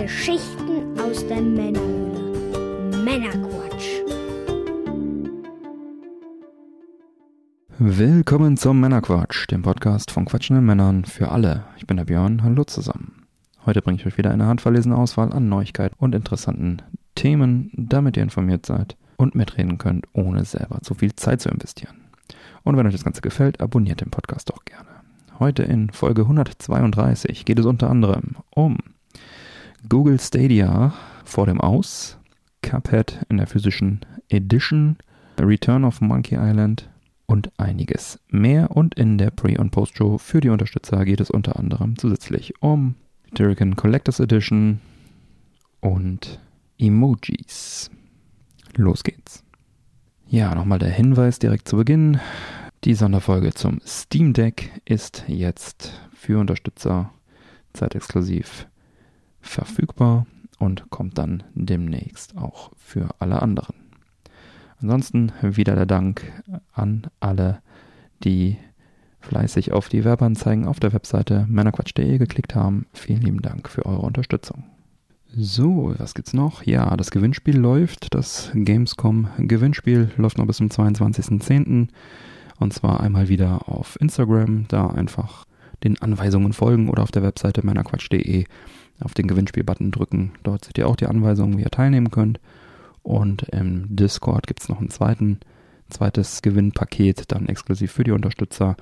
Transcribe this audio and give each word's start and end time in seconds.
Geschichten 0.00 0.96
aus 1.00 1.26
der 1.26 1.40
Männerhöhle. 1.40 3.02
Männerquatsch. 3.02 3.88
Willkommen 7.80 8.56
zum 8.56 8.78
Männerquatsch, 8.78 9.50
dem 9.50 9.62
Podcast 9.62 10.12
von 10.12 10.24
quatschenden 10.24 10.64
Männern 10.64 11.04
für 11.04 11.32
alle. 11.32 11.64
Ich 11.78 11.88
bin 11.88 11.96
der 11.96 12.04
Björn, 12.04 12.44
hallo 12.44 12.62
zusammen. 12.62 13.26
Heute 13.66 13.82
bringe 13.82 13.98
ich 13.98 14.06
euch 14.06 14.16
wieder 14.16 14.30
eine 14.30 14.46
handverlesene 14.46 14.96
Auswahl 14.96 15.32
an 15.32 15.48
Neuigkeiten 15.48 15.96
und 15.98 16.14
interessanten 16.14 16.80
Themen, 17.16 17.72
damit 17.74 18.16
ihr 18.16 18.22
informiert 18.22 18.66
seid 18.66 18.96
und 19.16 19.34
mitreden 19.34 19.78
könnt, 19.78 20.06
ohne 20.12 20.44
selber 20.44 20.80
zu 20.82 20.94
viel 20.94 21.16
Zeit 21.16 21.40
zu 21.40 21.48
investieren. 21.48 22.04
Und 22.62 22.76
wenn 22.76 22.86
euch 22.86 22.94
das 22.94 23.02
Ganze 23.02 23.20
gefällt, 23.20 23.60
abonniert 23.60 24.00
den 24.00 24.10
Podcast 24.10 24.54
auch 24.54 24.64
gerne. 24.64 24.90
Heute 25.40 25.64
in 25.64 25.90
Folge 25.90 26.22
132 26.22 27.44
geht 27.44 27.58
es 27.58 27.66
unter 27.66 27.90
anderem 27.90 28.36
um 28.50 28.78
Google 29.86 30.18
Stadia 30.18 30.92
vor 31.24 31.46
dem 31.46 31.60
Aus, 31.60 32.18
Cuphead 32.62 33.24
in 33.28 33.36
der 33.36 33.46
physischen 33.46 34.00
Edition, 34.28 34.96
Return 35.38 35.84
of 35.84 36.00
Monkey 36.00 36.36
Island 36.36 36.90
und 37.26 37.52
einiges 37.58 38.18
mehr. 38.28 38.72
Und 38.72 38.94
in 38.96 39.18
der 39.18 39.30
Pre- 39.30 39.58
und 39.58 39.70
Post-Show 39.70 40.18
für 40.18 40.40
die 40.40 40.48
Unterstützer 40.48 41.04
geht 41.04 41.20
es 41.20 41.30
unter 41.30 41.58
anderem 41.58 41.96
zusätzlich 41.96 42.54
um 42.60 42.96
Turrican 43.34 43.76
Collectors 43.76 44.20
Edition 44.20 44.80
und 45.80 46.40
Emojis. 46.78 47.90
Los 48.76 49.04
geht's. 49.04 49.44
Ja, 50.28 50.54
nochmal 50.54 50.78
der 50.78 50.90
Hinweis 50.90 51.38
direkt 51.38 51.68
zu 51.68 51.76
Beginn. 51.76 52.18
Die 52.84 52.94
Sonderfolge 52.94 53.54
zum 53.54 53.80
Steam 53.86 54.32
Deck 54.32 54.70
ist 54.84 55.24
jetzt 55.28 55.92
für 56.12 56.38
Unterstützer 56.38 57.12
zeitexklusiv 57.72 58.66
verfügbar 59.40 60.26
und 60.58 60.90
kommt 60.90 61.18
dann 61.18 61.44
demnächst 61.54 62.36
auch 62.36 62.70
für 62.76 63.08
alle 63.18 63.42
anderen. 63.42 63.74
Ansonsten 64.80 65.32
wieder 65.42 65.74
der 65.74 65.86
Dank 65.86 66.22
an 66.72 67.06
alle, 67.20 67.60
die 68.22 68.56
fleißig 69.20 69.72
auf 69.72 69.88
die 69.88 70.04
Werbeanzeigen 70.04 70.66
auf 70.66 70.80
der 70.80 70.92
Webseite 70.92 71.46
männerquatsch.de 71.48 72.18
geklickt 72.18 72.54
haben. 72.54 72.86
Vielen 72.92 73.22
lieben 73.22 73.42
Dank 73.42 73.68
für 73.68 73.84
eure 73.86 74.02
Unterstützung. 74.02 74.64
So, 75.36 75.94
was 75.98 76.14
gibt's 76.14 76.32
noch? 76.32 76.62
Ja, 76.62 76.96
das 76.96 77.10
Gewinnspiel 77.10 77.56
läuft. 77.56 78.14
Das 78.14 78.50
Gamescom 78.54 79.28
Gewinnspiel 79.38 80.10
läuft 80.16 80.38
noch 80.38 80.46
bis 80.46 80.56
zum 80.56 80.68
22.10. 80.68 81.88
Und 82.58 82.72
zwar 82.72 83.00
einmal 83.00 83.28
wieder 83.28 83.68
auf 83.68 84.00
Instagram. 84.00 84.66
Da 84.68 84.86
einfach 84.88 85.44
den 85.84 86.00
Anweisungen 86.00 86.52
folgen 86.52 86.88
oder 86.88 87.02
auf 87.02 87.12
der 87.12 87.22
Webseite 87.22 87.64
meinerquatsch.de 87.64 88.46
auf 89.00 89.14
den 89.14 89.28
Gewinnspiel-Button 89.28 89.90
drücken. 89.90 90.32
Dort 90.42 90.64
seht 90.64 90.78
ihr 90.78 90.88
auch 90.88 90.96
die 90.96 91.06
Anweisungen, 91.06 91.58
wie 91.58 91.62
ihr 91.62 91.70
teilnehmen 91.70 92.10
könnt. 92.10 92.40
Und 93.02 93.42
im 93.50 93.94
Discord 93.94 94.46
gibt 94.46 94.60
es 94.60 94.68
noch 94.68 94.80
ein 94.80 94.90
zweiten, 94.90 95.40
zweites 95.88 96.42
Gewinnpaket, 96.42 97.30
dann 97.32 97.46
exklusiv 97.46 97.92
für 97.92 98.04
die 98.04 98.10
Unterstützer. 98.10 98.76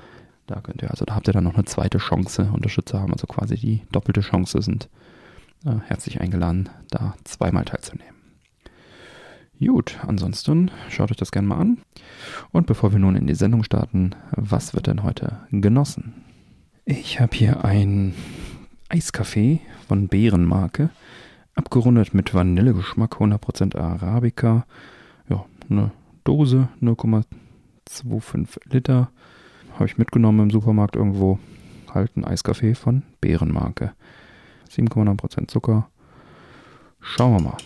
Da 0.46 0.60
könnt 0.60 0.82
ihr, 0.82 0.90
also 0.90 1.04
da 1.04 1.14
habt 1.14 1.28
ihr 1.28 1.32
dann 1.32 1.44
noch 1.44 1.54
eine 1.54 1.64
zweite 1.64 1.98
Chance. 1.98 2.50
Unterstützer 2.52 3.00
haben 3.00 3.12
also 3.12 3.26
quasi 3.26 3.56
die 3.56 3.82
doppelte 3.92 4.20
Chance, 4.20 4.62
sind 4.62 4.88
äh, 5.64 5.76
herzlich 5.86 6.20
eingeladen, 6.20 6.68
da 6.90 7.14
zweimal 7.24 7.64
teilzunehmen. 7.64 8.14
Gut, 9.58 9.98
ansonsten 10.06 10.70
schaut 10.90 11.10
euch 11.10 11.16
das 11.16 11.32
gerne 11.32 11.48
mal 11.48 11.58
an. 11.58 11.78
Und 12.52 12.66
bevor 12.66 12.92
wir 12.92 12.98
nun 12.98 13.16
in 13.16 13.26
die 13.26 13.34
Sendung 13.34 13.64
starten, 13.64 14.10
was 14.32 14.74
wird 14.74 14.86
denn 14.86 15.02
heute 15.02 15.40
genossen? 15.50 16.12
Ich 16.84 17.20
habe 17.20 17.34
hier 17.34 17.64
ein 17.64 18.14
Eiskaffee 18.88 19.60
von 19.88 20.08
Bärenmarke, 20.08 20.90
abgerundet 21.54 22.14
mit 22.14 22.34
Vanillegeschmack, 22.34 23.16
100% 23.16 23.76
Arabica. 23.76 24.66
Ja, 25.28 25.44
eine 25.68 25.90
Dose, 26.24 26.68
0,25 26.80 28.72
Liter. 28.72 29.10
Habe 29.74 29.86
ich 29.86 29.98
mitgenommen 29.98 30.40
im 30.40 30.50
Supermarkt 30.50 30.96
irgendwo. 30.96 31.38
Halt 31.92 32.16
ein 32.16 32.24
Eiskaffee 32.24 32.74
von 32.74 33.02
Bärenmarke. 33.20 33.92
7,9% 34.70 35.48
Zucker. 35.48 35.88
Schauen 37.00 37.34
wir 37.34 37.42
mal, 37.42 37.56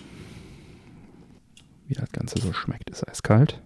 wie 1.87 1.95
das 1.95 2.11
Ganze 2.13 2.39
so 2.41 2.53
schmeckt. 2.53 2.91
Ist 2.91 3.09
eiskalt. 3.09 3.61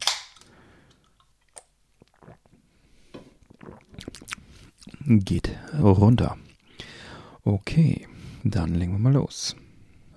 Geht 5.06 5.50
runter. 5.78 6.36
Okay, 7.46 8.08
dann 8.42 8.74
legen 8.74 8.92
wir 8.92 8.98
mal 8.98 9.12
los. 9.12 9.54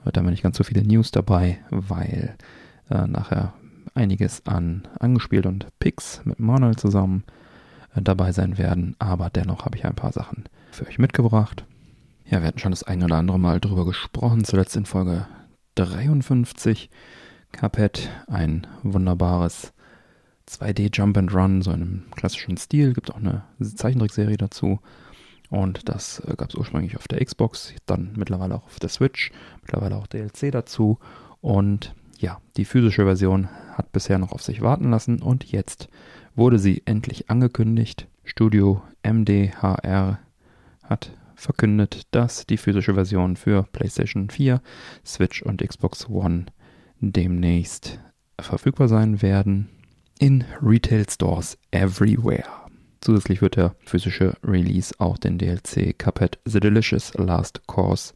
Heute 0.06 0.20
haben 0.20 0.28
wir 0.28 0.32
nicht 0.32 0.44
ganz 0.44 0.56
so 0.56 0.64
viele 0.64 0.84
News 0.84 1.12
dabei, 1.12 1.60
weil 1.70 2.38
äh, 2.90 3.06
nachher 3.06 3.54
einiges 3.96 4.46
an 4.46 4.88
angespielt 4.98 5.46
und 5.46 5.68
Picks 5.80 6.22
mit 6.24 6.40
Manuel 6.40 6.78
zusammen 6.78 7.26
äh, 7.96 8.02
dabei 8.02 8.32
sein 8.32 8.58
werden. 8.58 8.96
Aber 9.00 9.30
dennoch 9.30 9.66
habe 9.66 9.78
ich 9.78 9.84
ein 9.84 9.94
paar 9.94 10.14
Sachen 10.14 10.46
für 10.72 10.88
euch 10.88 11.00
mitgebracht. 11.00 11.66
Ja, 12.24 12.40
wir 12.40 12.48
hatten 12.48 12.60
schon 12.60 12.72
das 12.72 12.84
ein 12.84 13.04
oder 13.04 13.18
andere 13.18 13.40
Mal 13.40 13.60
drüber 13.60 13.86
gesprochen, 13.86 14.46
zuletzt 14.46 14.78
in 14.78 14.86
Folge 14.86 15.28
53. 15.76 16.90
Cuphead, 17.52 18.10
ein 18.28 18.68
wunderbares 18.84 19.74
2D 20.48 20.96
Jump 20.96 21.18
and 21.18 21.34
Run, 21.34 21.62
so 21.62 21.72
in 21.72 21.82
einem 21.82 22.04
klassischen 22.16 22.56
Stil. 22.56 22.94
Gibt 22.94 23.12
auch 23.12 23.18
eine 23.18 23.44
Zeichentrickserie 23.60 24.38
dazu. 24.38 24.80
Und 25.50 25.88
das 25.90 26.20
äh, 26.20 26.36
gab 26.36 26.50
es 26.50 26.56
ursprünglich 26.56 26.98
auf 26.98 27.08
der 27.08 27.24
Xbox, 27.24 27.74
dann 27.86 28.14
mittlerweile 28.16 28.56
auch 28.56 28.66
auf 28.66 28.80
der 28.80 28.90
Switch, 28.90 29.32
mittlerweile 29.62 29.96
auch 29.96 30.08
DLC 30.08 30.52
dazu. 30.52 31.00
Und 31.42 31.96
ja, 32.20 32.40
die 32.58 32.66
physische 32.66 33.06
Version 33.06 33.48
hat 33.74 33.92
bisher 33.92 34.18
noch 34.18 34.32
auf 34.32 34.42
sich 34.42 34.62
warten 34.62 34.90
lassen 34.90 35.22
und 35.22 35.46
jetzt 35.46 35.88
wurde 36.36 36.60
sie 36.60 36.82
endlich 36.86 37.30
angekündigt. 37.30 38.08
Studio 38.24 38.82
MDHR 39.04 40.20
hat 40.84 41.12
verkündet, 41.36 42.08
dass 42.12 42.46
die 42.46 42.58
physische 42.58 42.96
Version 42.96 43.38
für 43.38 43.64
PlayStation 43.72 44.30
4, 44.30 44.62
Switch 45.06 45.44
und 45.44 45.66
Xbox 45.66 46.10
One 46.10 46.48
demnächst 47.00 48.00
verfügbar 48.40 48.88
sein 48.88 49.22
werden 49.22 49.70
in 50.20 50.44
Retail 50.62 51.06
Stores 51.10 51.58
everywhere. 51.72 52.67
Zusätzlich 53.02 53.42
wird 53.42 53.56
der 53.56 53.76
physische 53.86 54.36
Release 54.44 54.94
auch 54.98 55.18
den 55.18 55.38
DLC 55.38 55.98
Cuphead 55.98 56.40
The 56.46 56.60
Delicious 56.60 57.14
Last 57.16 57.66
Course 57.68 58.14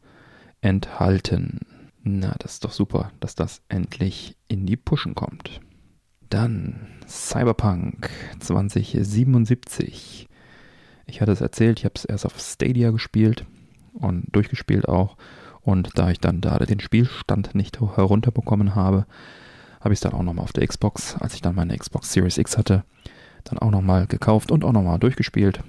enthalten. 0.60 1.60
Na, 2.02 2.34
das 2.38 2.54
ist 2.54 2.64
doch 2.64 2.72
super, 2.72 3.12
dass 3.20 3.34
das 3.34 3.62
endlich 3.68 4.36
in 4.48 4.66
die 4.66 4.76
Pushen 4.76 5.14
kommt. 5.14 5.60
Dann 6.30 6.88
Cyberpunk 7.06 8.10
2077. 8.40 10.28
Ich 11.06 11.20
hatte 11.20 11.32
es 11.32 11.40
erzählt, 11.40 11.78
ich 11.78 11.84
habe 11.84 11.94
es 11.96 12.04
erst 12.04 12.26
auf 12.26 12.40
Stadia 12.40 12.90
gespielt 12.90 13.44
und 13.92 14.24
durchgespielt 14.32 14.88
auch. 14.88 15.16
Und 15.60 15.90
da 15.94 16.10
ich 16.10 16.18
dann 16.18 16.40
da 16.40 16.58
den 16.58 16.80
Spielstand 16.80 17.54
nicht 17.54 17.80
herunterbekommen 17.80 18.74
habe, 18.74 19.06
habe 19.80 19.94
ich 19.94 19.98
es 19.98 20.00
dann 20.00 20.12
auch 20.12 20.22
nochmal 20.22 20.44
auf 20.44 20.52
der 20.52 20.66
Xbox, 20.66 21.16
als 21.16 21.34
ich 21.34 21.40
dann 21.40 21.54
meine 21.54 21.76
Xbox 21.76 22.12
Series 22.12 22.38
X 22.38 22.56
hatte, 22.58 22.84
dann 23.44 23.58
auch 23.58 23.70
nochmal 23.70 24.06
gekauft 24.06 24.50
und 24.50 24.64
auch 24.64 24.72
nochmal 24.72 24.98
durchgespielt. 24.98 25.60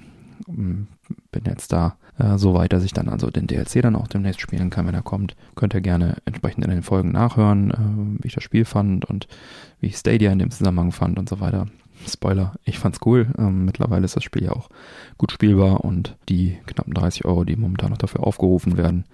Mm, 0.48 0.84
bin 1.32 1.44
jetzt 1.46 1.72
da 1.72 1.96
äh, 2.18 2.38
so 2.38 2.54
weit, 2.54 2.74
dass 2.74 2.84
ich 2.84 2.94
dann 2.94 3.10
also 3.10 3.30
den 3.30 3.48
DLC 3.48 3.82
dann 3.82 3.96
auch 3.96 4.08
demnächst 4.08 4.42
spielen 4.42 4.70
kann, 4.70 4.88
wenn 4.88 4.96
er 4.96 5.02
kommt. 5.02 5.36
Könnt 5.56 5.74
ihr 5.74 5.82
gerne 5.82 6.18
entsprechend 6.26 6.64
in 6.64 6.72
den 6.72 6.84
Folgen 6.84 7.12
nachhören, 7.12 7.72
äh, 7.72 8.24
wie 8.24 8.28
ich 8.28 8.36
das 8.36 8.44
Spiel 8.44 8.66
fand 8.66 9.06
und 9.06 9.28
wie 9.80 9.88
ich 9.88 9.98
Stadia 9.98 10.32
in 10.32 10.40
dem 10.40 10.52
Zusammenhang 10.52 10.92
fand 10.92 11.18
und 11.18 11.30
so 11.30 11.40
weiter. 11.40 11.68
Spoiler, 12.08 12.54
ich 12.66 12.80
fand's 12.80 13.00
cool. 13.06 13.28
Ähm, 13.38 13.66
mittlerweile 13.66 14.06
ist 14.06 14.16
das 14.16 14.24
Spiel 14.24 14.44
ja 14.44 14.52
auch 14.52 14.70
gut 15.18 15.32
spielbar 15.32 15.86
und 15.86 16.16
die 16.30 16.58
knappen 16.66 16.94
30 16.94 17.26
Euro, 17.26 17.44
die 17.44 17.56
momentan 17.56 17.92
noch 17.92 17.98
dafür 17.98 18.24
aufgerufen 18.24 18.78
werden, 18.78 19.06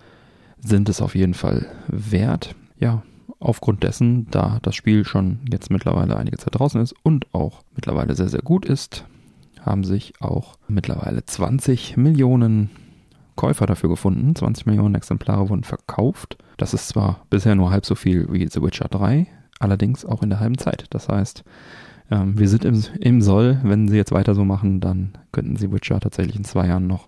sind 0.60 0.90
es 0.90 1.02
auf 1.02 1.16
jeden 1.16 1.34
Fall 1.34 1.68
wert. 1.88 2.56
Ja, 2.80 3.04
aufgrund 3.40 3.84
dessen, 3.84 4.28
da 4.32 4.60
das 4.62 4.76
Spiel 4.76 5.06
schon 5.06 5.40
jetzt 5.52 5.72
mittlerweile 5.72 6.18
einige 6.18 6.38
Zeit 6.38 6.60
draußen 6.60 6.82
ist 6.82 6.94
und 7.04 7.34
auch 7.34 7.64
mittlerweile 7.76 8.16
sehr, 8.16 8.30
sehr 8.30 8.42
gut 8.42 8.66
ist, 8.66 9.06
haben 9.62 9.84
sich 9.84 10.14
auch 10.20 10.58
mittlerweile 10.68 11.26
20 11.26 11.98
Millionen 11.98 12.70
Käufer 13.36 13.66
dafür 13.66 13.90
gefunden. 13.90 14.36
20 14.36 14.66
Millionen 14.66 14.96
Exemplare 14.96 15.50
wurden 15.50 15.64
verkauft. 15.64 16.38
Das 16.58 16.74
ist 16.74 16.90
zwar 16.90 17.26
bisher 17.30 17.56
nur 17.56 17.72
halb 17.72 17.86
so 17.86 17.96
viel 17.96 18.28
wie 18.32 18.48
The 18.48 18.62
Witcher 18.62 18.90
3, 18.90 19.28
allerdings 19.60 20.04
auch 20.06 20.24
in 20.24 20.30
der 20.30 20.42
halben 20.42 20.58
Zeit. 20.58 20.86
Das 20.90 21.08
heißt, 21.08 21.46
ähm, 22.12 22.38
wir 22.38 22.50
sind 22.50 22.66
im, 22.66 23.22
Soll. 23.22 23.60
Wenn 23.64 23.88
sie 23.88 23.96
jetzt 23.96 24.12
weiter 24.12 24.36
so 24.36 24.44
machen, 24.44 24.82
dann 24.82 25.14
könnten 25.32 25.56
sie 25.56 25.72
Witcher 25.72 26.00
tatsächlich 26.00 26.36
in 26.36 26.44
zwei 26.44 26.68
Jahren 26.68 26.88
noch 26.88 27.08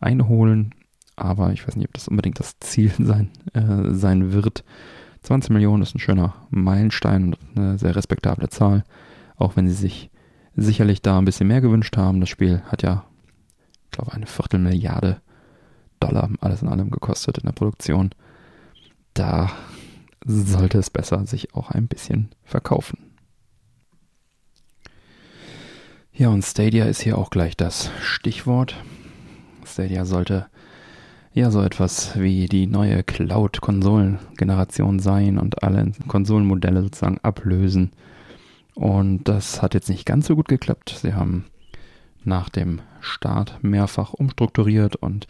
einholen. 0.00 0.74
Aber 1.14 1.52
ich 1.52 1.66
weiß 1.66 1.76
nicht, 1.76 1.86
ob 1.86 1.94
das 1.94 2.08
unbedingt 2.08 2.40
das 2.40 2.58
Ziel 2.58 2.92
sein, 2.98 3.30
äh, 3.52 3.94
sein 3.94 4.32
wird. 4.32 4.64
20 5.22 5.50
Millionen 5.50 5.82
ist 5.82 5.94
ein 5.94 6.00
schöner 6.00 6.34
Meilenstein 6.50 7.34
und 7.34 7.38
eine 7.56 7.78
sehr 7.78 7.94
respektable 7.94 8.48
Zahl, 8.48 8.84
auch 9.36 9.56
wenn 9.56 9.68
sie 9.68 9.74
sich 9.74 10.10
sicherlich 10.56 11.02
da 11.02 11.18
ein 11.18 11.24
bisschen 11.24 11.48
mehr 11.48 11.60
gewünscht 11.60 11.96
haben. 11.96 12.20
Das 12.20 12.28
Spiel 12.28 12.62
hat 12.66 12.82
ja, 12.82 13.04
ich 13.84 13.90
glaube, 13.92 14.12
eine 14.12 14.26
Viertelmilliarde 14.26 15.20
Dollar 16.00 16.28
alles 16.40 16.62
in 16.62 16.68
allem 16.68 16.90
gekostet 16.90 17.38
in 17.38 17.46
der 17.46 17.52
Produktion. 17.52 18.10
da 19.14 19.50
sollte 20.24 20.78
es 20.78 20.90
besser 20.90 21.26
sich 21.26 21.54
auch 21.54 21.70
ein 21.70 21.88
bisschen 21.88 22.30
verkaufen. 22.44 22.98
Ja, 26.12 26.28
und 26.28 26.44
Stadia 26.44 26.84
ist 26.84 27.00
hier 27.00 27.18
auch 27.18 27.30
gleich 27.30 27.56
das 27.56 27.90
Stichwort. 28.00 28.76
Stadia 29.64 30.04
sollte 30.04 30.46
ja 31.34 31.50
so 31.50 31.62
etwas 31.62 32.18
wie 32.20 32.46
die 32.46 32.66
neue 32.66 33.02
Cloud-Konsolen-Generation 33.02 34.98
sein 34.98 35.38
und 35.38 35.62
alle 35.62 35.92
Konsolenmodelle 36.08 36.82
sozusagen 36.82 37.18
ablösen. 37.22 37.92
Und 38.74 39.24
das 39.24 39.62
hat 39.62 39.74
jetzt 39.74 39.88
nicht 39.88 40.06
ganz 40.06 40.26
so 40.26 40.36
gut 40.36 40.48
geklappt. 40.48 40.98
Sie 41.00 41.14
haben 41.14 41.46
nach 42.24 42.48
dem 42.48 42.80
Start 43.00 43.58
mehrfach 43.62 44.12
umstrukturiert 44.12 44.96
und 44.96 45.26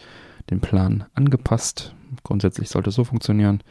den 0.50 0.60
Plan 0.60 1.04
angepasst. 1.14 1.94
Grundsätzlich 2.25 2.69
sollte 2.69 2.90
es 2.90 2.96
so 2.96 3.05
funktionieren. 3.05 3.62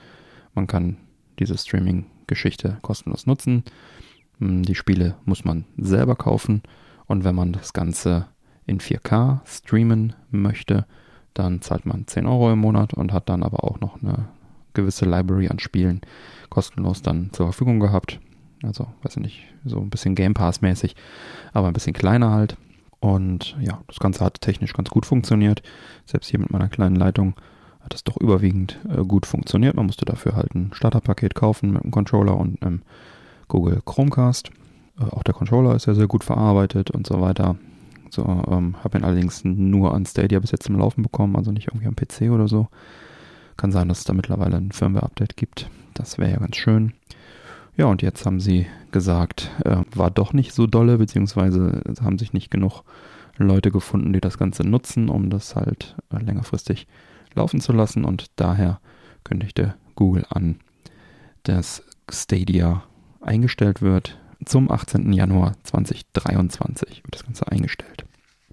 Man 0.53 0.67
kann 0.67 0.97
diese 1.39 1.57
Streaming-Geschichte 1.57 2.77
kostenlos 2.81 3.27
nutzen. 3.27 3.63
Hm, 4.39 4.63
die 4.63 4.75
Spiele 4.75 5.15
muss 5.25 5.45
man 5.45 5.65
selber 5.77 6.15
kaufen. 6.15 6.63
Und 7.07 7.23
wenn 7.23 7.35
man 7.35 7.53
das 7.53 7.73
Ganze 7.73 8.27
in 8.65 8.79
4K 8.79 9.41
streamen 9.45 10.13
möchte, 10.29 10.85
dann 11.33 11.61
zahlt 11.61 11.85
man 11.85 12.07
10 12.07 12.25
Euro 12.25 12.51
im 12.51 12.59
Monat 12.59 12.93
und 12.93 13.13
hat 13.13 13.29
dann 13.29 13.43
aber 13.43 13.63
auch 13.63 13.79
noch 13.79 14.01
eine 14.01 14.27
gewisse 14.73 15.05
Library 15.05 15.47
an 15.49 15.59
Spielen 15.59 16.01
kostenlos 16.49 17.01
dann 17.01 17.29
zur 17.31 17.47
Verfügung 17.47 17.79
gehabt. 17.79 18.19
Also, 18.63 18.87
weiß 19.01 19.17
ich 19.17 19.23
nicht, 19.23 19.43
so 19.65 19.79
ein 19.79 19.89
bisschen 19.89 20.15
Game 20.15 20.33
Pass 20.33 20.61
mäßig, 20.61 20.95
aber 21.53 21.67
ein 21.67 21.73
bisschen 21.73 21.93
kleiner 21.93 22.31
halt. 22.31 22.57
Und 22.99 23.57
ja, 23.59 23.81
das 23.87 23.99
Ganze 23.99 24.23
hat 24.23 24.41
technisch 24.41 24.73
ganz 24.73 24.91
gut 24.91 25.07
funktioniert. 25.07 25.63
Selbst 26.05 26.29
hier 26.29 26.39
mit 26.39 26.51
meiner 26.51 26.69
kleinen 26.69 26.95
Leitung 26.95 27.33
hat 27.79 27.95
es 27.95 28.03
doch 28.03 28.17
überwiegend 28.17 28.79
äh, 28.89 29.03
gut 29.03 29.25
funktioniert. 29.25 29.75
Man 29.75 29.87
musste 29.87 30.05
dafür 30.05 30.35
halt 30.35 30.53
ein 30.53 30.71
Starterpaket 30.73 31.33
kaufen 31.33 31.71
mit 31.71 31.81
einem 31.81 31.91
Controller 31.91 32.37
und 32.37 32.61
einem 32.61 32.83
Google 33.47 33.81
Chromecast. 33.83 34.51
Äh, 34.99 35.05
auch 35.05 35.23
der 35.23 35.33
Controller 35.33 35.75
ist 35.75 35.87
ja 35.87 35.95
sehr 35.95 36.07
gut 36.07 36.23
verarbeitet 36.23 36.91
und 36.91 37.07
so 37.07 37.19
weiter. 37.21 37.55
So, 38.11 38.23
ähm, 38.25 38.75
habe 38.83 38.97
ihn 38.97 39.05
allerdings 39.05 39.45
nur 39.45 39.93
an 39.93 40.05
Stadia 40.05 40.39
bis 40.39 40.51
jetzt 40.51 40.63
zum 40.63 40.77
Laufen 40.77 41.01
bekommen, 41.01 41.37
also 41.37 41.51
nicht 41.51 41.69
irgendwie 41.69 41.87
am 41.87 41.95
PC 41.95 42.31
oder 42.31 42.47
so. 42.47 42.67
Kann 43.55 43.71
sein, 43.71 43.87
dass 43.87 43.99
es 43.99 44.03
da 44.03 44.13
mittlerweile 44.13 44.57
ein 44.57 44.71
Firmware-Update 44.71 45.37
gibt. 45.37 45.69
Das 45.93 46.17
wäre 46.17 46.31
ja 46.31 46.37
ganz 46.37 46.57
schön. 46.57 46.93
Ja, 47.77 47.85
und 47.85 48.01
jetzt 48.01 48.25
haben 48.25 48.41
sie 48.41 48.67
gesagt, 48.91 49.49
äh, 49.63 49.77
war 49.95 50.11
doch 50.11 50.33
nicht 50.33 50.53
so 50.53 50.67
dolle, 50.67 50.97
beziehungsweise 50.97 51.81
haben 52.01 52.17
sich 52.17 52.33
nicht 52.33 52.51
genug 52.51 52.83
Leute 53.37 53.71
gefunden, 53.71 54.11
die 54.11 54.19
das 54.19 54.37
Ganze 54.37 54.67
nutzen, 54.67 55.07
um 55.07 55.29
das 55.29 55.55
halt 55.55 55.95
äh, 56.11 56.21
längerfristig 56.21 56.87
laufen 57.33 57.61
zu 57.61 57.71
lassen. 57.71 58.03
Und 58.03 58.25
daher 58.35 58.81
kündigte 59.23 59.75
Google 59.95 60.25
an, 60.29 60.59
dass 61.43 61.83
Stadia 62.09 62.83
eingestellt 63.21 63.81
wird 63.81 64.19
zum 64.45 64.71
18. 64.71 65.13
Januar 65.13 65.53
2023 65.63 67.03
wird 67.03 67.15
das 67.15 67.25
Ganze 67.25 67.47
eingestellt. 67.47 68.05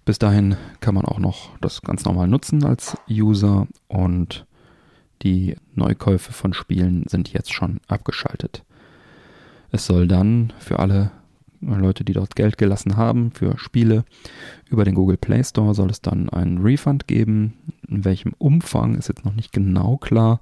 Bis 0.05 0.19
dahin 0.19 0.57
kann 0.81 0.95
man 0.95 1.05
auch 1.05 1.19
noch 1.19 1.51
das 1.61 1.83
ganz 1.83 2.05
normal 2.05 2.29
nutzen 2.29 2.65
als 2.65 2.97
User 3.11 3.67
und 3.89 4.47
die 5.23 5.57
Neukäufe 5.75 6.33
von 6.33 6.53
Spielen 6.53 7.05
sind 7.09 7.33
jetzt 7.33 7.53
schon 7.53 7.81
abgeschaltet. 7.89 8.65
Es 9.71 9.87
soll 9.87 10.09
dann 10.09 10.53
für 10.59 10.79
alle 10.79 11.11
Leute, 11.61 12.05
die 12.05 12.13
dort 12.13 12.37
Geld 12.37 12.57
gelassen 12.57 12.97
haben 12.97 13.33
für 13.33 13.59
Spiele, 13.59 14.05
über 14.71 14.85
den 14.85 14.95
Google 14.95 15.17
Play 15.17 15.43
Store 15.43 15.75
soll 15.75 15.91
es 15.91 16.01
dann 16.01 16.29
einen 16.31 16.59
Refund 16.59 17.09
geben. 17.09 17.55
In 17.89 18.05
welchem 18.05 18.33
Umfang 18.39 18.95
ist 18.95 19.09
jetzt 19.09 19.25
noch 19.25 19.35
nicht 19.35 19.53
genau 19.53 19.97
klar. 19.97 20.41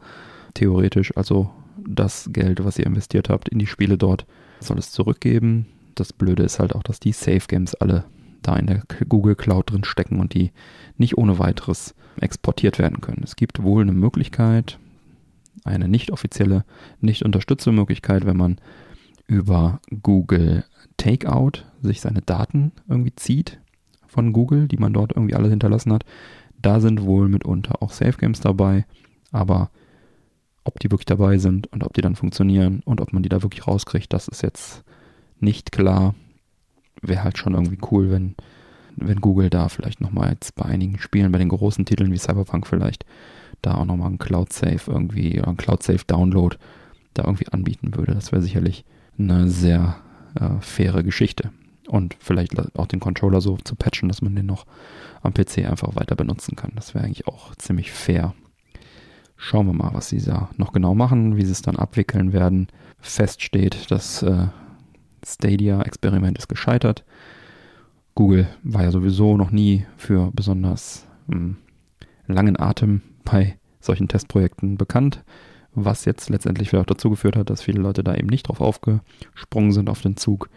Theoretisch 0.54 1.16
also 1.16 1.50
das 1.78 2.28
Geld, 2.32 2.64
was 2.64 2.78
ihr 2.78 2.87
investiert 2.87 3.28
habt 3.28 3.48
in 3.48 3.58
die 3.58 3.66
Spiele 3.66 3.96
dort, 3.96 4.26
soll 4.61 4.79
es 4.79 4.93
zurückgeben. 4.93 5.67
Das 5.94 6.12
Blöde 6.12 6.43
ist 6.43 6.58
halt 6.58 6.75
auch, 6.75 6.82
dass 6.82 7.00
die 7.00 7.12
Safe 7.12 7.47
Games 7.49 7.75
alle 7.75 8.05
da 8.43 8.56
in 8.56 8.67
der 8.67 8.82
Google 9.08 9.35
Cloud 9.35 9.70
drin 9.70 9.85
stecken 9.85 10.20
und 10.20 10.35
die 10.35 10.53
nicht 10.97 11.19
ohne 11.19 11.38
weiteres 11.38 11.94
exportiert 12.20 12.79
werden 12.79 13.00
können. 13.00 13.23
Es 13.25 13.37
gibt 13.37 13.62
wohl 13.62 13.82
eine 13.82 13.93
Möglichkeit, 13.93 14.79
eine 15.64 15.88
nicht 15.88 16.12
offizielle, 16.12 16.64
nicht 17.00 17.25
unterstützte 17.25 17.73
Möglichkeit, 17.73 18.25
wenn 18.25 18.37
man 18.37 18.58
über 19.26 19.81
Google 20.03 20.64
Takeout 20.97 21.62
sich 21.82 22.00
seine 22.00 22.23
Daten 22.23 22.73
irgendwie 22.88 23.14
zieht 23.17 23.61
von 24.06 24.32
Google, 24.32 24.69
die 24.69 24.79
man 24.79 24.93
dort 24.93 25.12
irgendwie 25.12 25.35
alle 25.35 25.49
hinterlassen 25.49 25.93
hat. 25.93 26.05
Da 26.62 26.81
sind 26.81 27.03
wohl 27.03 27.29
mitunter 27.29 27.82
auch 27.82 27.91
Safe 27.91 28.17
Games 28.17 28.41
dabei, 28.41 28.87
aber 29.32 29.70
ob 30.67 30.81
die 30.81 30.91
wirklich 30.91 31.07
dabei 31.07 31.39
sind 31.39 31.67
und 31.73 31.85
ob 31.85 31.95
die 31.95 32.01
dann 32.01 32.17
funktionieren 32.17 32.83
und 32.85 33.01
ob 33.01 33.13
man 33.13 33.23
die 33.23 33.29
da 33.29 33.43
wirklich 33.43 33.67
rauskriegt, 33.67 34.13
das 34.13 34.29
ist 34.29 34.43
jetzt 34.43 34.83
nicht 35.41 35.73
klar. 35.73 36.15
Wäre 37.03 37.25
halt 37.25 37.39
schon 37.39 37.55
irgendwie 37.55 37.79
cool, 37.91 38.11
wenn, 38.11 38.35
wenn 38.97 39.21
Google 39.21 39.51
da 39.51 39.69
vielleicht 39.69 40.01
nochmal 40.01 40.31
jetzt 40.31 40.55
bei 40.55 40.65
einigen 40.65 40.99
Spielen, 40.99 41.33
bei 41.33 41.39
den 41.39 41.51
großen 41.51 41.85
Titeln 41.85 42.11
wie 42.13 42.19
Cyberpunk 42.19 42.67
vielleicht, 42.67 43.05
da 43.63 43.75
auch 43.75 43.85
nochmal 43.85 44.09
einen 44.09 44.19
Cloud 44.19 44.53
Safe 44.53 44.81
irgendwie, 44.91 45.41
einen 45.41 45.57
Cloud 45.57 45.83
Safe 45.83 46.05
Download 46.07 46.57
da 47.15 47.25
irgendwie 47.25 47.49
anbieten 47.49 47.95
würde. 47.95 48.15
Das 48.15 48.33
wäre 48.33 48.43
sicherlich 48.43 48.85
eine 49.19 49.49
sehr 49.49 49.97
äh, 50.35 50.61
faire 50.61 51.03
Geschichte. 51.03 51.51
Und 51.89 52.17
vielleicht 52.19 52.55
auch 52.77 52.87
den 52.87 53.01
Controller 53.01 53.41
so 53.41 53.59
zu 53.59 53.77
patchen, 53.77 54.09
dass 54.09 54.21
man 54.21 54.35
den 54.35 54.47
noch 54.47 54.67
am 55.23 55.33
PC 55.33 55.59
einfach 55.59 55.95
weiter 55.95 56.17
benutzen 56.17 56.57
kann. 56.57 56.73
Das 56.75 56.95
wäre 56.95 57.05
eigentlich 57.05 57.29
auch 57.29 57.55
ziemlich 57.55 57.93
fair. 57.93 58.35
Schauen 59.37 59.67
wir 59.67 59.75
mal, 59.75 59.93
was 59.93 60.09
sie 60.09 60.21
da 60.21 60.49
noch 60.56 60.73
genau 60.73 60.94
machen, 60.94 61.37
wie 61.37 61.44
sie 61.44 61.53
es 61.53 61.62
dann 61.62 61.77
abwickeln 61.77 62.33
werden. 62.33 62.69
Fest 63.00 63.43
steht, 63.43 63.91
das 63.91 64.23
äh, 64.23 64.49
Stadia-Experiment 65.25 66.38
ist 66.38 66.49
gescheitert. 66.49 67.05
Google 68.15 68.49
war 68.62 68.83
ja 68.83 68.91
sowieso 68.91 69.37
noch 69.37 69.50
nie 69.50 69.85
für 69.97 70.31
besonders 70.33 71.06
hm, 71.29 71.56
langen 72.27 72.59
Atem 72.59 73.03
bei 73.25 73.59
solchen 73.81 74.09
Testprojekten 74.09 74.77
bekannt, 74.77 75.23
was 75.75 76.06
jetzt 76.06 76.31
letztendlich 76.31 76.71
vielleicht 76.71 76.85
auch 76.91 76.94
dazu 76.94 77.11
geführt 77.11 77.37
hat, 77.37 77.50
dass 77.50 77.62
viele 77.62 77.81
Leute 77.81 78.03
da 78.03 78.15
eben 78.15 78.29
nicht 78.29 78.49
drauf 78.49 78.61
aufgesprungen 78.61 79.73
sind 79.73 79.91
auf 79.91 80.00
den 80.00 80.17
Zug. 80.17 80.49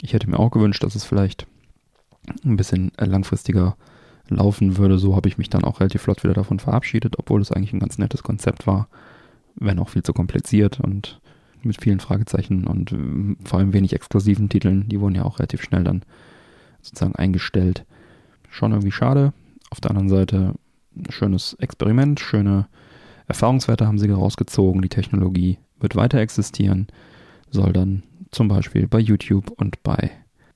Ich 0.00 0.14
hätte 0.14 0.28
mir 0.28 0.38
auch 0.38 0.50
gewünscht, 0.50 0.82
dass 0.82 0.94
es 0.94 1.04
vielleicht 1.04 1.46
ein 2.44 2.56
bisschen 2.56 2.92
langfristiger 2.98 3.76
laufen 4.36 4.76
würde. 4.76 4.98
So 4.98 5.16
habe 5.16 5.28
ich 5.28 5.38
mich 5.38 5.50
dann 5.50 5.64
auch 5.64 5.80
relativ 5.80 6.02
flott 6.02 6.22
wieder 6.24 6.34
davon 6.34 6.58
verabschiedet, 6.58 7.18
obwohl 7.18 7.40
es 7.40 7.52
eigentlich 7.52 7.72
ein 7.72 7.80
ganz 7.80 7.98
nettes 7.98 8.22
Konzept 8.22 8.66
war, 8.66 8.88
wenn 9.56 9.78
auch 9.78 9.88
viel 9.88 10.02
zu 10.02 10.12
kompliziert 10.12 10.80
und 10.80 11.20
mit 11.62 11.80
vielen 11.80 12.00
Fragezeichen 12.00 12.66
und 12.66 12.92
äh, 12.92 13.36
vor 13.44 13.58
allem 13.58 13.72
wenig 13.72 13.92
exklusiven 13.92 14.48
Titeln. 14.48 14.88
Die 14.88 15.00
wurden 15.00 15.14
ja 15.14 15.24
auch 15.24 15.38
relativ 15.38 15.62
schnell 15.62 15.84
dann 15.84 16.02
sozusagen 16.80 17.14
eingestellt. 17.14 17.84
Schon 18.48 18.72
irgendwie 18.72 18.92
schade. 18.92 19.32
Auf 19.70 19.80
der 19.80 19.90
anderen 19.90 20.08
Seite 20.08 20.54
ein 20.96 21.10
schönes 21.10 21.54
Experiment, 21.54 22.18
schöne 22.18 22.66
Erfahrungswerte 23.26 23.86
haben 23.86 23.98
sie 23.98 24.10
rausgezogen. 24.10 24.82
Die 24.82 24.88
Technologie 24.88 25.58
wird 25.78 25.96
weiter 25.96 26.18
existieren, 26.18 26.88
soll 27.50 27.72
dann 27.72 28.02
zum 28.30 28.48
Beispiel 28.48 28.86
bei 28.86 28.98
YouTube 28.98 29.50
und 29.50 29.82
bei 29.82 30.10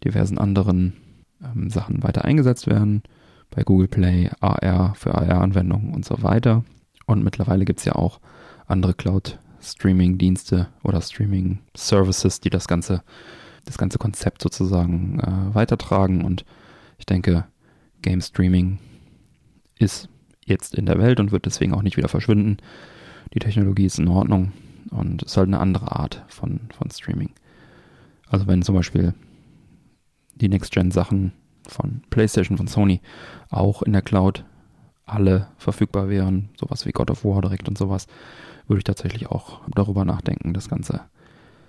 diversen 0.04 0.38
anderen 0.38 0.94
ähm, 1.42 1.70
Sachen 1.70 2.02
weiter 2.02 2.24
eingesetzt 2.24 2.66
werden 2.66 3.02
bei 3.50 3.62
Google 3.62 3.88
Play, 3.88 4.30
AR 4.40 4.94
für 4.94 5.14
AR-Anwendungen 5.14 5.94
und 5.94 6.04
so 6.04 6.22
weiter. 6.22 6.64
Und 7.06 7.22
mittlerweile 7.22 7.64
gibt 7.64 7.80
es 7.80 7.84
ja 7.84 7.94
auch 7.94 8.20
andere 8.66 8.94
Cloud-Streaming-Dienste 8.94 10.68
oder 10.82 11.00
Streaming-Services, 11.00 12.40
die 12.40 12.50
das 12.50 12.66
ganze, 12.66 13.02
das 13.64 13.78
ganze 13.78 13.98
Konzept 13.98 14.42
sozusagen 14.42 15.20
äh, 15.20 15.54
weitertragen. 15.54 16.24
Und 16.24 16.44
ich 16.98 17.06
denke, 17.06 17.44
Game 18.02 18.20
Streaming 18.20 18.78
ist 19.78 20.08
jetzt 20.46 20.74
in 20.74 20.86
der 20.86 20.98
Welt 20.98 21.20
und 21.20 21.32
wird 21.32 21.46
deswegen 21.46 21.74
auch 21.74 21.82
nicht 21.82 21.96
wieder 21.96 22.08
verschwinden. 22.08 22.58
Die 23.32 23.38
Technologie 23.38 23.86
ist 23.86 23.98
in 23.98 24.08
Ordnung 24.08 24.52
und 24.90 25.22
es 25.22 25.32
ist 25.32 25.36
halt 25.36 25.48
eine 25.48 25.60
andere 25.60 25.92
Art 25.92 26.24
von, 26.28 26.60
von 26.76 26.90
Streaming. 26.90 27.30
Also 28.28 28.46
wenn 28.46 28.62
zum 28.62 28.74
Beispiel 28.74 29.14
die 30.34 30.48
Next-Gen-Sachen 30.48 31.32
von 31.68 32.02
PlayStation, 32.10 32.56
von 32.56 32.66
Sony 32.66 33.00
auch 33.50 33.82
in 33.82 33.92
der 33.92 34.02
Cloud 34.02 34.44
alle 35.06 35.48
verfügbar 35.58 36.08
wären, 36.08 36.50
sowas 36.58 36.86
wie 36.86 36.92
God 36.92 37.10
of 37.10 37.24
War 37.24 37.42
direkt 37.42 37.68
und 37.68 37.76
sowas, 37.76 38.06
würde 38.66 38.78
ich 38.78 38.84
tatsächlich 38.84 39.28
auch 39.28 39.60
darüber 39.74 40.04
nachdenken, 40.04 40.54
das 40.54 40.68
Ganze 40.68 41.02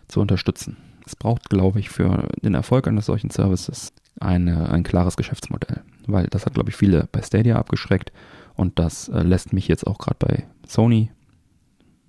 zu 0.08 0.22
unterstützen. 0.22 0.78
Es 1.06 1.16
braucht, 1.16 1.50
glaube 1.50 1.80
ich, 1.80 1.90
für 1.90 2.30
den 2.42 2.56
Erfolg 2.56 2.88
eines 2.88 3.06
solchen 3.06 3.30
Services 3.30 3.94
eine, 4.20 4.70
ein 4.70 4.84
klares 4.84 5.18
Geschäftsmodell, 5.18 5.82
weil 6.08 6.28
das 6.28 6.46
hat, 6.46 6.54
glaube 6.54 6.70
ich, 6.70 6.76
viele 6.76 7.08
bei 7.12 7.22
Stadia 7.22 7.58
abgeschreckt. 7.58 8.12
Und 8.56 8.80
das 8.80 9.10
äh, 9.10 9.22
lässt 9.22 9.52
mich 9.52 9.68
jetzt 9.68 9.86
auch 9.86 9.98
gerade 9.98 10.18
bei 10.20 10.46
Sony 10.66 11.12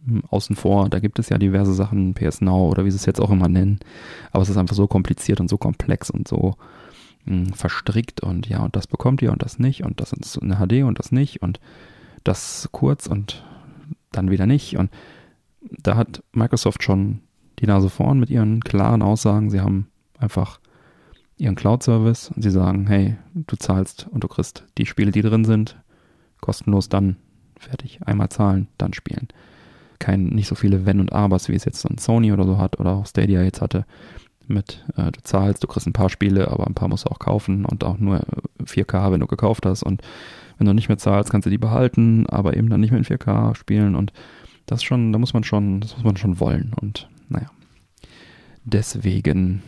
hm, 0.07 0.23
außen 0.31 0.55
vor. 0.55 0.89
Da 0.89 1.01
gibt 1.01 1.19
es 1.19 1.29
ja 1.29 1.39
diverse 1.39 1.75
Sachen, 1.75 2.15
PS 2.15 2.41
Now 2.41 2.69
oder 2.69 2.85
wie 2.85 2.91
sie 2.91 2.97
es 2.97 3.07
jetzt 3.07 3.21
auch 3.21 3.31
immer 3.31 3.49
nennen, 3.49 3.81
aber 4.31 4.43
es 4.43 4.49
ist 4.49 4.57
einfach 4.57 4.77
so 4.77 4.87
kompliziert 4.87 5.41
und 5.41 5.49
so 5.49 5.59
komplex 5.59 6.09
und 6.09 6.29
so 6.29 6.55
verstrickt 7.55 8.21
und 8.21 8.49
ja, 8.49 8.63
und 8.63 8.77
das 8.77 8.87
bekommt 8.87 9.23
ihr 9.23 9.33
und 9.33 9.43
das 9.43 9.59
nicht 9.59 9.85
und 9.85 10.01
das 10.01 10.13
ist 10.13 10.41
eine 10.41 10.57
HD 10.57 10.85
und 10.85 10.99
das 10.99 11.13
nicht 11.13 11.43
und 11.43 11.61
das 12.25 12.69
kurz 12.73 13.07
und 13.07 13.45
dann 14.13 14.31
wieder 14.31 14.47
nicht 14.47 14.77
und 14.77 14.91
da 15.71 15.97
hat 15.97 16.23
Microsoft 16.33 16.83
schon 16.83 17.21
die 17.59 17.67
Nase 17.67 17.91
vorn 17.91 18.19
mit 18.19 18.31
ihren 18.31 18.61
klaren 18.61 19.03
Aussagen. 19.03 19.51
Sie 19.51 19.61
haben 19.61 19.89
einfach 20.19 20.61
ihren 21.39 21.55
Cloud-Service 21.55 22.31
und 22.35 22.43
sie 22.43 22.51
sagen, 22.51 22.87
hey, 22.87 23.17
du 23.35 23.57
zahlst 23.57 24.07
und 24.11 24.25
du 24.25 24.29
kriegst 24.29 24.65
die 24.79 24.87
Spiele, 24.87 25.11
die 25.11 25.23
drin 25.23 25.45
sind, 25.45 25.77
kostenlos 26.41 26.89
dann 26.89 27.17
fertig. 27.59 28.01
Einmal 28.05 28.29
zahlen, 28.29 28.69
dann 28.79 28.93
spielen. 28.93 29.29
Kein, 29.99 30.27
nicht 30.27 30.49
so 30.49 30.55
viele 30.55 30.85
Wenn 30.85 31.01
und 31.01 31.13
Abers, 31.13 31.49
wie 31.49 31.55
es 31.55 31.65
jetzt 31.65 31.85
dann 31.85 31.99
Sony 31.99 32.33
oder 32.33 32.45
so 32.45 32.59
hat 32.59 32.79
oder 32.79 32.93
auch 32.93 33.07
Stadia 33.07 33.43
jetzt 33.43 33.63
hatte. 33.63 33.87
Mit, 34.49 34.85
äh, 34.97 35.11
du 35.11 35.21
zahlst, 35.23 35.63
du 35.63 35.67
kriegst 35.67 35.87
ein 35.87 35.93
paar 35.93 36.09
Spiele, 36.09 36.49
aber 36.49 36.67
ein 36.67 36.75
paar 36.75 36.89
musst 36.89 37.07
du 37.07 37.11
auch 37.11 37.19
kaufen 37.19 37.65
und 37.65 37.83
auch 37.83 37.99
nur 37.99 38.21
4K, 38.65 39.11
wenn 39.11 39.21
du 39.21 39.27
gekauft 39.27 39.67
hast. 39.67 39.83
Und 39.83 40.03
wenn 40.59 40.67
du 40.67 40.73
nicht 40.73 40.89
mehr 40.89 40.99
zahlst, 40.99 41.31
kannst 41.31 41.47
du 41.47 41.51
die 41.51 41.59
behalten, 41.59 42.27
aber 42.29 42.57
eben 42.57 42.71
dann 42.71 42.81
nicht 42.81 42.91
mehr 42.91 42.99
in 42.99 43.05
4K 43.05 43.55
spielen. 43.55 43.97
Und 43.97 44.13
das 44.67 44.83
schon, 44.83 45.13
da 45.13 45.19
muss 45.19 45.35
man 45.35 45.45
schon, 45.45 45.81
das 45.81 45.95
muss 45.95 46.05
man 46.05 46.17
schon 46.17 46.39
wollen. 46.41 46.73
Und 46.81 47.09
naja. 47.29 47.51
Deswegen, 48.65 49.63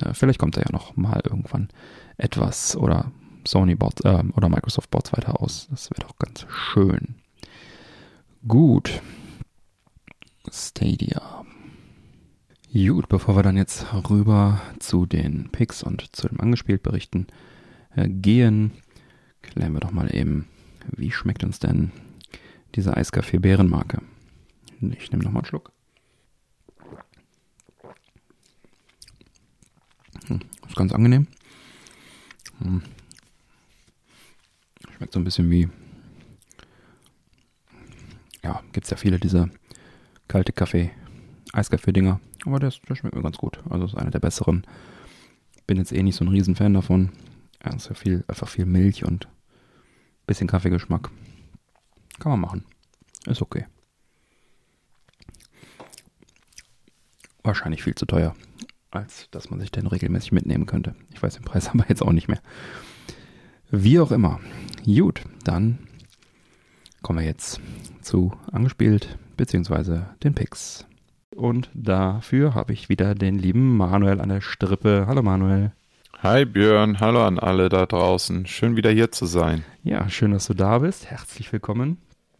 äh, 0.00 0.12
vielleicht 0.14 0.38
kommt 0.38 0.56
da 0.56 0.60
ja 0.60 0.72
noch 0.72 0.96
mal 0.96 1.20
irgendwann 1.24 1.68
etwas 2.16 2.76
oder 2.76 3.10
Sony 3.46 3.74
baut 3.74 4.04
äh, 4.04 4.22
oder 4.34 4.48
Microsoft 4.48 4.90
baut 4.90 5.12
weiter 5.12 5.40
aus. 5.40 5.68
Das 5.70 5.90
wäre 5.90 6.06
doch 6.06 6.16
ganz 6.18 6.46
schön. 6.50 7.14
Gut. 8.46 9.02
Stadia. 10.50 11.44
Gut, 12.72 13.08
bevor 13.08 13.34
wir 13.34 13.42
dann 13.42 13.56
jetzt 13.56 13.92
rüber 14.10 14.60
zu 14.78 15.04
den 15.04 15.50
Picks 15.50 15.82
und 15.82 16.14
zu 16.14 16.28
dem 16.28 16.40
angespielt 16.40 16.84
Berichten 16.84 17.26
äh, 17.96 18.08
gehen, 18.08 18.70
klären 19.42 19.72
wir 19.72 19.80
doch 19.80 19.90
mal 19.90 20.14
eben, 20.14 20.46
wie 20.92 21.10
schmeckt 21.10 21.42
uns 21.42 21.58
denn 21.58 21.90
diese 22.76 22.96
Eiskaffee 22.96 23.38
Bärenmarke? 23.38 24.02
Ich 24.80 25.10
nehme 25.10 25.24
nochmal 25.24 25.42
einen 25.42 25.46
Schluck. 25.46 25.72
Hm, 30.28 30.40
ist 30.68 30.76
ganz 30.76 30.92
angenehm. 30.92 31.26
Hm. 32.58 32.82
Schmeckt 34.96 35.12
so 35.12 35.18
ein 35.18 35.24
bisschen 35.24 35.50
wie. 35.50 35.68
Ja, 38.44 38.62
gibt 38.72 38.84
es 38.84 38.90
ja 38.90 38.96
viele 38.96 39.18
diese 39.18 39.50
kalte 40.28 40.52
Kaffee, 40.52 40.92
Eiskaffee-Dinger. 41.52 42.20
Aber 42.46 42.58
der, 42.58 42.72
der, 42.88 42.94
schmeckt 42.94 43.14
mir 43.14 43.22
ganz 43.22 43.36
gut. 43.36 43.60
Also 43.68 43.86
ist 43.86 43.96
einer 43.96 44.10
der 44.10 44.20
besseren. 44.20 44.66
Bin 45.66 45.78
jetzt 45.78 45.92
eh 45.92 46.02
nicht 46.02 46.16
so 46.16 46.24
ein 46.24 46.28
Riesenfan 46.28 46.74
davon. 46.74 47.12
Ja, 47.64 47.74
ist 47.74 47.88
ja 47.88 47.94
viel, 47.94 48.24
einfach 48.28 48.48
viel 48.48 48.66
Milch 48.66 49.04
und 49.04 49.28
bisschen 50.26 50.48
Kaffeegeschmack. 50.48 51.10
Kann 52.18 52.32
man 52.32 52.40
machen. 52.40 52.64
Ist 53.26 53.42
okay. 53.42 53.66
wahrscheinlich 57.42 57.82
viel 57.82 57.94
zu 57.94 58.06
teuer, 58.06 58.34
als 58.90 59.28
dass 59.30 59.50
man 59.50 59.60
sich 59.60 59.70
den 59.70 59.86
regelmäßig 59.86 60.32
mitnehmen 60.32 60.66
könnte. 60.66 60.94
Ich 61.12 61.22
weiß 61.22 61.34
den 61.34 61.44
Preis 61.44 61.68
aber 61.72 61.86
jetzt 61.88 62.02
auch 62.02 62.12
nicht 62.12 62.28
mehr. 62.28 62.40
Wie 63.70 64.00
auch 64.00 64.10
immer. 64.10 64.40
Gut, 64.84 65.22
dann 65.44 65.78
kommen 67.02 67.20
wir 67.20 67.26
jetzt 67.26 67.60
zu 68.02 68.32
angespielt, 68.50 69.18
beziehungsweise 69.36 70.06
den 70.22 70.34
Picks. 70.34 70.86
Und 71.40 71.70
dafür 71.72 72.54
habe 72.54 72.74
ich 72.74 72.90
wieder 72.90 73.14
den 73.14 73.38
lieben 73.38 73.74
Manuel 73.74 74.20
an 74.20 74.28
der 74.28 74.42
Strippe. 74.42 75.06
Hallo 75.06 75.22
Manuel. 75.22 75.72
Hi 76.22 76.44
Björn, 76.44 77.00
hallo 77.00 77.24
an 77.24 77.38
alle 77.38 77.70
da 77.70 77.86
draußen. 77.86 78.44
Schön 78.44 78.76
wieder 78.76 78.90
hier 78.90 79.10
zu 79.10 79.24
sein. 79.24 79.64
Ja, 79.82 80.06
schön, 80.10 80.32
dass 80.32 80.48
du 80.48 80.52
da 80.52 80.80
bist. 80.80 81.06
Herzlich 81.06 81.50
willkommen. 81.50 81.96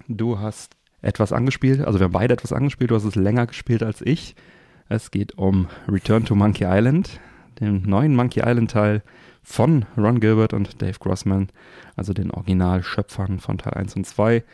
Du 0.07 0.39
hast 0.39 0.77
etwas 1.01 1.33
angespielt, 1.33 1.81
also 1.81 1.99
wir 1.99 2.05
haben 2.05 2.13
beide 2.13 2.35
etwas 2.35 2.53
angespielt. 2.53 2.91
Du 2.91 2.95
hast 2.95 3.05
es 3.05 3.15
länger 3.15 3.47
gespielt 3.47 3.83
als 3.83 4.03
ich. 4.03 4.37
Es 4.91 5.11
geht 5.11 5.39
um 5.39 5.69
Return 5.89 6.27
to 6.27 6.35
Monkey 6.35 6.67
Island, 6.69 7.21
den 7.59 7.81
neuen 7.89 8.15
Monkey 8.15 8.43
Island 8.45 8.71
Teil 8.71 9.03
von 9.43 9.87
Ron 9.97 10.21
Gilbert 10.21 10.53
und 10.53 10.83
Dave 10.83 10.99
Grossman, 11.01 11.49
also 11.97 12.13
den 12.13 12.31
Originalschöpfern 12.31 13.41
von 13.41 13.57
Teil 13.57 13.73
1 13.73 13.97
und 13.97 14.07
2. 14.07 14.45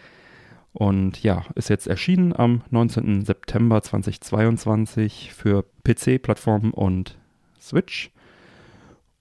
Und 0.78 1.22
ja, 1.22 1.42
ist 1.54 1.70
jetzt 1.70 1.86
erschienen 1.86 2.36
am 2.36 2.60
19. 2.68 3.24
September 3.24 3.82
2022 3.82 5.32
für 5.32 5.64
PC, 5.84 6.20
Plattformen 6.20 6.70
und 6.70 7.16
Switch. 7.58 8.10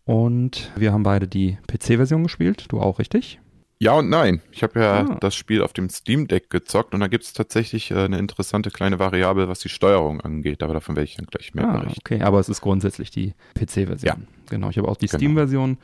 Und 0.03 0.74
wir 0.75 0.91
haben 0.91 1.03
beide 1.03 1.29
die 1.29 1.57
PC-Version 1.67 2.24
gespielt, 2.24 2.65
du 2.67 2.81
auch, 2.81 3.00
richtig? 3.00 3.39
Ja 3.79 3.93
und 3.93 4.09
nein. 4.09 4.41
Ich 4.51 4.63
habe 4.63 4.81
ja 4.81 5.07
ah. 5.09 5.17
das 5.21 5.33
Spiel 5.33 5.62
auf 5.62 5.71
dem 5.71 5.88
Steam 5.88 6.27
Deck 6.27 6.50
gezockt 6.50 6.93
und 6.93 7.00
da 7.00 7.07
gibt 7.07 7.24
es 7.24 7.31
tatsächlich 7.31 7.89
äh, 7.89 8.03
eine 8.03 8.19
interessante 8.19 8.69
kleine 8.69 9.00
Variable, 9.00 9.47
was 9.47 9.59
die 9.59 9.69
Steuerung 9.69 10.19
angeht, 10.19 10.62
aber 10.62 10.74
davon 10.74 10.97
werde 10.97 11.05
ich 11.05 11.15
dann 11.15 11.25
gleich 11.25 11.53
mehr 11.53 11.69
ah, 11.69 11.77
berichten. 11.77 12.01
Okay, 12.01 12.21
aber 12.21 12.41
es 12.41 12.50
ist 12.50 12.59
grundsätzlich 12.59 13.12
die 13.12 13.33
PC-Version. 13.53 14.03
Ja. 14.03 14.17
Genau, 14.50 14.69
ich 14.69 14.77
habe 14.77 14.89
auch 14.89 14.97
die 14.97 15.07
genau. 15.07 15.19
Steam-Version 15.19 15.77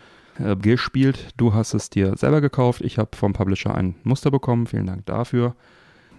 äh, 0.43 0.55
gespielt. 0.55 1.29
Du 1.37 1.53
hast 1.53 1.73
es 1.73 1.89
dir 1.89 2.15
selber 2.17 2.41
gekauft. 2.41 2.81
Ich 2.81 2.97
habe 2.97 3.15
vom 3.15 3.33
Publisher 3.33 3.75
ein 3.75 3.95
Muster 4.03 4.31
bekommen. 4.31 4.67
Vielen 4.67 4.87
Dank 4.87 5.05
dafür. 5.05 5.55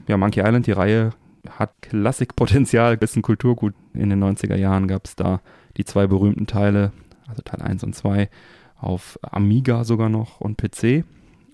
Ja, 0.07 0.17
Monkey 0.17 0.41
Island, 0.41 0.67
die 0.67 0.73
Reihe 0.73 1.11
hat 1.49 1.71
Klassikpotenzial, 1.83 2.99
ein 3.01 3.23
Kulturgut. 3.23 3.75
In 3.95 4.11
den 4.11 4.23
90er 4.23 4.57
Jahren 4.57 4.89
gab 4.89 5.07
es 5.07 5.17
da 5.17 5.41
die 5.77 5.85
zwei 5.85 6.07
berühmten 6.07 6.47
Teile, 6.47 6.93
also 7.27 7.43
Teil 7.43 7.63
1 7.63 7.85
und 7.85 7.95
2, 7.95 8.29
auf 8.77 9.19
Amiga 9.23 9.85
sogar 9.85 10.09
noch 10.09 10.41
und 10.41 10.57
PC 10.57 11.05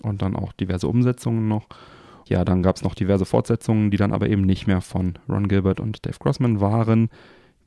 und 0.01 0.21
dann 0.21 0.35
auch 0.35 0.53
diverse 0.53 0.87
Umsetzungen 0.87 1.47
noch. 1.47 1.67
Ja, 2.27 2.45
dann 2.45 2.61
gab 2.61 2.75
es 2.75 2.83
noch 2.83 2.95
diverse 2.95 3.25
Fortsetzungen, 3.25 3.91
die 3.91 3.97
dann 3.97 4.13
aber 4.13 4.29
eben 4.29 4.43
nicht 4.43 4.67
mehr 4.67 4.81
von 4.81 5.17
Ron 5.27 5.47
Gilbert 5.47 5.79
und 5.79 6.05
Dave 6.05 6.17
Crossman 6.19 6.61
waren. 6.61 7.09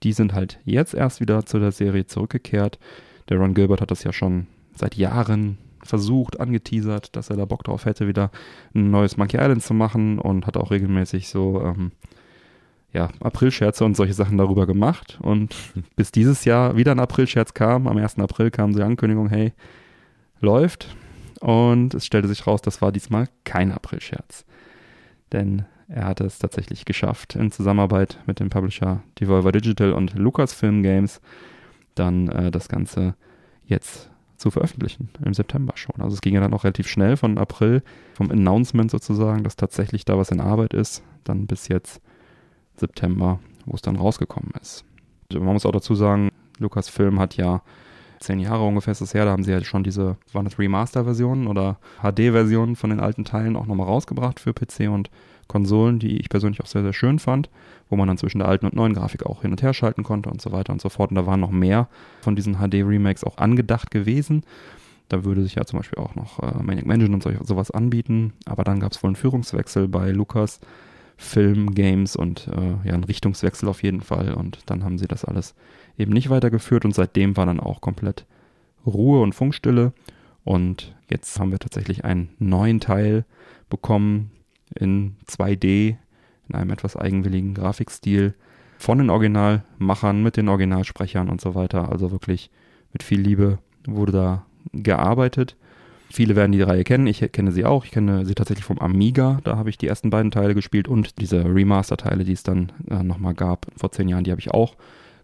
Die 0.02 0.12
sind 0.12 0.34
halt 0.34 0.60
jetzt 0.64 0.94
erst 0.94 1.20
wieder 1.20 1.44
zu 1.46 1.58
der 1.58 1.72
Serie 1.72 2.06
zurückgekehrt. 2.06 2.78
Der 3.28 3.38
Ron 3.38 3.54
Gilbert 3.54 3.80
hat 3.80 3.90
das 3.90 4.04
ja 4.04 4.12
schon 4.12 4.46
seit 4.74 4.96
Jahren 4.96 5.58
versucht, 5.82 6.40
angeteasert, 6.40 7.16
dass 7.16 7.30
er 7.30 7.36
da 7.36 7.44
Bock 7.44 7.64
drauf 7.64 7.84
hätte, 7.84 8.06
wieder 8.06 8.30
ein 8.74 8.90
neues 8.90 9.16
Monkey 9.16 9.38
Island 9.38 9.62
zu 9.62 9.74
machen 9.74 10.18
und 10.18 10.46
hat 10.46 10.56
auch 10.56 10.70
regelmäßig 10.70 11.28
so 11.28 11.60
ähm, 11.62 11.92
ja, 12.92 13.08
Aprilscherze 13.20 13.84
und 13.84 13.96
solche 13.96 14.14
Sachen 14.14 14.38
darüber 14.38 14.66
gemacht. 14.66 15.18
Und 15.20 15.54
bis 15.96 16.12
dieses 16.12 16.44
Jahr 16.44 16.76
wieder 16.76 16.92
ein 16.92 17.00
Aprilscherz 17.00 17.54
kam, 17.54 17.86
am 17.86 17.96
1. 17.96 18.18
April 18.18 18.50
kam 18.50 18.72
die 18.72 18.82
Ankündigung, 18.82 19.28
hey, 19.28 19.52
läuft. 20.40 20.94
Und 21.40 21.94
es 21.94 22.06
stellte 22.06 22.28
sich 22.28 22.46
raus, 22.46 22.62
das 22.62 22.80
war 22.80 22.92
diesmal 22.92 23.28
kein 23.44 23.72
Aprilscherz. 23.72 24.44
Denn 25.32 25.64
er 25.88 26.06
hatte 26.06 26.24
es 26.24 26.38
tatsächlich 26.38 26.84
geschafft, 26.84 27.34
in 27.34 27.50
Zusammenarbeit 27.50 28.20
mit 28.26 28.38
dem 28.38 28.48
Publisher 28.48 29.02
Devolver 29.18 29.50
Digital 29.50 29.92
und 29.92 30.14
Lucasfilm 30.14 30.82
Games 30.82 31.20
dann 31.94 32.28
äh, 32.28 32.50
das 32.50 32.68
Ganze 32.68 33.14
jetzt 33.66 34.11
zu 34.42 34.50
veröffentlichen, 34.50 35.08
im 35.24 35.34
September 35.34 35.74
schon. 35.76 36.00
Also 36.00 36.14
es 36.14 36.20
ging 36.20 36.34
ja 36.34 36.40
dann 36.40 36.52
auch 36.52 36.64
relativ 36.64 36.88
schnell 36.88 37.16
von 37.16 37.38
April, 37.38 37.82
vom 38.14 38.30
Announcement 38.30 38.90
sozusagen, 38.90 39.44
dass 39.44 39.54
tatsächlich 39.56 40.04
da 40.04 40.18
was 40.18 40.30
in 40.30 40.40
Arbeit 40.40 40.74
ist, 40.74 41.02
dann 41.22 41.46
bis 41.46 41.68
jetzt 41.68 42.02
September, 42.76 43.38
wo 43.64 43.76
es 43.76 43.82
dann 43.82 43.96
rausgekommen 43.96 44.50
ist. 44.60 44.84
Also 45.30 45.42
man 45.42 45.52
muss 45.54 45.64
auch 45.64 45.72
dazu 45.72 45.94
sagen, 45.94 46.30
Lucasfilm 46.58 47.20
hat 47.20 47.36
ja 47.36 47.62
zehn 48.18 48.40
Jahre 48.40 48.64
ungefähr 48.64 48.92
ist 48.92 49.00
das 49.00 49.14
her, 49.14 49.24
da 49.24 49.30
haben 49.30 49.44
sie 49.44 49.52
ja 49.52 49.62
schon 49.62 49.84
diese, 49.84 50.16
waren 50.32 50.44
das 50.44 50.58
Remaster-Versionen 50.58 51.46
oder 51.46 51.78
HD-Versionen 52.02 52.74
von 52.74 52.90
den 52.90 53.00
alten 53.00 53.24
Teilen 53.24 53.56
auch 53.56 53.66
nochmal 53.66 53.86
rausgebracht 53.86 54.40
für 54.40 54.52
PC 54.52 54.90
und 54.90 55.08
Konsolen, 55.52 55.98
die 55.98 56.16
ich 56.16 56.30
persönlich 56.30 56.62
auch 56.62 56.66
sehr, 56.66 56.82
sehr 56.82 56.94
schön 56.94 57.18
fand, 57.18 57.50
wo 57.90 57.96
man 57.96 58.08
dann 58.08 58.16
zwischen 58.16 58.38
der 58.38 58.48
alten 58.48 58.64
und 58.64 58.74
neuen 58.74 58.94
Grafik 58.94 59.26
auch 59.26 59.42
hin 59.42 59.50
und 59.50 59.62
her 59.62 59.74
schalten 59.74 60.02
konnte 60.02 60.30
und 60.30 60.40
so 60.40 60.50
weiter 60.50 60.72
und 60.72 60.80
so 60.80 60.88
fort. 60.88 61.10
Und 61.10 61.16
da 61.16 61.26
waren 61.26 61.40
noch 61.40 61.50
mehr 61.50 61.88
von 62.22 62.34
diesen 62.34 62.56
HD-Remakes 62.56 63.22
auch 63.22 63.36
angedacht 63.36 63.90
gewesen. 63.90 64.44
Da 65.10 65.24
würde 65.24 65.42
sich 65.42 65.56
ja 65.56 65.66
zum 65.66 65.78
Beispiel 65.78 66.02
auch 66.02 66.14
noch 66.14 66.38
äh, 66.38 66.62
Maniac 66.62 66.86
Mansion 66.86 67.12
und 67.12 67.22
so, 67.22 67.30
sowas 67.44 67.70
anbieten. 67.70 68.32
Aber 68.46 68.64
dann 68.64 68.80
gab 68.80 68.92
es 68.92 69.02
wohl 69.02 69.08
einen 69.08 69.16
Führungswechsel 69.16 69.88
bei 69.88 70.10
Lucas 70.10 70.58
Film, 71.18 71.74
Games 71.74 72.16
und 72.16 72.48
äh, 72.48 72.88
ja, 72.88 72.94
einen 72.94 73.04
Richtungswechsel 73.04 73.68
auf 73.68 73.82
jeden 73.82 74.00
Fall. 74.00 74.32
Und 74.32 74.60
dann 74.66 74.82
haben 74.84 74.96
sie 74.96 75.06
das 75.06 75.26
alles 75.26 75.54
eben 75.98 76.12
nicht 76.12 76.30
weitergeführt 76.30 76.86
und 76.86 76.94
seitdem 76.94 77.36
war 77.36 77.44
dann 77.44 77.60
auch 77.60 77.82
komplett 77.82 78.24
Ruhe 78.86 79.20
und 79.20 79.34
Funkstille. 79.34 79.92
Und 80.44 80.96
jetzt 81.10 81.38
haben 81.38 81.50
wir 81.50 81.58
tatsächlich 81.58 82.06
einen 82.06 82.30
neuen 82.38 82.80
Teil 82.80 83.26
bekommen 83.68 84.30
in 84.74 85.16
2D, 85.28 85.96
in 86.48 86.54
einem 86.54 86.70
etwas 86.70 86.96
eigenwilligen 86.96 87.54
Grafikstil 87.54 88.34
von 88.78 88.98
den 88.98 89.10
Originalmachern, 89.10 90.22
mit 90.22 90.36
den 90.36 90.48
Originalsprechern 90.48 91.28
und 91.28 91.40
so 91.40 91.54
weiter. 91.54 91.90
Also 91.90 92.10
wirklich 92.10 92.50
mit 92.92 93.02
viel 93.02 93.20
Liebe 93.20 93.58
wurde 93.86 94.12
da 94.12 94.46
gearbeitet. 94.72 95.56
Viele 96.10 96.36
werden 96.36 96.52
die 96.52 96.60
Reihe 96.60 96.84
kennen, 96.84 97.06
ich 97.06 97.20
kenne 97.32 97.52
sie 97.52 97.64
auch. 97.64 97.86
Ich 97.86 97.90
kenne 97.90 98.26
sie 98.26 98.34
tatsächlich 98.34 98.66
vom 98.66 98.78
Amiga, 98.78 99.38
da 99.44 99.56
habe 99.56 99.70
ich 99.70 99.78
die 99.78 99.86
ersten 99.86 100.10
beiden 100.10 100.30
Teile 100.30 100.54
gespielt 100.54 100.86
und 100.86 101.18
diese 101.20 101.42
Remaster-Teile, 101.42 102.24
die 102.24 102.32
es 102.32 102.42
dann 102.42 102.70
äh, 102.90 103.02
nochmal 103.02 103.34
gab 103.34 103.66
vor 103.76 103.92
zehn 103.92 104.08
Jahren, 104.08 104.24
die 104.24 104.30
habe 104.30 104.40
ich 104.40 104.50
auch 104.50 104.76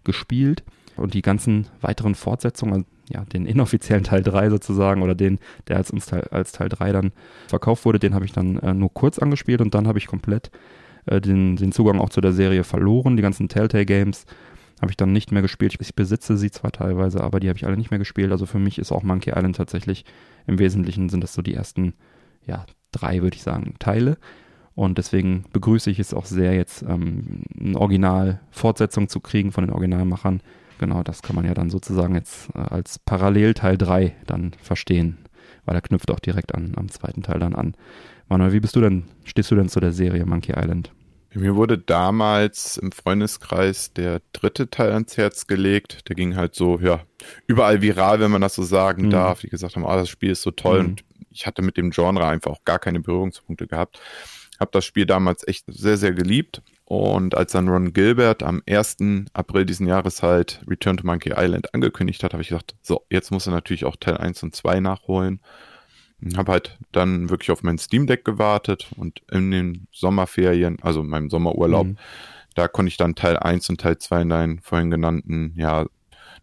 gespielt. 0.04 0.62
Und 0.98 1.14
die 1.14 1.22
ganzen 1.22 1.66
weiteren 1.80 2.14
Fortsetzungen, 2.14 2.84
ja, 3.08 3.24
den 3.24 3.46
inoffiziellen 3.46 4.04
Teil 4.04 4.22
3 4.22 4.50
sozusagen 4.50 5.02
oder 5.02 5.14
den, 5.14 5.38
der 5.68 5.76
als, 5.76 5.92
als 6.30 6.52
Teil 6.52 6.68
3 6.68 6.92
dann 6.92 7.12
verkauft 7.48 7.84
wurde, 7.84 7.98
den 7.98 8.14
habe 8.14 8.24
ich 8.24 8.32
dann 8.32 8.58
äh, 8.58 8.74
nur 8.74 8.92
kurz 8.92 9.18
angespielt 9.18 9.60
und 9.60 9.74
dann 9.74 9.88
habe 9.88 9.98
ich 9.98 10.06
komplett 10.06 10.50
äh, 11.06 11.20
den, 11.20 11.56
den 11.56 11.72
Zugang 11.72 11.98
auch 12.00 12.10
zu 12.10 12.20
der 12.20 12.32
Serie 12.32 12.64
verloren. 12.64 13.16
Die 13.16 13.22
ganzen 13.22 13.48
Telltale 13.48 13.86
Games 13.86 14.26
habe 14.80 14.92
ich 14.92 14.96
dann 14.96 15.12
nicht 15.12 15.32
mehr 15.32 15.42
gespielt. 15.42 15.76
Ich 15.80 15.94
besitze 15.94 16.36
sie 16.36 16.50
zwar 16.50 16.72
teilweise, 16.72 17.22
aber 17.22 17.40
die 17.40 17.48
habe 17.48 17.56
ich 17.56 17.66
alle 17.66 17.76
nicht 17.76 17.90
mehr 17.90 17.98
gespielt. 17.98 18.30
Also 18.30 18.46
für 18.46 18.58
mich 18.58 18.78
ist 18.78 18.92
auch 18.92 19.02
Monkey 19.02 19.30
Island 19.30 19.56
tatsächlich 19.56 20.04
im 20.46 20.58
Wesentlichen 20.58 21.08
sind 21.08 21.22
das 21.22 21.34
so 21.34 21.42
die 21.42 21.54
ersten, 21.54 21.94
ja, 22.46 22.64
drei, 22.92 23.22
würde 23.22 23.36
ich 23.36 23.42
sagen, 23.42 23.74
Teile. 23.78 24.18
Und 24.74 24.96
deswegen 24.98 25.44
begrüße 25.52 25.90
ich 25.90 25.98
es 25.98 26.14
auch 26.14 26.24
sehr, 26.24 26.54
jetzt 26.54 26.82
ähm, 26.82 27.42
eine 27.58 27.80
Original-Fortsetzung 27.80 29.08
zu 29.08 29.18
kriegen 29.20 29.50
von 29.50 29.64
den 29.64 29.72
Originalmachern. 29.72 30.40
Genau, 30.78 31.02
das 31.02 31.22
kann 31.22 31.36
man 31.36 31.44
ja 31.44 31.54
dann 31.54 31.70
sozusagen 31.70 32.14
jetzt 32.14 32.48
äh, 32.54 32.60
als 32.60 32.98
Parallelteil 32.98 33.76
3 33.76 34.14
dann 34.26 34.52
verstehen, 34.62 35.18
weil 35.64 35.74
er 35.74 35.82
knüpft 35.82 36.10
auch 36.10 36.20
direkt 36.20 36.54
an, 36.54 36.72
am 36.76 36.88
zweiten 36.88 37.22
Teil 37.22 37.40
dann 37.40 37.54
an. 37.54 37.74
Manuel, 38.28 38.52
wie 38.52 38.60
bist 38.60 38.76
du 38.76 38.80
denn, 38.80 39.04
stehst 39.24 39.50
du 39.50 39.54
denn 39.56 39.68
zu 39.68 39.80
der 39.80 39.92
Serie 39.92 40.24
Monkey 40.26 40.52
Island? 40.52 40.92
Mir 41.34 41.56
wurde 41.56 41.78
damals 41.78 42.78
im 42.78 42.90
Freundeskreis 42.90 43.92
der 43.92 44.22
dritte 44.32 44.70
Teil 44.70 44.92
ans 44.92 45.16
Herz 45.16 45.46
gelegt. 45.46 46.08
Der 46.08 46.16
ging 46.16 46.36
halt 46.36 46.54
so, 46.54 46.78
ja, 46.80 47.02
überall 47.46 47.82
viral, 47.82 48.20
wenn 48.20 48.30
man 48.30 48.40
das 48.40 48.54
so 48.54 48.62
sagen 48.62 49.06
mhm. 49.06 49.10
darf. 49.10 49.40
Die 49.40 49.48
gesagt 49.48 49.76
haben, 49.76 49.86
ah, 49.86 49.96
das 49.96 50.08
Spiel 50.08 50.30
ist 50.30 50.42
so 50.42 50.50
toll. 50.50 50.82
Mhm. 50.82 50.88
Und 50.88 51.04
ich 51.30 51.46
hatte 51.46 51.62
mit 51.62 51.76
dem 51.76 51.90
Genre 51.90 52.26
einfach 52.26 52.52
auch 52.52 52.64
gar 52.64 52.78
keine 52.78 53.00
Berührungspunkte 53.00 53.66
gehabt. 53.66 54.00
Habe 54.58 54.70
das 54.72 54.84
Spiel 54.84 55.06
damals 55.06 55.46
echt 55.46 55.66
sehr, 55.68 55.98
sehr 55.98 56.12
geliebt. 56.12 56.62
Und 56.88 57.36
als 57.36 57.52
dann 57.52 57.68
Ron 57.68 57.92
Gilbert 57.92 58.42
am 58.42 58.62
1. 58.66 58.96
April 59.34 59.66
diesen 59.66 59.86
Jahres 59.86 60.22
halt 60.22 60.62
Return 60.66 60.96
to 60.96 61.06
Monkey 61.06 61.34
Island 61.36 61.74
angekündigt 61.74 62.24
hat, 62.24 62.32
habe 62.32 62.40
ich 62.40 62.48
gedacht, 62.48 62.76
so, 62.80 63.02
jetzt 63.10 63.30
muss 63.30 63.46
er 63.46 63.52
natürlich 63.52 63.84
auch 63.84 63.96
Teil 63.96 64.16
1 64.16 64.42
und 64.42 64.56
2 64.56 64.80
nachholen. 64.80 65.40
Habe 66.34 66.52
halt 66.52 66.78
dann 66.92 67.28
wirklich 67.28 67.50
auf 67.50 67.62
mein 67.62 67.76
Steam 67.76 68.06
Deck 68.06 68.24
gewartet 68.24 68.88
und 68.96 69.20
in 69.30 69.50
den 69.50 69.86
Sommerferien, 69.92 70.78
also 70.80 71.02
in 71.02 71.08
meinem 71.08 71.28
Sommerurlaub, 71.28 71.88
mhm. 71.88 71.98
da 72.54 72.68
konnte 72.68 72.88
ich 72.88 72.96
dann 72.96 73.14
Teil 73.14 73.36
1 73.36 73.68
und 73.68 73.82
Teil 73.82 73.98
2 73.98 74.22
in 74.22 74.28
deinen 74.30 74.60
vorhin 74.60 74.90
genannten, 74.90 75.52
ja, 75.56 75.84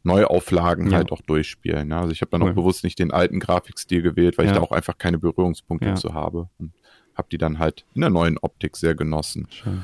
Neuauflagen 0.03 0.91
ja. 0.91 0.97
halt 0.97 1.11
auch 1.11 1.21
durchspielen. 1.21 1.91
Also 1.91 2.11
ich 2.11 2.21
habe 2.21 2.29
dann 2.29 2.43
cool. 2.43 2.51
auch 2.51 2.53
bewusst 2.53 2.83
nicht 2.83 2.99
den 2.99 3.09
alten 3.09 3.39
Grafikstil 3.39 4.03
gewählt, 4.03 4.37
weil 4.37 4.45
ja. 4.45 4.51
ich 4.51 4.57
da 4.59 4.63
auch 4.63 4.71
einfach 4.71 4.99
keine 4.99 5.17
Berührungspunkte 5.17 5.87
ja. 5.87 5.95
zu 5.95 6.13
habe. 6.13 6.49
Und 6.59 6.71
habe 7.15 7.29
die 7.31 7.39
dann 7.39 7.57
halt 7.57 7.83
in 7.95 8.01
der 8.01 8.11
neuen 8.11 8.37
Optik 8.37 8.77
sehr 8.77 8.93
genossen. 8.93 9.47
Schön. 9.49 9.81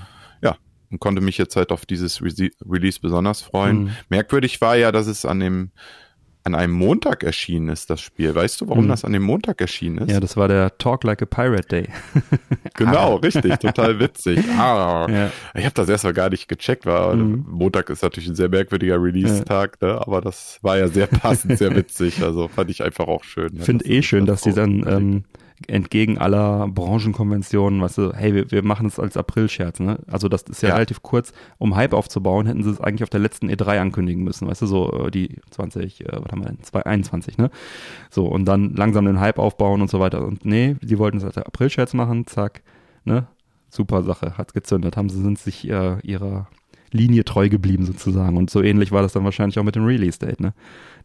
Und 0.92 1.00
konnte 1.00 1.22
mich 1.22 1.38
jetzt 1.38 1.56
halt 1.56 1.72
auf 1.72 1.86
dieses 1.86 2.22
Re 2.22 2.50
Release 2.70 3.00
besonders 3.00 3.42
freuen. 3.42 3.84
Mhm. 3.84 3.92
Merkwürdig 4.10 4.60
war 4.62 4.76
ja, 4.76 4.92
dass 4.92 5.08
es 5.08 5.26
an 5.26 5.40
dem 5.40 5.72
an 6.44 6.56
einem 6.56 6.74
Montag 6.74 7.24
erschienen 7.24 7.70
ist, 7.70 7.90
das 7.90 8.02
Spiel. 8.02 8.34
Weißt 8.34 8.62
du, 8.62 8.68
warum 8.68 8.86
mhm. 8.86 8.90
das 8.90 9.06
an 9.06 9.14
dem 9.14 9.22
Montag 9.22 9.62
erschienen 9.62 10.00
ist? 10.00 10.12
Ja, 10.12 10.20
das 10.20 10.38
war 10.38 10.48
der 10.48 10.76
Talk 10.78 11.04
Like 11.04 11.22
a 11.22 11.26
Pirate 11.26 11.68
Day. 11.68 11.90
genau, 12.76 13.16
richtig, 13.16 13.60
total 13.60 14.00
witzig. 14.00 14.40
Ah, 14.62 15.08
ja. 15.10 15.32
Ich 15.56 15.66
habe 15.66 15.74
das 15.74 15.90
erstmal 15.90 16.14
gar 16.14 16.30
nicht 16.30 16.48
gecheckt, 16.48 16.86
weil 16.86 17.16
mhm. 17.16 17.46
Montag 17.48 17.90
ist 17.90 18.04
natürlich 18.04 18.30
ein 18.30 18.36
sehr 18.36 18.50
merkwürdiger 18.50 19.02
Release-Tag, 19.02 19.78
ja. 19.82 19.88
ne? 19.88 20.02
aber 20.02 20.22
das 20.22 20.60
war 20.62 20.78
ja 20.78 20.88
sehr 20.88 21.08
passend, 21.08 21.58
sehr 21.58 21.76
witzig. 21.76 22.22
Also 22.22 22.48
fand 22.48 22.70
ich 22.70 22.84
einfach 22.84 23.08
auch 23.08 23.24
schön. 23.24 23.52
Ich 23.56 23.64
finde 23.64 23.86
eh 23.86 24.02
schön, 24.04 24.26
dass 24.26 24.42
die 24.42 24.54
dann 24.54 24.86
ähm, 24.88 25.24
entgegen 25.68 26.18
aller 26.18 26.68
Branchenkonventionen, 26.68 27.82
weißt 27.82 27.98
du, 27.98 28.14
hey, 28.14 28.34
wir, 28.34 28.52
wir 28.52 28.64
machen 28.64 28.88
es 28.88 29.00
als 29.00 29.18
April-Scherz, 29.18 29.80
ne? 29.80 30.00
Also 30.08 30.30
das 30.30 30.44
ist 30.44 30.62
ja, 30.62 30.70
ja, 30.70 30.76
relativ 30.76 31.02
kurz, 31.02 31.34
um 31.58 31.76
Hype 31.76 31.94
aufzubauen, 31.94 32.46
hätten 32.46 32.64
sie 32.64 32.70
es 32.70 32.80
eigentlich 32.80 33.04
auf 33.04 33.10
der 33.10 33.20
letzten 33.20 33.50
E3 33.50 33.80
ankündigen 33.80 34.24
müssen, 34.24 34.48
weißt 34.48 34.62
du, 34.62 34.66
so 34.66 35.08
äh, 35.08 35.12
die 35.12 35.38
20, 35.52 36.02
äh, 36.02 36.06
was 36.12 36.32
haben 36.32 36.44
wir 36.44 36.50
denn, 36.50 36.64
2021, 36.64 37.38
ne? 37.38 37.50
So, 38.10 38.26
und 38.26 38.46
dann 38.46 38.76
langsam 38.76 39.06
den 39.06 39.20
Hype 39.20 39.40
aufbauen 39.40 39.82
und 39.82 39.90
so 39.90 40.00
weiter. 40.00 40.26
Und 40.26 40.46
nee, 40.46 40.76
die 40.82 40.98
wollten 40.98 41.18
es 41.18 41.24
als 41.24 41.38
April-Scherz 41.38 41.94
machen, 41.94 42.28
zack, 42.28 42.62
ne? 43.04 43.28
Super 43.70 44.04
Sache, 44.04 44.38
hat's 44.38 44.54
gezündet, 44.54 44.98
haben 44.98 45.10
sie, 45.10 45.22
sind 45.22 45.40
sich 45.40 45.70
äh, 45.70 46.00
ihrer 46.02 46.48
Linie 46.92 47.24
treu 47.24 47.50
geblieben 47.50 47.86
sozusagen. 47.86 48.38
Und 48.38 48.50
so 48.50 48.62
ähnlich 48.62 48.92
war 48.92 49.02
das 49.02 49.14
dann 49.14 49.24
wahrscheinlich 49.24 49.58
auch 49.60 49.64
mit 49.64 49.76
dem 49.76 49.86
Release-Date, 49.86 50.40
ne? 50.40 50.54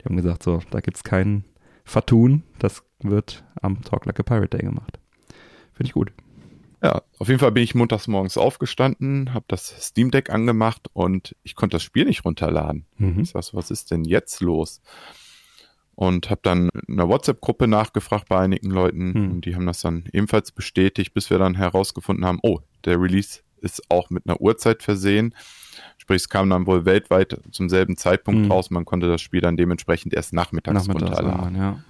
Die 0.01 0.05
haben 0.05 0.17
gesagt, 0.17 0.43
so, 0.43 0.61
da 0.71 0.81
gibt's 0.81 1.05
keinen 1.05 1.45
vertun. 1.87 2.43
Das 2.59 2.83
wird 3.01 3.45
am 3.63 3.83
Talk 3.83 4.05
Like 4.05 4.21
a 4.21 4.23
Pirate 4.23 4.59
Day 4.59 4.67
gemacht. 4.67 4.99
Finde 5.73 5.89
ich 5.89 5.95
gut. 5.95 6.13
Ja, 6.83 7.03
auf 7.19 7.29
jeden 7.29 7.41
Fall 7.41 7.53
bin 7.53 7.63
ich 7.63 7.75
montags 7.75 8.07
morgens 8.07 8.37
aufgestanden, 8.37 9.33
habe 9.33 9.47
das 9.49 9.75
Steam 9.87 10.11
Deck 10.11 10.29
angemacht 10.31 10.89
und 10.93 11.35
ich 11.43 11.55
konnte 11.55 11.77
das 11.77 11.83
Spiel 11.83 12.05
nicht 12.05 12.25
runterladen. 12.25 12.87
Mhm. 12.99 13.21
Ich 13.21 13.31
sag, 13.31 13.55
was 13.55 13.71
ist 13.71 13.91
denn 13.91 14.05
jetzt 14.05 14.41
los? 14.41 14.83
Und 15.95 16.29
habe 16.29 16.43
dann 16.43 16.69
in 16.87 17.01
einer 17.01 17.09
WhatsApp-Gruppe 17.09 17.67
nachgefragt 17.67 18.29
bei 18.29 18.39
einigen 18.39 18.71
Leuten 18.71 19.13
mhm. 19.13 19.31
und 19.33 19.47
die 19.47 19.55
haben 19.55 19.65
das 19.65 19.81
dann 19.81 20.05
ebenfalls 20.13 20.53
bestätigt, 20.53 21.15
bis 21.15 21.31
wir 21.31 21.39
dann 21.39 21.55
herausgefunden 21.55 22.27
haben, 22.27 22.41
oh, 22.43 22.61
der 22.85 23.01
Release 23.01 23.41
ist 23.63 23.91
auch 23.91 24.11
mit 24.11 24.29
einer 24.29 24.41
Uhrzeit 24.41 24.83
versehen. 24.83 25.35
Sprich, 26.07 26.23
es 26.23 26.29
kam 26.29 26.49
dann 26.51 26.69
wohl 26.69 26.85
weltweit 26.85 27.41
zum 27.51 27.69
selben 27.69 27.97
Zeitpunkt 27.97 28.45
mhm. 28.45 28.53
raus. 28.53 28.71
Man 28.71 28.85
konnte 28.85 29.09
das 29.09 29.21
Spiel 29.21 29.41
dann 29.41 29.57
dementsprechend 29.57 30.15
erst 30.15 30.33
nachmittags, 30.33 30.87
nachmittags 30.87 31.19
runterladen. 31.19 31.57
Ja. 31.57 31.81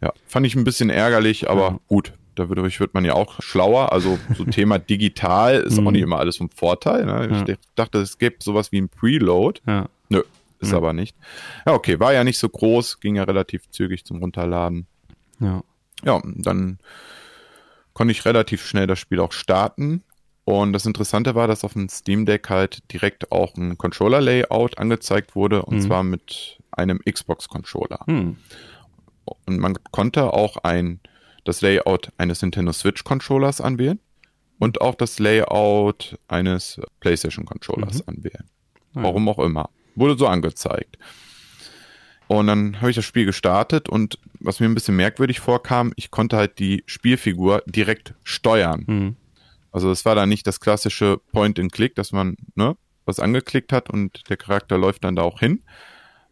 ja, 0.00 0.12
fand 0.28 0.46
ich 0.46 0.54
ein 0.54 0.62
bisschen 0.62 0.90
ärgerlich, 0.90 1.50
aber 1.50 1.62
ja. 1.62 1.80
gut. 1.88 2.12
Dadurch 2.36 2.78
wird 2.78 2.94
man 2.94 3.04
ja 3.04 3.14
auch 3.14 3.42
schlauer. 3.42 3.90
Also 3.90 4.16
so 4.36 4.44
Thema 4.50 4.78
digital 4.78 5.56
ist 5.56 5.76
auch 5.76 5.82
mhm. 5.82 5.90
nicht 5.90 6.02
immer 6.02 6.20
alles 6.20 6.36
vom 6.36 6.50
Vorteil. 6.50 7.04
Ne? 7.04 7.44
Ich 7.48 7.58
dachte, 7.74 7.98
es 7.98 8.16
gäbe 8.16 8.36
sowas 8.38 8.70
wie 8.70 8.80
ein 8.80 8.88
Preload. 8.88 9.60
Ja. 9.66 9.88
Nö, 10.08 10.22
ist 10.60 10.72
aber 10.72 10.92
nicht. 10.92 11.16
Ja, 11.66 11.72
okay, 11.72 11.98
war 11.98 12.12
ja 12.12 12.22
nicht 12.22 12.38
so 12.38 12.48
groß, 12.48 13.00
ging 13.00 13.16
ja 13.16 13.24
relativ 13.24 13.68
zügig 13.70 14.04
zum 14.04 14.18
Runterladen. 14.18 14.86
Ja. 15.40 15.64
Ja, 16.04 16.22
dann 16.24 16.78
konnte 17.92 18.12
ich 18.12 18.24
relativ 18.24 18.64
schnell 18.64 18.86
das 18.86 19.00
Spiel 19.00 19.18
auch 19.18 19.32
starten. 19.32 20.04
Und 20.44 20.72
das 20.72 20.86
Interessante 20.86 21.34
war, 21.34 21.46
dass 21.46 21.62
auf 21.62 21.74
dem 21.74 21.88
Steam 21.88 22.26
Deck 22.26 22.50
halt 22.50 22.90
direkt 22.92 23.30
auch 23.30 23.54
ein 23.56 23.78
Controller-Layout 23.78 24.78
angezeigt 24.78 25.36
wurde, 25.36 25.62
und 25.62 25.76
mhm. 25.76 25.80
zwar 25.82 26.02
mit 26.02 26.58
einem 26.72 27.00
Xbox-Controller. 27.08 28.00
Mhm. 28.06 28.38
Und 29.24 29.58
man 29.58 29.78
konnte 29.92 30.32
auch 30.32 30.56
ein, 30.58 31.00
das 31.44 31.60
Layout 31.60 32.10
eines 32.18 32.42
Nintendo 32.42 32.72
Switch-Controllers 32.72 33.60
anwählen 33.60 34.00
und 34.58 34.80
auch 34.80 34.96
das 34.96 35.18
Layout 35.18 36.18
eines 36.28 36.80
PlayStation-Controllers 37.00 37.98
mhm. 37.98 38.14
anwählen. 38.14 38.48
Warum 38.94 39.28
auch 39.28 39.38
immer. 39.38 39.70
Wurde 39.94 40.18
so 40.18 40.26
angezeigt. 40.26 40.98
Und 42.26 42.46
dann 42.46 42.80
habe 42.80 42.90
ich 42.90 42.96
das 42.96 43.04
Spiel 43.04 43.26
gestartet 43.26 43.88
und 43.88 44.18
was 44.40 44.60
mir 44.60 44.66
ein 44.66 44.74
bisschen 44.74 44.96
merkwürdig 44.96 45.40
vorkam, 45.40 45.92
ich 45.96 46.10
konnte 46.10 46.36
halt 46.36 46.58
die 46.58 46.82
Spielfigur 46.86 47.62
direkt 47.66 48.14
steuern. 48.24 49.16
Also 49.72 49.90
es 49.90 50.04
war 50.04 50.14
da 50.14 50.26
nicht 50.26 50.46
das 50.46 50.60
klassische 50.60 51.18
Point-and-Click, 51.32 51.94
dass 51.94 52.12
man 52.12 52.36
ne, 52.54 52.76
was 53.04 53.18
angeklickt 53.18 53.72
hat 53.72 53.90
und 53.90 54.28
der 54.28 54.36
Charakter 54.36 54.78
läuft 54.78 55.04
dann 55.04 55.16
da 55.16 55.22
auch 55.22 55.40
hin, 55.40 55.62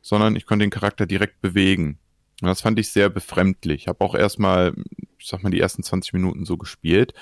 sondern 0.03 0.37
ich 0.37 0.47
konnte 0.47 0.65
den 0.65 0.71
Charakter 0.71 1.07
direkt 1.07 1.41
bewegen. 1.41 1.99
Und 2.43 2.49
das 2.49 2.61
fand 2.61 2.79
ich 2.79 2.93
sehr 2.93 3.09
befremdlich. 3.09 3.83
Ich 3.83 3.89
habe 3.89 4.05
auch 4.05 4.15
erstmal, 4.15 4.75
ich 5.19 5.27
sag 5.27 5.43
mal, 5.43 5.51
die 5.51 5.61
ersten 5.61 5.83
20 5.83 6.13
Minuten 6.13 6.45
so 6.45 6.57
gespielt. 6.57 7.13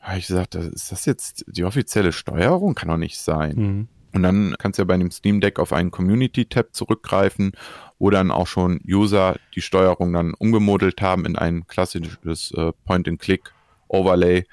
Da 0.00 0.08
habe 0.08 0.18
ich 0.18 0.26
gesagt, 0.26 0.54
ist 0.54 0.92
das 0.92 1.04
jetzt 1.04 1.44
die 1.48 1.64
offizielle 1.64 2.12
Steuerung? 2.12 2.74
Kann 2.74 2.88
doch 2.88 2.96
nicht 2.96 3.18
sein. 3.18 3.56
Mhm. 3.56 3.88
Und 4.14 4.22
dann 4.22 4.54
kannst 4.58 4.78
du 4.78 4.82
ja 4.82 4.86
bei 4.86 4.96
dem 4.96 5.10
Steam 5.10 5.40
Deck 5.40 5.58
auf 5.58 5.72
einen 5.72 5.90
Community-Tab 5.90 6.74
zurückgreifen, 6.74 7.52
wo 7.98 8.08
dann 8.08 8.30
auch 8.30 8.46
schon 8.46 8.80
User 8.88 9.36
die 9.54 9.60
Steuerung 9.60 10.12
dann 10.14 10.32
umgemodelt 10.34 11.02
haben 11.02 11.26
in 11.26 11.36
ein 11.36 11.66
klassisches 11.66 12.52
äh, 12.52 12.72
Point-and-Click-Overlay 12.86 14.44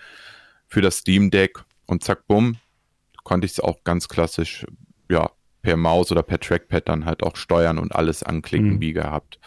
für 0.76 0.82
das 0.82 0.98
Steam 0.98 1.32
Deck 1.32 1.64
und 1.86 2.04
zack, 2.04 2.28
bumm, 2.28 2.58
konnte 3.24 3.46
ich 3.46 3.54
es 3.54 3.60
auch 3.62 3.86
ganz 3.86 4.10
klassisch, 4.10 4.66
ja, 5.10 5.32
per 5.62 5.78
Maus 5.78 6.12
oder 6.12 6.22
per 6.22 6.38
Trackpad 6.38 6.90
dann 6.90 7.06
halt 7.06 7.24
auch 7.24 7.38
steuern 7.38 7.80
und 7.80 7.96
alles 7.96 8.24
anklicken 8.24 8.74
mhm. 8.74 8.82
wie 8.82 8.92
gehabt. 8.92 9.40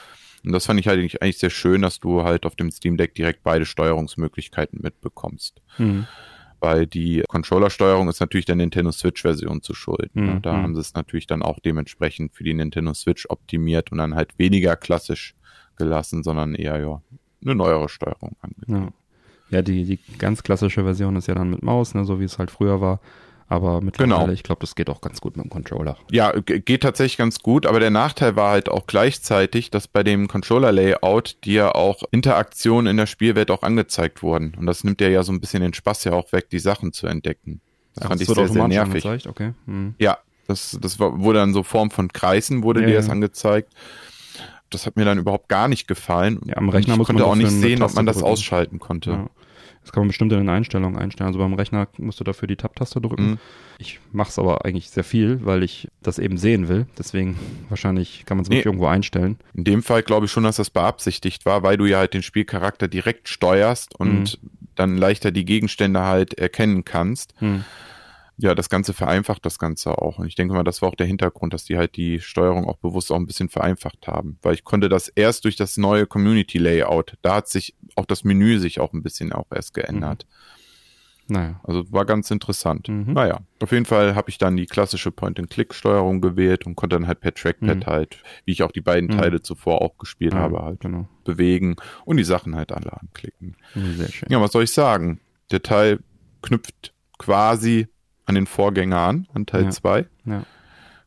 Und 0.43 0.53
das 0.53 0.65
fand 0.65 0.81
ich 0.81 0.89
halt 0.89 0.99
eigentlich 1.21 1.37
sehr 1.37 1.51
schön, 1.51 1.83
dass 1.83 2.01
du 2.01 2.23
halt 2.23 2.47
auf 2.47 2.57
dem 2.57 2.71
Steam 2.71 2.97
Deck 2.97 3.15
direkt 3.15 3.43
beide 3.43 3.67
Steuerungsmöglichkeiten 3.67 4.81
mitbekommst. 4.81 5.61
Mhm. 5.77 6.07
Weil 6.61 6.87
die 6.87 7.23
Controller-Steuerung 7.29 8.09
ist 8.09 8.21
natürlich 8.21 8.47
der 8.47 8.57
Nintendo 8.57 8.91
Switch-Version 8.91 9.61
zu 9.61 9.75
schulden. 9.75 10.25
Ne? 10.25 10.35
Mhm. 10.37 10.43
Da 10.43 10.57
haben 10.57 10.75
sie 10.75 10.81
es 10.81 10.95
natürlich 10.95 11.27
dann 11.27 11.43
auch 11.43 11.59
dementsprechend 11.61 12.35
für 12.35 12.43
die 12.43 12.55
Nintendo 12.55 12.95
Switch 12.95 13.27
optimiert 13.29 13.93
und 13.93 13.99
dann 13.99 14.15
halt 14.15 14.39
weniger 14.39 14.77
klassisch 14.77 15.35
gelassen, 15.77 16.23
sondern 16.23 16.55
eher 16.55 16.81
ja 16.81 17.03
eine 17.43 17.55
neuere 17.55 17.91
Steuerung 17.91 18.35
angegeben. 18.41 18.85
Ja. 18.87 18.93
Ja, 19.51 19.63
die, 19.63 19.85
die 19.85 19.99
ganz 20.19 20.43
klassische 20.43 20.85
Version 20.85 21.17
ist 21.17 21.27
ja 21.27 21.35
dann 21.35 21.51
mit 21.51 21.63
Maus, 21.63 21.95
ne, 21.95 22.05
so 22.05 22.21
wie 22.21 22.25
es 22.25 22.39
halt 22.39 22.51
früher 22.51 22.81
war. 22.81 23.01
Aber 23.51 23.81
mittlerweile, 23.81 24.21
genau. 24.21 24.33
ich 24.33 24.43
glaube, 24.43 24.61
das 24.61 24.75
geht 24.75 24.91
auch 24.91 25.01
ganz 25.01 25.23
gut 25.23 25.39
mit 25.39 25.47
dem 25.47 25.49
Controller. 25.49 25.97
Ja, 26.11 26.33
geht 26.33 26.83
tatsächlich 26.83 27.17
ganz 27.17 27.39
gut, 27.39 27.65
aber 27.65 27.81
der 27.81 27.89
Nachteil 27.89 28.37
war 28.37 28.51
halt 28.51 28.69
auch 28.69 28.87
gleichzeitig, 28.87 29.71
dass 29.71 29.89
bei 29.89 30.03
dem 30.03 30.29
Controller-Layout 30.29 31.39
dir 31.45 31.75
auch 31.75 32.03
Interaktionen 32.11 32.91
in 32.91 32.99
der 32.99 33.07
Spielwelt 33.07 33.51
auch 33.51 33.63
angezeigt 33.63 34.23
wurden. 34.23 34.53
Und 34.59 34.67
das 34.67 34.85
nimmt 34.85 35.01
dir 35.01 35.09
ja 35.09 35.23
so 35.23 35.33
ein 35.33 35.41
bisschen 35.41 35.63
den 35.63 35.73
Spaß 35.73 36.05
ja 36.05 36.13
auch 36.13 36.31
weg, 36.33 36.51
die 36.51 36.59
Sachen 36.59 36.93
zu 36.93 37.07
entdecken. 37.07 37.63
Das 37.95 38.05
Ach, 38.05 38.09
fand 38.09 38.21
das 38.21 38.29
ich 38.29 38.35
sehr, 38.35 38.49
sehr 38.49 38.69
nervig. 38.69 39.27
Okay. 39.27 39.55
Hm. 39.65 39.95
Ja, 39.99 40.19
das, 40.47 40.79
das 40.79 41.01
wurde 41.01 41.39
dann 41.39 41.55
so 41.55 41.63
Form 41.63 41.91
von 41.91 42.13
Kreisen 42.13 42.63
wurde 42.63 42.83
ja, 42.83 42.89
dir 42.89 42.95
das 42.97 43.09
angezeigt 43.09 43.73
das 44.71 44.87
hat 44.87 44.97
mir 44.97 45.05
dann 45.05 45.19
überhaupt 45.19 45.49
gar 45.49 45.69
nicht 45.69 45.89
gefallen. 45.89 46.41
Ja, 46.45 46.57
am 46.57 46.69
Rechner 46.69 46.97
ich 46.99 47.07
konnte 47.07 47.25
auch 47.25 47.35
nicht 47.35 47.51
sehen, 47.51 47.83
ob 47.83 47.95
man 47.95 48.07
das 48.07 48.23
ausschalten 48.23 48.79
konnte. 48.79 49.11
Ja. 49.11 49.31
Das 49.83 49.93
kann 49.93 50.03
man 50.03 50.09
bestimmt 50.09 50.33
in 50.33 50.39
den 50.39 50.49
Einstellungen 50.49 50.99
einstellen. 50.99 51.29
Also 51.29 51.39
beim 51.39 51.55
Rechner 51.55 51.89
musst 51.99 52.21
du 52.21 52.25
dafür 52.25 52.47
die 52.47 52.57
Tab-Taste 52.57 53.01
drücken. 53.01 53.31
Mhm. 53.31 53.39
Ich 53.79 54.01
mache 54.13 54.31
es 54.31 54.39
aber 54.39 54.65
eigentlich 54.65 54.91
sehr 54.91 55.05
viel, 55.05 55.45
weil 55.45 55.63
ich 55.63 55.89
das 56.03 56.19
eben 56.19 56.37
sehen 56.37 56.69
will. 56.69 56.87
Deswegen 56.99 57.39
wahrscheinlich 57.69 58.25
kann 58.27 58.37
man 58.37 58.43
es 58.43 58.51
nee. 58.51 58.61
irgendwo 58.61 58.87
einstellen. 58.87 59.39
In 59.55 59.65
dem 59.65 59.83
Fall 59.83 60.03
glaube 60.03 60.27
ich 60.27 60.33
schon, 60.33 60.45
dass 60.45 60.57
das 60.57 60.71
beabsichtigt 60.71 61.47
war, 61.47 61.63
weil 61.63 61.77
du 61.77 61.87
ja 61.87 61.99
halt 61.99 62.15
den 62.15 62.23
Spielcharakter 62.23 62.89
direkt 62.89 63.29
steuerst 63.29 63.99
und 63.99 64.43
mhm. 64.43 64.51
dann 64.75 64.97
leichter 64.97 65.31
die 65.31 65.45
Gegenstände 65.45 66.01
halt 66.01 66.35
erkennen 66.35 66.85
kannst. 66.85 67.41
Mhm 67.41 67.65
ja, 68.41 68.55
das 68.55 68.71
Ganze 68.71 68.95
vereinfacht 68.95 69.45
das 69.45 69.59
Ganze 69.59 69.99
auch. 69.99 70.19
Und 70.19 70.27
ich 70.27 70.37
denke 70.37 70.55
mal, 70.55 70.63
das 70.63 70.81
war 70.81 70.89
auch 70.89 70.95
der 70.95 71.09
Hintergrund, 71.09 71.53
dass 71.53 71.65
die 71.65 71.77
halt 71.77 71.97
die 71.97 72.21
Steuerung 72.21 72.67
auch 72.67 72.77
bewusst 72.77 73.11
auch 73.11 73.17
ein 73.17 73.27
bisschen 73.27 73.49
vereinfacht 73.49 74.07
haben. 74.07 74.39
Weil 74.43 74.55
ich 74.55 74.63
konnte 74.63 74.89
das 74.89 75.09
erst 75.09 75.45
durch 75.45 75.57
das 75.57 75.77
neue 75.77 76.07
Community 76.07 76.59
Layout, 76.59 77.15
da 77.23 77.35
hat 77.35 77.49
sich 77.49 77.75
auch 77.97 78.07
das 78.07 78.23
Menü 78.23 78.61
sich 78.61 78.79
auch 78.79 78.93
ein 78.93 79.03
bisschen 79.03 79.33
auch 79.33 79.47
erst 79.53 79.75
geändert. 79.75 80.25
Mhm. 80.29 81.35
Naja. 81.35 81.61
Also 81.65 81.93
war 81.93 82.07
ganz 82.07 82.31
interessant. 82.31 82.89
Mhm. 82.89 83.13
Naja, 83.13 83.41
auf 83.61 83.73
jeden 83.73 83.85
Fall 83.85 84.15
habe 84.15 84.31
ich 84.31 84.39
dann 84.39 84.57
die 84.57 84.67
klassische 84.67 85.11
Point-and-Click-Steuerung 85.11 86.21
gewählt 86.21 86.65
und 86.65 86.77
konnte 86.77 86.97
dann 86.97 87.09
halt 87.09 87.21
per 87.21 87.35
Trackpad 87.35 87.77
mhm. 87.77 87.87
halt, 87.87 88.23
wie 88.45 88.53
ich 88.53 88.63
auch 88.63 88.73
die 88.73 88.81
beiden 88.81 89.11
mhm. 89.11 89.19
Teile 89.19 89.43
zuvor 89.43 89.83
auch 89.83 89.99
gespielt 89.99 90.33
ja, 90.33 90.39
habe, 90.39 90.63
halt 90.63 90.81
genau. 90.81 91.09
bewegen 91.25 91.75
und 92.05 92.17
die 92.19 92.25
Sachen 92.25 92.55
halt 92.55 92.73
anladen, 92.73 93.11
klicken. 93.13 93.57
Sehr 93.75 94.09
schön. 94.09 94.29
Ja, 94.31 94.41
was 94.41 94.53
soll 94.53 94.63
ich 94.63 94.73
sagen? 94.73 95.21
Der 95.51 95.63
Teil 95.63 95.99
knüpft 96.41 96.95
quasi 97.19 97.89
an 98.29 98.35
den 98.35 98.47
Vorgänger 98.47 98.99
an, 98.99 99.27
an 99.33 99.47
Teil 99.47 99.73
2. 99.73 100.07
Ja, 100.25 100.33
ja. 100.33 100.43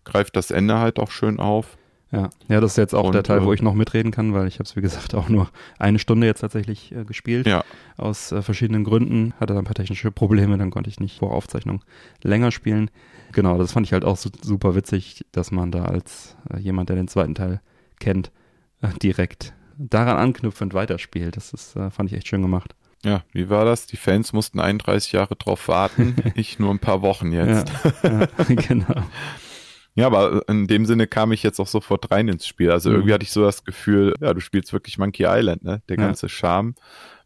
Greift 0.03 0.35
das 0.35 0.51
Ende 0.51 0.79
halt 0.79 0.99
auch 0.99 1.11
schön 1.11 1.39
auf. 1.39 1.77
Ja, 2.11 2.29
ja, 2.49 2.59
das 2.59 2.71
ist 2.71 2.77
jetzt 2.77 2.93
auch 2.93 3.05
und, 3.05 3.13
der 3.13 3.23
Teil, 3.23 3.45
wo 3.45 3.51
äh, 3.51 3.55
ich 3.55 3.61
noch 3.61 3.73
mitreden 3.73 4.11
kann, 4.11 4.33
weil 4.33 4.47
ich 4.47 4.55
habe 4.55 4.63
es, 4.63 4.75
wie 4.75 4.81
gesagt, 4.81 5.15
auch 5.15 5.29
nur 5.29 5.49
eine 5.79 5.97
Stunde 5.97 6.27
jetzt 6.27 6.41
tatsächlich 6.41 6.91
äh, 6.91 7.05
gespielt. 7.05 7.47
Ja. 7.47 7.63
Aus 7.95 8.33
äh, 8.33 8.41
verschiedenen 8.41 8.83
Gründen. 8.83 9.33
Hatte 9.39 9.53
dann 9.53 9.59
ein 9.59 9.65
paar 9.65 9.75
technische 9.75 10.11
Probleme, 10.11 10.57
dann 10.57 10.71
konnte 10.71 10.89
ich 10.89 10.99
nicht 10.99 11.19
vor 11.19 11.31
Aufzeichnung 11.31 11.83
länger 12.21 12.51
spielen. 12.51 12.91
Genau, 13.31 13.57
das 13.57 13.71
fand 13.71 13.85
ich 13.85 13.93
halt 13.93 14.03
auch 14.03 14.17
so, 14.17 14.29
super 14.41 14.75
witzig, 14.75 15.25
dass 15.31 15.51
man 15.51 15.71
da 15.71 15.85
als 15.85 16.35
äh, 16.51 16.59
jemand, 16.59 16.89
der 16.89 16.97
den 16.97 17.07
zweiten 17.07 17.35
Teil 17.35 17.61
kennt, 17.99 18.31
äh, 18.81 18.89
direkt 19.01 19.53
daran 19.77 20.17
anknüpfend 20.17 20.73
weiterspielt. 20.73 21.37
Das 21.37 21.53
ist, 21.53 21.77
äh, 21.77 21.91
fand 21.91 22.11
ich 22.11 22.17
echt 22.17 22.27
schön 22.27 22.41
gemacht. 22.41 22.75
Ja, 23.03 23.23
wie 23.31 23.49
war 23.49 23.65
das? 23.65 23.87
Die 23.87 23.97
Fans 23.97 24.31
mussten 24.33 24.59
31 24.59 25.11
Jahre 25.11 25.35
drauf 25.35 25.67
warten, 25.67 26.15
ich 26.35 26.59
nur 26.59 26.71
ein 26.71 26.79
paar 26.79 27.01
Wochen 27.01 27.31
jetzt. 27.31 27.71
Ja, 28.03 28.09
ja 28.09 28.27
genau. 28.47 29.03
Ja, 29.93 30.05
aber 30.05 30.47
in 30.47 30.67
dem 30.67 30.85
Sinne 30.85 31.07
kam 31.07 31.31
ich 31.31 31.43
jetzt 31.43 31.59
auch 31.59 31.67
sofort 31.67 32.11
rein 32.11 32.27
ins 32.27 32.47
Spiel. 32.47 32.71
Also 32.71 32.89
mhm. 32.89 32.95
irgendwie 32.95 33.13
hatte 33.13 33.23
ich 33.23 33.31
so 33.31 33.43
das 33.43 33.65
Gefühl, 33.65 34.13
ja, 34.21 34.33
du 34.33 34.39
spielst 34.39 34.71
wirklich 34.71 34.97
Monkey 34.97 35.25
Island, 35.27 35.63
ne? 35.63 35.81
Der 35.89 35.97
ganze 35.97 36.27
ja. 36.27 36.29
Charme 36.29 36.75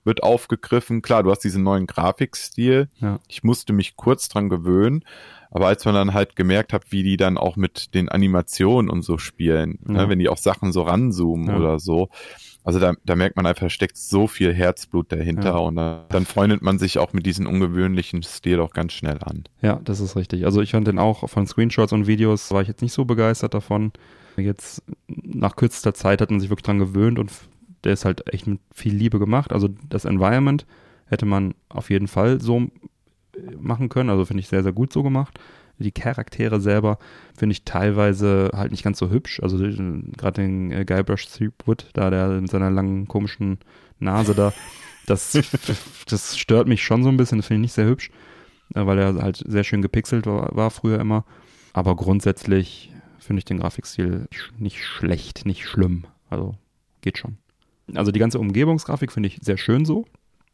wird 0.04 0.24
aufgegriffen. 0.24 1.02
Klar, 1.02 1.24
du 1.24 1.32
hast 1.32 1.40
diesen 1.40 1.64
neuen 1.64 1.88
Grafikstil. 1.88 2.90
Ja. 3.00 3.20
Ich 3.28 3.44
musste 3.44 3.74
mich 3.74 3.96
kurz 3.96 4.30
dran 4.30 4.50
gewöhnen. 4.50 5.04
Aber 5.52 5.68
als 5.68 5.86
man 5.86 5.96
dann 5.96 6.14
halt 6.14 6.36
gemerkt 6.36 6.74
hat, 6.74 6.92
wie 6.92 7.04
die 7.04 7.18
dann 7.18 7.38
auch 7.38 7.56
mit 7.56 7.94
den 7.94 8.10
Animationen 8.10 8.90
und 8.90 9.04
so 9.04 9.18
spielen, 9.18 9.80
ne? 9.84 9.96
ja. 9.96 10.04
ne, 10.04 10.10
wenn 10.10 10.20
die 10.20 10.30
auch 10.30 10.38
Sachen 10.38 10.72
so 10.72 10.84
ranzoomen 10.84 11.48
ja. 11.48 11.58
oder 11.58 11.80
so, 11.80 12.10
also 12.66 12.80
da, 12.80 12.94
da 13.06 13.16
merkt 13.16 13.36
man 13.36 13.46
einfach, 13.46 13.70
steckt 13.70 13.96
so 13.96 14.26
viel 14.26 14.52
Herzblut 14.52 15.12
dahinter 15.12 15.52
ja. 15.52 15.58
und 15.58 15.76
da, 15.76 16.06
dann 16.10 16.26
freundet 16.26 16.64
man 16.64 16.80
sich 16.80 16.98
auch 16.98 17.14
mit 17.14 17.28
diesem 17.28 17.46
ungewöhnlichen 17.46 18.24
Stil 18.24 18.60
auch 18.60 18.72
ganz 18.72 18.94
schnell 18.94 19.20
an. 19.22 19.44
Ja, 19.62 19.80
das 19.84 20.00
ist 20.00 20.16
richtig. 20.16 20.46
Also 20.46 20.62
ich 20.62 20.72
fand 20.72 20.88
den 20.88 20.98
auch 20.98 21.30
von 21.30 21.46
Screenshots 21.46 21.94
und 21.94 22.08
Videos 22.08 22.52
war 22.52 22.64
ich 22.64 22.68
jetzt 22.68 22.82
nicht 22.82 22.94
so 22.94 23.06
begeistert 23.06 23.54
davon. 23.54 23.94
Jetzt 24.36 24.82
nach 25.08 25.56
kürzester 25.56 25.94
Zeit 25.94 26.22
hat 26.22 26.32
man 26.32 26.40
sich 26.40 26.50
wirklich 26.50 26.66
dran 26.66 26.80
gewöhnt 26.80 27.20
und 27.20 27.32
der 27.84 27.94
ist 27.94 28.04
halt 28.04 28.34
echt 28.34 28.48
mit 28.48 28.60
viel 28.74 28.96
Liebe 28.96 29.20
gemacht. 29.20 29.54
Also 29.54 29.70
das 29.88 30.06
Environment 30.06 30.66
hätte 31.06 31.28
man 31.28 31.54
auf 31.70 31.92
jeden 31.92 32.08
Fall 32.08 32.42
so 32.42 32.68
machen 33.60 33.90
können. 33.90 34.10
Also 34.10 34.26
finde 34.26 34.42
ich 34.42 34.48
sehr, 34.48 34.64
sehr 34.64 34.74
gut 34.74 34.92
so 34.92 35.04
gemacht. 35.04 35.40
Die 35.78 35.92
Charaktere 35.92 36.62
selber 36.62 36.98
finde 37.38 37.54
ich 37.54 37.64
teilweise 37.64 38.52
halt 38.54 38.72
nicht 38.72 38.84
ganz 38.84 38.98
so 38.98 39.10
hübsch. 39.10 39.42
Also 39.42 39.64
äh, 39.64 40.02
gerade 40.16 40.42
den 40.42 40.72
äh, 40.72 40.86
Guybrush 40.86 41.28
Threepwood, 41.28 41.90
da 41.94 42.10
der 42.10 42.28
mit 42.42 42.50
seiner 42.50 42.72
langen 42.72 43.08
komischen 43.08 43.60
Nase 44.00 44.34
da, 44.34 44.54
das, 45.06 45.38
das 46.08 46.38
stört 46.38 46.68
mich 46.68 46.84
schon 46.84 47.04
so 47.04 47.10
ein 47.10 47.18
bisschen. 47.18 47.40
Das 47.40 47.48
finde 47.48 47.60
ich 47.60 47.64
nicht 47.64 47.74
sehr 47.74 47.88
hübsch, 47.88 48.10
äh, 48.74 48.86
weil 48.86 49.00
er 49.00 49.16
halt 49.16 49.44
sehr 49.46 49.64
schön 49.64 49.82
gepixelt 49.82 50.26
war, 50.26 50.56
war 50.56 50.72
früher 50.72 51.00
immer. 51.00 51.26
Aber 51.74 51.96
grundsätzlich 51.96 52.92
finde 53.20 53.40
ich 53.40 53.46
den 53.46 53.60
Grafikstil 53.60 54.28
nicht 54.58 54.82
schlecht, 54.84 55.46
nicht 55.46 55.66
schlimm. 55.66 56.06
Also 56.30 56.56
geht 57.02 57.18
schon. 57.18 57.38
Also 57.94 58.12
die 58.12 58.20
ganze 58.20 58.40
Umgebungsgrafik 58.40 59.12
finde 59.12 59.28
ich 59.28 59.40
sehr 59.42 59.58
schön 59.58 59.86
so, 59.86 60.06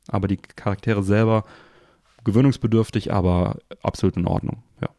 aber 0.07 0.27
die 0.27 0.37
Charaktere 0.37 1.03
selber 1.03 1.45
gewöhnungsbedürftig, 2.23 3.13
aber 3.13 3.57
absolut 3.81 4.17
in 4.17 4.27
Ordnung, 4.27 4.63
ja. 4.81 4.89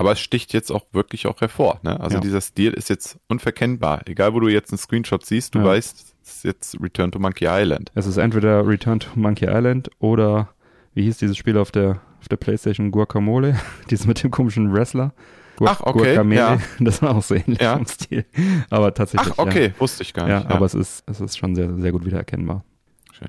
Aber 0.00 0.12
es 0.12 0.20
sticht 0.20 0.54
jetzt 0.54 0.72
auch 0.72 0.86
wirklich 0.92 1.26
auch 1.26 1.42
hervor. 1.42 1.78
Ne? 1.82 2.00
Also 2.00 2.14
ja. 2.14 2.20
dieser 2.22 2.40
Stil 2.40 2.72
ist 2.72 2.88
jetzt 2.88 3.18
unverkennbar. 3.28 4.00
Egal, 4.06 4.32
wo 4.32 4.40
du 4.40 4.48
jetzt 4.48 4.72
einen 4.72 4.78
Screenshot 4.78 5.26
siehst, 5.26 5.54
du 5.54 5.58
ja. 5.58 5.66
weißt, 5.66 6.14
es 6.22 6.36
ist 6.36 6.44
jetzt 6.44 6.80
Return 6.80 7.12
to 7.12 7.18
Monkey 7.18 7.46
Island. 7.46 7.92
Es 7.94 8.06
ist 8.06 8.16
entweder 8.16 8.66
Return 8.66 9.00
to 9.00 9.10
Monkey 9.14 9.44
Island 9.44 9.90
oder 9.98 10.48
wie 10.94 11.02
hieß 11.02 11.18
dieses 11.18 11.36
Spiel 11.36 11.58
auf 11.58 11.70
der, 11.70 12.00
auf 12.18 12.28
der 12.28 12.38
Playstation 12.38 12.90
Guacamole? 12.92 13.60
dieses 13.90 14.06
mit 14.06 14.22
dem 14.22 14.30
komischen 14.30 14.72
Wrestler. 14.72 15.12
Gu 15.56 15.66
Ach, 15.66 15.82
okay. 15.82 16.14
Guacamele. 16.14 16.40
Ja. 16.40 16.58
Das 16.80 17.02
war 17.02 17.14
auch 17.14 17.22
so 17.22 17.34
ähnlich 17.34 17.60
ja. 17.60 17.76
vom 17.76 17.84
Stil. 17.84 18.24
Aber 18.70 18.94
tatsächlich. 18.94 19.34
Ach, 19.36 19.38
okay, 19.38 19.66
ja. 19.66 19.80
wusste 19.80 20.02
ich 20.02 20.14
gar 20.14 20.24
nicht. 20.24 20.48
Ja, 20.48 20.50
aber 20.50 20.64
es 20.64 20.72
ist, 20.72 21.04
es 21.10 21.20
ist 21.20 21.36
schon 21.36 21.54
sehr, 21.54 21.76
sehr 21.76 21.92
gut 21.92 22.06
wiedererkennbar. 22.06 22.64
Schön. 23.12 23.28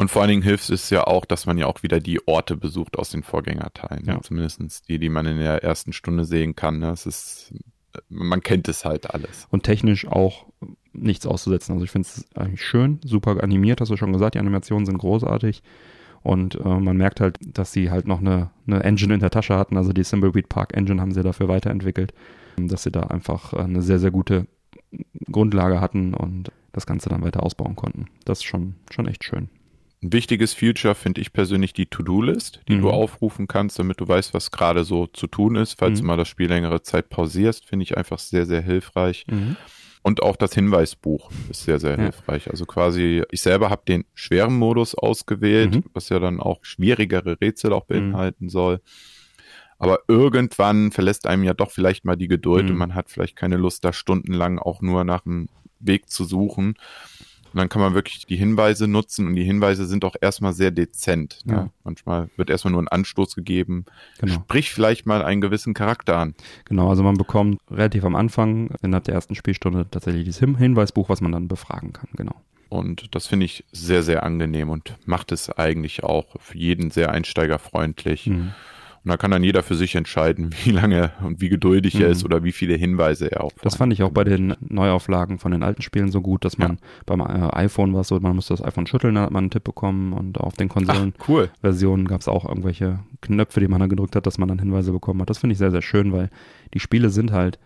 Und 0.00 0.10
vor 0.10 0.22
allen 0.22 0.30
Dingen 0.30 0.42
hilft 0.42 0.70
es 0.70 0.88
ja 0.88 1.06
auch, 1.06 1.26
dass 1.26 1.44
man 1.44 1.58
ja 1.58 1.66
auch 1.66 1.82
wieder 1.82 2.00
die 2.00 2.26
Orte 2.26 2.56
besucht 2.56 2.98
aus 2.98 3.10
den 3.10 3.22
Vorgängerteilen. 3.22 4.06
Ja. 4.06 4.14
Ne? 4.14 4.20
Zumindest 4.22 4.88
die, 4.88 4.98
die 4.98 5.10
man 5.10 5.26
in 5.26 5.36
der 5.36 5.62
ersten 5.62 5.92
Stunde 5.92 6.24
sehen 6.24 6.56
kann. 6.56 6.78
Ne? 6.78 6.88
Es 6.88 7.04
ist, 7.04 7.52
man 8.08 8.40
kennt 8.40 8.66
es 8.68 8.86
halt 8.86 9.12
alles. 9.12 9.46
Und 9.50 9.64
technisch 9.64 10.06
auch 10.06 10.46
nichts 10.94 11.26
auszusetzen. 11.26 11.74
Also 11.74 11.84
ich 11.84 11.90
finde 11.90 12.08
es 12.08 12.24
eigentlich 12.34 12.64
schön, 12.64 12.98
super 13.04 13.42
animiert, 13.42 13.82
hast 13.82 13.90
du 13.90 13.98
schon 13.98 14.14
gesagt, 14.14 14.36
die 14.36 14.38
Animationen 14.38 14.86
sind 14.86 14.96
großartig. 14.96 15.62
Und 16.22 16.54
äh, 16.54 16.80
man 16.80 16.96
merkt 16.96 17.20
halt, 17.20 17.38
dass 17.42 17.74
sie 17.74 17.90
halt 17.90 18.08
noch 18.08 18.20
eine, 18.20 18.48
eine 18.66 18.82
Engine 18.82 19.12
in 19.12 19.20
der 19.20 19.28
Tasche 19.28 19.58
hatten. 19.58 19.76
Also 19.76 19.92
die 19.92 20.02
Thimbleweed 20.02 20.48
Park 20.48 20.74
Engine 20.74 21.02
haben 21.02 21.12
sie 21.12 21.22
dafür 21.22 21.48
weiterentwickelt, 21.48 22.14
dass 22.56 22.84
sie 22.84 22.90
da 22.90 23.02
einfach 23.02 23.52
eine 23.52 23.82
sehr, 23.82 23.98
sehr 23.98 24.12
gute 24.12 24.46
Grundlage 25.30 25.78
hatten 25.78 26.14
und 26.14 26.50
das 26.72 26.86
Ganze 26.86 27.10
dann 27.10 27.22
weiter 27.22 27.42
ausbauen 27.42 27.76
konnten. 27.76 28.06
Das 28.24 28.38
ist 28.38 28.44
schon, 28.44 28.76
schon 28.90 29.06
echt 29.06 29.24
schön. 29.24 29.50
Ein 30.02 30.14
wichtiges 30.14 30.54
Feature 30.54 30.94
finde 30.94 31.20
ich 31.20 31.32
persönlich 31.32 31.74
die 31.74 31.86
To-Do-List, 31.86 32.60
die 32.68 32.76
mhm. 32.76 32.82
du 32.82 32.90
aufrufen 32.90 33.46
kannst, 33.48 33.78
damit 33.78 34.00
du 34.00 34.08
weißt, 34.08 34.32
was 34.32 34.50
gerade 34.50 34.84
so 34.84 35.06
zu 35.06 35.26
tun 35.26 35.56
ist. 35.56 35.74
Falls 35.78 35.98
mhm. 35.98 36.02
du 36.02 36.06
mal 36.06 36.16
das 36.16 36.28
Spiel 36.28 36.48
längere 36.48 36.82
Zeit 36.82 37.10
pausierst, 37.10 37.66
finde 37.66 37.82
ich 37.82 37.98
einfach 37.98 38.18
sehr, 38.18 38.46
sehr 38.46 38.62
hilfreich. 38.62 39.26
Mhm. 39.28 39.56
Und 40.02 40.22
auch 40.22 40.36
das 40.36 40.54
Hinweisbuch 40.54 41.30
ist 41.50 41.64
sehr, 41.64 41.78
sehr 41.78 41.96
ja. 41.96 42.04
hilfreich. 42.04 42.50
Also 42.50 42.64
quasi, 42.64 43.22
ich 43.30 43.42
selber 43.42 43.68
habe 43.68 43.82
den 43.86 44.06
schweren 44.14 44.54
Modus 44.54 44.94
ausgewählt, 44.94 45.74
mhm. 45.74 45.84
was 45.92 46.08
ja 46.08 46.18
dann 46.18 46.40
auch 46.40 46.64
schwierigere 46.64 47.38
Rätsel 47.38 47.74
auch 47.74 47.86
mhm. 47.88 47.94
beinhalten 47.94 48.48
soll. 48.48 48.80
Aber 49.78 50.00
irgendwann 50.08 50.92
verlässt 50.92 51.26
einem 51.26 51.42
ja 51.42 51.52
doch 51.52 51.70
vielleicht 51.70 52.06
mal 52.06 52.16
die 52.16 52.28
Geduld 52.28 52.64
mhm. 52.64 52.70
und 52.70 52.76
man 52.76 52.94
hat 52.94 53.10
vielleicht 53.10 53.36
keine 53.36 53.56
Lust, 53.56 53.84
da 53.84 53.92
stundenlang 53.92 54.58
auch 54.58 54.80
nur 54.80 55.04
nach 55.04 55.26
einem 55.26 55.48
Weg 55.78 56.08
zu 56.08 56.24
suchen. 56.24 56.74
Und 57.52 57.58
dann 57.58 57.68
kann 57.68 57.80
man 57.82 57.94
wirklich 57.94 58.26
die 58.26 58.36
Hinweise 58.36 58.86
nutzen 58.86 59.26
und 59.26 59.34
die 59.34 59.44
Hinweise 59.44 59.86
sind 59.86 60.04
auch 60.04 60.14
erstmal 60.20 60.52
sehr 60.52 60.70
dezent. 60.70 61.40
Ne? 61.44 61.52
Ja. 61.54 61.70
Manchmal 61.84 62.30
wird 62.36 62.50
erstmal 62.50 62.72
nur 62.72 62.82
ein 62.82 62.88
Anstoß 62.88 63.34
gegeben. 63.34 63.86
Genau. 64.20 64.34
Sprich 64.34 64.70
vielleicht 64.70 65.06
mal 65.06 65.22
einen 65.22 65.40
gewissen 65.40 65.74
Charakter 65.74 66.18
an. 66.18 66.34
Genau, 66.64 66.88
also 66.88 67.02
man 67.02 67.16
bekommt 67.16 67.60
relativ 67.70 68.04
am 68.04 68.14
Anfang 68.14 68.70
innerhalb 68.82 69.04
der 69.04 69.14
ersten 69.14 69.34
Spielstunde 69.34 69.86
tatsächlich 69.90 70.24
dieses 70.24 70.40
Hinweisbuch, 70.40 71.08
was 71.08 71.20
man 71.20 71.32
dann 71.32 71.48
befragen 71.48 71.92
kann. 71.92 72.08
Genau. 72.16 72.34
Und 72.68 73.14
das 73.16 73.26
finde 73.26 73.46
ich 73.46 73.64
sehr, 73.72 74.04
sehr 74.04 74.22
angenehm 74.22 74.70
und 74.70 74.96
macht 75.04 75.32
es 75.32 75.50
eigentlich 75.50 76.04
auch 76.04 76.40
für 76.40 76.56
jeden 76.56 76.92
sehr 76.92 77.10
einsteigerfreundlich. 77.10 78.28
Mhm. 78.28 78.52
Und 79.04 79.08
da 79.08 79.16
kann 79.16 79.30
dann 79.30 79.42
jeder 79.42 79.62
für 79.62 79.74
sich 79.74 79.94
entscheiden, 79.94 80.50
wie 80.64 80.70
lange 80.70 81.12
und 81.24 81.40
wie 81.40 81.48
geduldig 81.48 81.94
mhm. 81.94 82.02
er 82.02 82.08
ist 82.08 82.24
oder 82.24 82.44
wie 82.44 82.52
viele 82.52 82.74
Hinweise 82.74 83.32
er 83.32 83.44
auch. 83.44 83.52
Das 83.62 83.76
fand 83.76 83.92
ich 83.92 84.02
auch 84.02 84.10
bei 84.10 84.24
den 84.24 84.54
Neuauflagen 84.60 85.38
von 85.38 85.52
den 85.52 85.62
alten 85.62 85.82
Spielen 85.82 86.10
so 86.10 86.20
gut, 86.20 86.44
dass 86.44 86.58
man 86.58 86.72
ja. 86.72 86.76
beim 87.06 87.20
äh, 87.20 87.54
iPhone 87.56 87.94
war 87.94 88.04
so, 88.04 88.18
man 88.20 88.34
musste 88.34 88.54
das 88.54 88.64
iPhone 88.64 88.86
schütteln, 88.86 89.14
dann 89.14 89.24
hat 89.24 89.30
man 89.30 89.44
einen 89.44 89.50
Tipp 89.50 89.64
bekommen 89.64 90.12
und 90.12 90.38
auf 90.38 90.54
den 90.54 90.68
Konsolen-Versionen 90.68 92.02
cool. 92.02 92.08
gab 92.08 92.20
es 92.20 92.28
auch 92.28 92.46
irgendwelche 92.46 93.00
Knöpfe, 93.20 93.60
die 93.60 93.68
man 93.68 93.80
dann 93.80 93.88
gedrückt 93.88 94.16
hat, 94.16 94.26
dass 94.26 94.38
man 94.38 94.48
dann 94.48 94.58
Hinweise 94.58 94.92
bekommen 94.92 95.20
hat. 95.22 95.30
Das 95.30 95.38
finde 95.38 95.52
ich 95.52 95.58
sehr, 95.58 95.70
sehr 95.70 95.82
schön, 95.82 96.12
weil 96.12 96.30
die 96.74 96.80
Spiele 96.80 97.10
sind 97.10 97.32
halt 97.32 97.58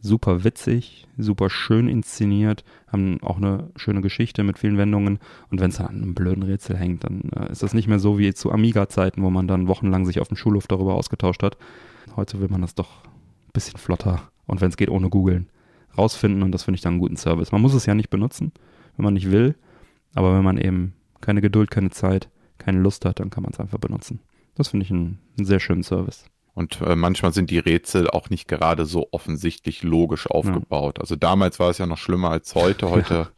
super 0.00 0.44
witzig, 0.44 1.06
super 1.18 1.50
schön 1.50 1.88
inszeniert, 1.88 2.64
haben 2.88 3.22
auch 3.22 3.36
eine 3.36 3.70
schöne 3.76 4.00
Geschichte 4.00 4.42
mit 4.42 4.58
vielen 4.58 4.78
Wendungen. 4.78 5.18
Und 5.50 5.60
wenn 5.60 5.70
es 5.70 5.80
an 5.80 5.88
einem 5.88 6.14
blöden 6.14 6.42
Rätsel 6.42 6.76
hängt, 6.76 7.04
dann 7.04 7.30
äh, 7.36 7.52
ist 7.52 7.62
das 7.62 7.74
nicht 7.74 7.88
mehr 7.88 7.98
so 7.98 8.18
wie 8.18 8.32
zu 8.32 8.50
Amiga-Zeiten, 8.50 9.22
wo 9.22 9.30
man 9.30 9.46
dann 9.46 9.68
wochenlang 9.68 10.06
sich 10.06 10.20
auf 10.20 10.28
dem 10.28 10.36
Schulhof 10.36 10.66
darüber 10.66 10.94
ausgetauscht 10.94 11.42
hat. 11.42 11.56
Heute 12.16 12.40
will 12.40 12.48
man 12.48 12.62
das 12.62 12.74
doch 12.74 13.04
ein 13.04 13.52
bisschen 13.52 13.78
flotter 13.78 14.22
und 14.46 14.60
wenn 14.60 14.70
es 14.70 14.76
geht, 14.76 14.90
ohne 14.90 15.10
googeln, 15.10 15.48
rausfinden 15.96 16.42
und 16.42 16.52
das 16.52 16.64
finde 16.64 16.76
ich 16.76 16.82
dann 16.82 16.94
einen 16.94 17.00
guten 17.00 17.16
Service. 17.16 17.52
Man 17.52 17.60
muss 17.60 17.74
es 17.74 17.86
ja 17.86 17.94
nicht 17.94 18.10
benutzen, 18.10 18.52
wenn 18.96 19.04
man 19.04 19.14
nicht 19.14 19.30
will, 19.30 19.54
aber 20.14 20.34
wenn 20.36 20.44
man 20.44 20.58
eben 20.58 20.94
keine 21.20 21.40
Geduld, 21.40 21.70
keine 21.70 21.90
Zeit, 21.90 22.30
keine 22.58 22.80
Lust 22.80 23.04
hat, 23.04 23.20
dann 23.20 23.30
kann 23.30 23.42
man 23.42 23.52
es 23.52 23.60
einfach 23.60 23.78
benutzen. 23.78 24.20
Das 24.54 24.68
finde 24.68 24.84
ich 24.84 24.90
einen, 24.90 25.18
einen 25.36 25.46
sehr 25.46 25.60
schönen 25.60 25.82
Service. 25.82 26.24
Und 26.60 26.78
äh, 26.82 26.94
manchmal 26.94 27.32
sind 27.32 27.48
die 27.48 27.58
Rätsel 27.58 28.10
auch 28.10 28.28
nicht 28.28 28.46
gerade 28.46 28.84
so 28.84 29.08
offensichtlich 29.12 29.82
logisch 29.82 30.26
aufgebaut. 30.26 30.98
Ja. 30.98 31.00
Also 31.00 31.16
damals 31.16 31.58
war 31.58 31.70
es 31.70 31.78
ja 31.78 31.86
noch 31.86 31.96
schlimmer 31.96 32.30
als 32.30 32.54
heute. 32.54 32.90
Heute 32.90 33.28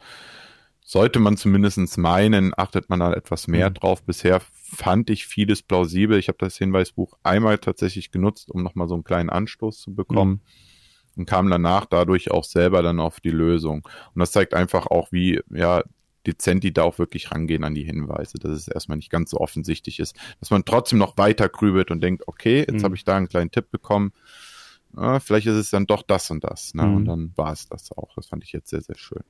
sollte 0.85 1.21
man 1.21 1.37
zumindest 1.37 1.97
meinen, 1.99 2.53
achtet 2.57 2.91
man 2.91 2.99
da 2.99 3.13
etwas 3.13 3.47
mehr 3.47 3.71
mhm. 3.71 3.75
drauf. 3.75 4.03
Bisher 4.03 4.41
fand 4.53 5.09
ich 5.09 5.29
vieles 5.29 5.63
plausibel. 5.63 6.19
Ich 6.19 6.27
habe 6.27 6.39
das 6.41 6.59
Hinweisbuch 6.59 7.15
einmal 7.23 7.59
tatsächlich 7.59 8.11
genutzt, 8.11 8.51
um 8.51 8.65
nochmal 8.65 8.89
so 8.89 8.95
einen 8.95 9.05
kleinen 9.05 9.31
Anstoß 9.31 9.79
zu 9.79 9.95
bekommen. 9.95 10.43
Mhm. 11.15 11.21
Und 11.21 11.27
kam 11.27 11.49
danach 11.49 11.87
dadurch 11.87 12.33
auch 12.33 12.45
selber 12.45 12.83
dann 12.83 12.99
auf 12.99 13.21
die 13.21 13.31
Lösung. 13.31 13.87
Und 14.15 14.19
das 14.19 14.33
zeigt 14.33 14.53
einfach 14.53 14.87
auch, 14.87 15.13
wie 15.13 15.41
ja 15.49 15.85
dezent 16.27 16.65
die 16.65 16.73
da 16.73 16.83
auch 16.83 16.99
wirklich 16.99 17.31
rangehen 17.31 17.65
an 17.65 17.75
die 17.75 17.85
Hinweise, 17.85 18.39
dass 18.39 18.53
es 18.53 18.69
erstmal 18.69 18.97
nicht 18.97 19.11
ganz 19.11 19.31
so 19.31 19.39
offensichtlich 19.39 19.99
ist, 20.01 20.17
dass 20.41 20.51
man 20.51 20.65
trotzdem 20.65 20.99
noch 20.99 21.17
weiter 21.17 21.49
grübelt 21.49 21.91
und 21.91 22.01
denkt, 22.01 22.25
okay, 22.27 22.61
jetzt 22.61 22.81
mhm. 22.81 22.85
habe 22.85 22.95
ich 22.95 23.05
da 23.05 23.17
einen 23.17 23.29
kleinen 23.29 23.51
Tipp 23.51 23.71
bekommen, 23.71 24.13
äh, 24.97 25.21
vielleicht 25.21 25.47
ist 25.47 25.57
es 25.57 25.71
dann 25.71 25.87
doch 25.87 26.03
das 26.03 26.31
und 26.31 26.45
das, 26.45 26.75
ne? 26.75 26.85
Mhm. 26.85 26.97
Und 26.97 27.05
dann 27.07 27.33
war 27.37 27.53
es 27.53 27.69
das 27.69 27.93
auch. 27.93 28.15
Das 28.15 28.27
fand 28.27 28.45
ich 28.45 28.53
jetzt 28.53 28.71
sehr, 28.71 28.83
sehr 28.83 28.97
schön. 28.97 29.23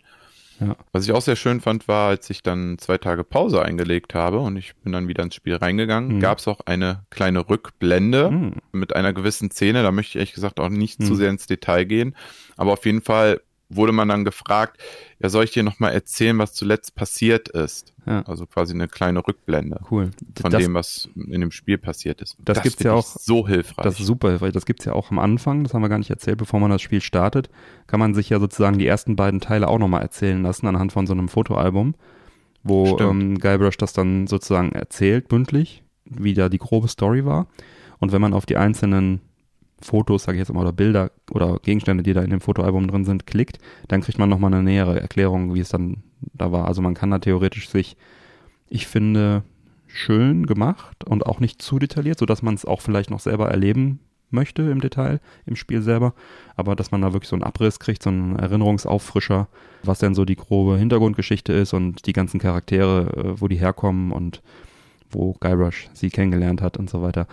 Ja. 0.61 0.77
Was 0.93 1.05
ich 1.05 1.13
auch 1.13 1.23
sehr 1.23 1.37
schön 1.37 1.61
fand, 1.61 1.89
war, 1.89 2.09
als 2.09 2.29
ich 2.31 2.43
dann 2.43 2.79
zwei 2.79 2.99
Tage 2.99 3.25
Pause 3.25 3.63
eingelegt 3.63 4.15
habe 4.15 4.39
und 4.39 4.57
ich 4.57 4.77
bin 4.77 4.93
dann 4.93 5.09
wieder 5.09 5.23
ins 5.23 5.35
Spiel 5.35 5.57
reingegangen, 5.57 6.17
mhm. 6.17 6.21
gab 6.21 6.39
es 6.39 6.47
auch 6.47 6.61
eine 6.67 7.05
kleine 7.11 7.49
Rückblende 7.49 8.31
mhm. 8.31 8.55
mit 8.71 8.95
einer 8.95 9.13
gewissen 9.13 9.51
Szene. 9.51 9.83
Da 9.83 9.91
möchte 9.93 10.11
ich 10.11 10.17
ehrlich 10.17 10.35
gesagt 10.35 10.61
auch 10.61 10.69
nicht 10.69 11.01
mhm. 11.01 11.05
zu 11.07 11.15
sehr 11.15 11.31
ins 11.31 11.47
Detail 11.47 11.85
gehen. 11.85 12.15
Aber 12.57 12.73
auf 12.73 12.85
jeden 12.87 13.03
Fall 13.03 13.41
wurde 13.77 13.93
man 13.93 14.09
dann 14.09 14.25
gefragt, 14.25 14.81
ja, 15.19 15.29
soll 15.29 15.45
ich 15.45 15.53
dir 15.53 15.63
nochmal 15.63 15.93
erzählen, 15.93 16.39
was 16.39 16.53
zuletzt 16.55 16.95
passiert 16.95 17.49
ist? 17.49 17.93
Ja. 18.07 18.23
Also 18.23 18.47
quasi 18.47 18.75
eine 18.75 18.89
kleine 18.89 19.27
Rückblende 19.27 19.81
cool. 19.91 20.11
von 20.41 20.51
das, 20.51 20.63
dem, 20.63 20.75
was 20.75 21.09
in 21.15 21.41
dem 21.41 21.51
Spiel 21.51 21.79
passiert 21.79 22.21
ist. 22.21 22.37
Das, 22.41 22.57
das 22.57 22.65
gibt's 22.65 22.83
ja 22.83 22.93
auch 22.93 23.05
so 23.05 23.47
hilfreich. 23.47 23.85
Das 23.85 24.01
ist 24.01 24.07
super 24.07 24.31
hilfreich. 24.31 24.53
Das 24.53 24.67
gibt's 24.67 24.85
ja 24.85 24.93
auch 24.93 25.11
am 25.11 25.19
Anfang, 25.19 25.63
das 25.63 25.75
haben 25.75 25.83
wir 25.83 25.89
gar 25.89 25.99
nicht 25.99 26.11
erzählt, 26.11 26.39
bevor 26.39 26.59
man 26.61 26.71
das 26.71 26.83
Spiel 26.83 27.01
startet, 27.01 27.49
kann 27.87 28.01
man 28.01 28.15
sich 28.15 28.31
ja 28.31 28.41
sozusagen 28.41 28.79
die 28.79 28.87
ersten 28.87 29.17
beiden 29.17 29.41
Teile 29.41 29.69
auch 29.69 29.79
nochmal 29.79 30.03
erzählen 30.03 30.43
lassen 30.43 30.67
anhand 30.67 30.93
von 30.93 31.07
so 31.07 31.13
einem 31.13 31.29
Fotoalbum, 31.29 31.95
wo 32.65 32.99
ähm, 32.99 33.39
Guybrush 33.39 33.77
das 33.77 33.93
dann 33.93 34.27
sozusagen 34.27 34.73
erzählt, 34.73 35.31
mündlich, 35.31 35.85
wie 36.05 36.35
da 36.35 36.49
die 36.49 36.59
grobe 36.59 36.89
Story 36.89 37.25
war. 37.25 37.47
Und 37.99 38.11
wenn 38.11 38.21
man 38.21 38.35
auf 38.35 38.47
die 38.47 38.57
einzelnen 38.57 39.21
Fotos, 39.83 40.25
sage 40.25 40.37
ich 40.37 40.41
jetzt 40.41 40.53
mal, 40.53 40.61
oder 40.61 40.73
Bilder 40.73 41.11
oder 41.31 41.59
Gegenstände, 41.63 42.03
die 42.03 42.13
da 42.13 42.23
in 42.23 42.31
dem 42.31 42.41
Fotoalbum 42.41 42.89
drin 42.89 43.05
sind, 43.05 43.27
klickt, 43.27 43.59
dann 43.89 44.01
kriegt 44.01 44.19
man 44.19 44.29
nochmal 44.29 44.53
eine 44.53 44.63
nähere 44.63 45.01
Erklärung, 45.01 45.55
wie 45.55 45.61
es 45.61 45.69
dann 45.69 46.03
da 46.33 46.53
war. 46.53 46.67
Also 46.67 46.83
man 46.83 46.95
kann 46.95 47.11
da 47.11 47.19
theoretisch 47.19 47.69
sich, 47.69 47.97
ich 48.69 48.87
finde, 48.87 49.43
schön 49.87 50.47
gemacht 50.47 51.05
und 51.05 51.27
auch 51.27 51.41
nicht 51.41 51.61
zu 51.61 51.79
detailliert, 51.79 52.19
sodass 52.19 52.43
man 52.43 52.55
es 52.55 52.65
auch 52.65 52.81
vielleicht 52.81 53.11
noch 53.11 53.21
selber 53.21 53.51
erleben 53.51 54.01
möchte 54.31 54.63
im 54.63 54.81
Detail, 54.81 55.21
im 55.45 55.57
Spiel 55.57 55.83
selber, 55.83 56.15
aber 56.57 56.75
dass 56.75 56.91
man 56.91 57.03
da 57.03 57.13
wirklich 57.13 57.29
so 57.29 57.37
einen 57.37 57.43
Abriss 57.43 57.79
kriegt, 57.79 58.03
so 58.03 58.09
einen 58.09 58.37
Erinnerungsauffrischer, 58.37 59.49
was 59.83 59.99
denn 59.99 60.15
so 60.15 60.25
die 60.25 60.37
grobe 60.37 60.79
Hintergrundgeschichte 60.79 61.53
ist 61.53 61.75
und 61.75 62.07
die 62.07 62.15
ganzen 62.15 62.41
Charaktere, 62.41 63.13
äh, 63.17 63.41
wo 63.41 63.49
die 63.49 63.57
herkommen 63.57 64.11
und 64.11 64.43
wo 65.11 65.35
Guybrush 65.35 65.91
sie 65.93 66.09
kennengelernt 66.09 66.63
hat 66.63 66.79
und 66.79 66.89
so 66.89 67.03
weiter. 67.03 67.27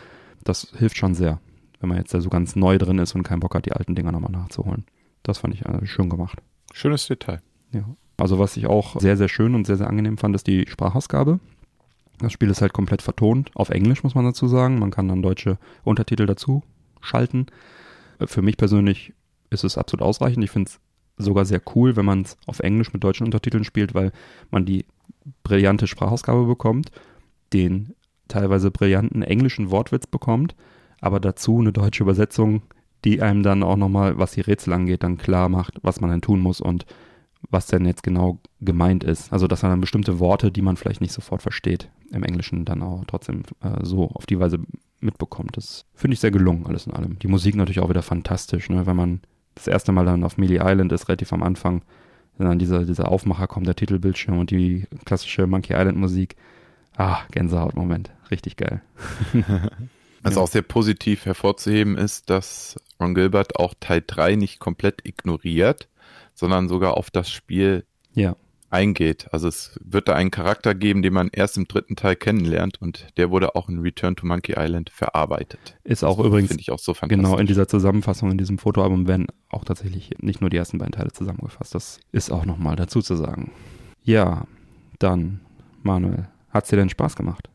Das 0.43 0.73
hilft 0.77 0.97
schon 0.97 1.15
sehr 1.15 1.39
wenn 1.79 1.89
man 1.89 1.97
jetzt 1.97 2.13
da 2.13 2.21
so 2.21 2.29
ganz 2.29 2.55
neu 2.55 2.77
drin 2.77 2.99
ist 2.99 3.15
und 3.15 3.23
keinen 3.23 3.39
Bock 3.39 3.55
hat, 3.55 3.65
die 3.65 3.73
alten 3.73 3.95
Dinger 3.95 4.11
nochmal 4.11 4.31
nachzuholen. 4.31 4.85
Das 5.23 5.39
fand 5.39 5.53
ich 5.53 5.65
äh, 5.65 5.85
schön 5.85 6.09
gemacht. 6.09 6.39
Schönes 6.73 7.07
Detail. 7.07 7.41
Ja. 7.71 7.83
Also 8.17 8.39
was 8.39 8.57
ich 8.57 8.67
auch 8.67 8.99
sehr, 8.99 9.17
sehr 9.17 9.29
schön 9.29 9.55
und 9.55 9.65
sehr, 9.65 9.77
sehr 9.77 9.87
angenehm 9.87 10.17
fand, 10.17 10.35
ist 10.35 10.47
die 10.47 10.65
Sprachausgabe. 10.67 11.39
Das 12.19 12.33
Spiel 12.33 12.49
ist 12.49 12.61
halt 12.61 12.73
komplett 12.73 13.01
vertont, 13.01 13.49
auf 13.55 13.69
Englisch 13.69 14.03
muss 14.03 14.13
man 14.13 14.25
dazu 14.25 14.47
sagen. 14.47 14.77
Man 14.77 14.91
kann 14.91 15.07
dann 15.07 15.21
deutsche 15.21 15.57
Untertitel 15.83 16.25
dazu 16.25 16.63
schalten. 17.01 17.47
Äh, 18.19 18.27
für 18.27 18.41
mich 18.41 18.57
persönlich 18.57 19.13
ist 19.49 19.63
es 19.63 19.77
absolut 19.77 20.05
ausreichend. 20.05 20.43
Ich 20.43 20.51
finde 20.51 20.69
es 20.69 20.79
sogar 21.17 21.45
sehr 21.45 21.61
cool, 21.75 21.95
wenn 21.95 22.05
man 22.05 22.21
es 22.21 22.37
auf 22.45 22.59
Englisch 22.59 22.93
mit 22.93 23.03
deutschen 23.03 23.25
Untertiteln 23.25 23.63
spielt, 23.63 23.93
weil 23.93 24.11
man 24.51 24.65
die 24.65 24.85
brillante 25.43 25.87
Sprachausgabe 25.87 26.45
bekommt, 26.45 26.91
den 27.53 27.95
teilweise 28.27 28.69
brillanten 28.69 29.23
englischen 29.23 29.71
Wortwitz 29.71 30.07
bekommt 30.07 30.55
aber 31.01 31.19
dazu 31.19 31.59
eine 31.59 31.71
deutsche 31.71 32.03
Übersetzung, 32.03 32.62
die 33.05 33.21
einem 33.21 33.43
dann 33.43 33.63
auch 33.63 33.77
nochmal, 33.77 34.17
was 34.17 34.31
die 34.31 34.41
Rätsel 34.41 34.73
angeht, 34.73 35.03
dann 35.03 35.17
klar 35.17 35.49
macht, 35.49 35.75
was 35.81 36.01
man 36.01 36.09
denn 36.09 36.21
tun 36.21 36.39
muss 36.39 36.59
und 36.59 36.85
was 37.49 37.67
denn 37.67 37.85
jetzt 37.85 38.03
genau 38.03 38.39
gemeint 38.59 39.03
ist. 39.03 39.31
Also 39.31 39.47
dass 39.47 39.62
man 39.62 39.71
dann 39.71 39.81
bestimmte 39.81 40.19
Worte, 40.19 40.51
die 40.51 40.62
man 40.62 40.75
vielleicht 40.75 41.01
nicht 41.01 41.13
sofort 41.13 41.41
versteht, 41.41 41.89
im 42.12 42.23
Englischen 42.23 42.65
dann 42.65 42.83
auch 42.83 43.05
trotzdem 43.07 43.43
äh, 43.62 43.83
so 43.83 44.09
auf 44.09 44.25
die 44.25 44.39
Weise 44.39 44.59
mitbekommt. 44.99 45.55
Das 45.55 45.85
finde 45.93 46.15
ich 46.15 46.19
sehr 46.19 46.31
gelungen, 46.31 46.67
alles 46.67 46.88
in 46.88 46.93
allem. 46.93 47.17
Die 47.19 47.27
Musik 47.27 47.55
natürlich 47.55 47.79
auch 47.79 47.89
wieder 47.89 48.01
fantastisch, 48.01 48.69
ne? 48.69 48.85
wenn 48.85 48.97
man 48.97 49.21
das 49.55 49.67
erste 49.67 49.93
Mal 49.93 50.05
dann 50.05 50.23
auf 50.23 50.38
Mealy 50.38 50.59
Island 50.62 50.91
ist, 50.91 51.07
relativ 51.07 51.31
am 51.31 51.43
Anfang, 51.43 51.81
dann 52.38 52.59
dieser, 52.59 52.85
dieser 52.85 53.09
Aufmacher 53.09 53.47
kommt, 53.47 53.67
der 53.67 53.75
Titelbildschirm 53.75 54.39
und 54.39 54.51
die 54.51 54.85
klassische 55.03 55.45
Monkey 55.45 55.73
Island 55.73 55.97
Musik. 55.97 56.38
Ah, 56.95 57.19
Gänsehaut-Moment. 57.31 58.12
Richtig 58.31 58.55
geil. 58.55 58.81
Was 60.21 60.36
ja. 60.36 60.41
auch 60.41 60.47
sehr 60.47 60.62
positiv 60.62 61.25
hervorzuheben 61.25 61.97
ist, 61.97 62.29
dass 62.29 62.75
Ron 62.99 63.15
Gilbert 63.15 63.58
auch 63.58 63.73
Teil 63.79 64.03
3 64.05 64.36
nicht 64.36 64.60
komplett 64.60 65.05
ignoriert, 65.05 65.88
sondern 66.34 66.67
sogar 66.67 66.97
auf 66.97 67.10
das 67.10 67.29
Spiel 67.29 67.86
ja. 68.13 68.36
eingeht. 68.69 69.27
Also 69.32 69.47
es 69.47 69.79
wird 69.84 70.08
da 70.08 70.15
einen 70.15 70.32
Charakter 70.32 70.75
geben, 70.75 71.01
den 71.01 71.13
man 71.13 71.29
erst 71.32 71.58
im 71.58 71.67
dritten 71.67 71.95
Teil 71.95 72.15
kennenlernt 72.15 72.82
und 72.82 73.08
der 73.17 73.32
wurde 73.32 73.55
auch 73.55 73.69
in 73.69 73.79
Return 73.79 74.15
to 74.15 74.25
Monkey 74.25 74.55
Island 74.58 74.89
verarbeitet. 74.89 75.77
Ist 75.84 76.03
auch 76.03 76.17
das 76.17 76.25
übrigens, 76.25 76.49
finde 76.49 76.62
ich 76.62 76.71
auch 76.71 76.79
so 76.79 76.93
fantastisch. 76.93 77.23
Genau, 77.25 77.38
in 77.38 77.47
dieser 77.47 77.67
Zusammenfassung, 77.67 78.32
in 78.32 78.38
diesem 78.38 78.58
Fotoalbum 78.58 79.08
werden 79.08 79.27
auch 79.49 79.63
tatsächlich 79.63 80.12
nicht 80.19 80.41
nur 80.41 80.49
die 80.49 80.58
ersten 80.58 80.77
beiden 80.77 80.93
Teile 80.93 81.12
zusammengefasst. 81.12 81.73
Das 81.75 81.99
ist 82.12 82.32
auch 82.32 82.45
nochmal 82.45 82.75
dazu 82.75 83.01
zu 83.01 83.15
sagen. 83.15 83.51
Ja, 84.03 84.45
dann, 84.99 85.39
Manuel, 85.84 86.27
hat 86.49 86.65
es 86.65 86.69
dir 86.69 86.77
denn 86.77 86.89
Spaß 86.89 87.15
gemacht? 87.15 87.49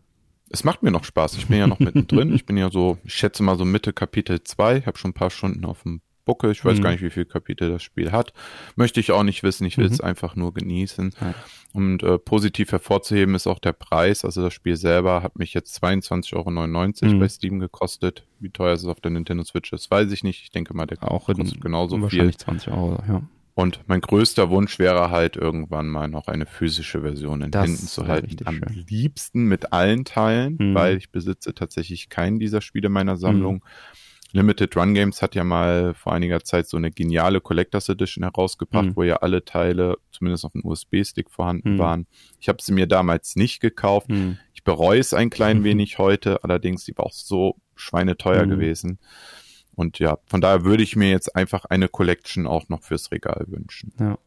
Es 0.55 0.65
macht 0.65 0.83
mir 0.83 0.91
noch 0.91 1.05
Spaß. 1.05 1.37
Ich 1.37 1.49
bin 1.49 1.59
ja 1.59 1.67
noch 1.67 1.79
mittendrin. 1.81 2.35
Ich 2.35 2.47
bin 2.47 2.57
ja 2.57 2.71
so, 2.71 2.99
ich 3.05 3.15
schätze 3.15 3.43
mal 3.43 3.59
so 3.59 3.65
Mitte 3.65 3.93
Kapitel 3.93 4.43
2. 4.43 4.79
Ich 4.79 4.87
habe 4.87 4.97
schon 4.97 5.11
ein 5.11 5.15
paar 5.15 5.31
Stunden 5.31 5.65
auf 5.65 5.83
dem 5.83 6.01
Buckel. 6.25 6.53
Ich 6.53 6.65
weiß 6.65 6.79
mhm. 6.79 6.83
gar 6.83 6.91
nicht, 6.93 7.03
wie 7.03 7.11
viele 7.11 7.27
Kapitel 7.27 7.71
das 7.71 7.83
Spiel 7.83 8.13
hat. 8.13 8.33
Möchte 8.77 9.01
ich 9.01 9.13
auch 9.13 9.25
nicht 9.25 9.43
wissen. 9.43 9.67
Ich 9.67 9.77
will 9.77 9.87
es 9.87 9.99
mhm. 9.99 10.07
einfach 10.07 10.37
nur 10.37 10.55
genießen. 10.55 11.13
Ja. 11.21 11.35
Und 11.73 12.03
äh, 12.05 12.19
positiv 12.19 12.71
hervorzuheben 12.71 13.35
ist 13.35 13.47
auch 13.47 13.59
der 13.59 13.73
Preis. 13.73 14.25
Also 14.25 14.43
das 14.43 14.55
Spiel 14.55 14.77
selber 14.77 15.23
hat 15.23 15.39
mich 15.39 15.55
jetzt 15.55 15.83
22,99 15.83 16.35
Euro 17.03 17.15
mhm. 17.15 17.19
bei 17.19 17.29
Steam 17.29 17.59
gekostet. 17.59 18.25
Wie 18.39 18.51
teuer 18.51 18.75
ist 18.75 18.83
es 18.83 18.87
auf 18.87 19.01
der 19.01 19.11
Nintendo 19.11 19.45
Switch 19.45 19.73
ist, 19.73 19.91
weiß 19.91 20.11
ich 20.13 20.23
nicht. 20.23 20.43
Ich 20.43 20.51
denke 20.51 20.75
mal, 20.75 20.87
der 20.87 21.03
auch 21.03 21.27
kostet 21.27 21.61
genauso 21.61 22.09
viel. 22.09 22.35
20 22.35 22.73
Euro, 22.73 23.03
ja. 23.07 23.23
Und 23.55 23.81
mein 23.87 24.01
größter 24.01 24.51
Wunsch 24.51 24.81
wäre 24.81 25.11
halt 25.11 25.37
irgendwann 25.37 25.87
mal 25.87 26.09
noch 26.09 26.27
eine 26.27 26.45
physische 26.45 27.03
Version 27.03 27.41
in 27.41 27.51
das 27.53 27.67
Händen 27.67 27.87
zu 27.87 28.09
halten. 28.09 28.37
Am 28.47 28.57
schön. 28.57 28.85
liebsten 28.89 29.45
mit 29.45 29.73
allen 29.73 30.05
Teilen, 30.05 30.57
mhm. 30.59 30.75
weil 30.75 30.97
ich 30.97 31.11
besitze 31.11 31.55
tatsächlich 31.55 32.09
keinen 32.09 32.41
dieser 32.41 32.61
Spiele 32.61 32.89
meiner 32.89 33.17
Sammlung. 33.17 33.57
Mhm. 33.57 33.61
Limited 34.35 34.77
Run 34.77 34.95
Games 34.95 35.23
hat 35.23 35.37
ja 35.37 35.45
mal 35.45 35.95
vor 35.95 36.13
einiger 36.13 36.43
Zeit 36.43 36.67
so 36.67 36.77
eine 36.77 36.91
geniale 36.91 37.41
Collectors 37.41 37.89
Edition 37.89 38.25
herausgebracht, 38.25 38.87
mhm. 38.87 38.97
wo 38.97 39.05
ja 39.05 39.19
alle 39.19 39.45
Teile 39.45 39.99
zumindest 40.11 40.45
auf 40.45 40.51
dem 40.51 40.65
USB-Stick 40.65 41.31
vorhanden 41.31 41.75
mhm. 41.75 41.79
waren. 41.79 42.07
Ich 42.41 42.49
habe 42.49 42.61
sie 42.61 42.73
mir 42.73 42.89
damals 42.89 43.37
nicht 43.37 43.61
gekauft. 43.61 44.09
Mhm. 44.09 44.39
Ich 44.53 44.65
bereue 44.65 44.99
es 44.99 45.15
ein 45.15 45.31
klein 45.31 45.63
wenig 45.65 45.99
heute, 45.99 46.43
allerdings 46.43 46.85
die 46.85 46.99
war 46.99 47.07
auch 47.07 47.13
so 47.13 47.55
schweineteuer 47.77 48.47
mhm. 48.47 48.51
gewesen. 48.51 48.99
Und 49.77 49.99
ja, 49.99 50.19
von 50.27 50.41
daher 50.41 50.65
würde 50.65 50.83
ich 50.83 50.97
mir 50.97 51.11
jetzt 51.11 51.35
einfach 51.35 51.65
eine 51.65 51.89
Collection 51.89 52.47
auch 52.47 52.69
noch 52.69 52.83
fürs 52.83 53.11
Regal 53.11 53.45
wünschen. 53.49 53.93
Ja, 53.99 54.19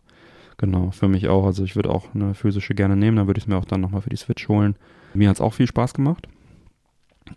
genau, 0.57 0.91
für 0.91 1.07
mich 1.07 1.27
auch. 1.27 1.45
Also 1.45 1.63
ich 1.63 1.75
würde 1.75 1.89
auch 1.89 2.13
eine 2.13 2.33
physische 2.33 2.75
gerne 2.75 2.95
nehmen, 2.95 3.17
dann 3.17 3.27
würde 3.27 3.37
ich 3.37 3.45
es 3.45 3.47
mir 3.47 3.57
auch 3.57 3.65
dann 3.65 3.81
nochmal 3.81 4.01
für 4.01 4.09
die 4.09 4.17
Switch 4.17 4.47
holen. 4.47 4.75
Mir 5.13 5.29
hat 5.29 5.37
es 5.37 5.41
auch 5.41 5.53
viel 5.53 5.67
Spaß 5.67 5.93
gemacht. 5.93 6.27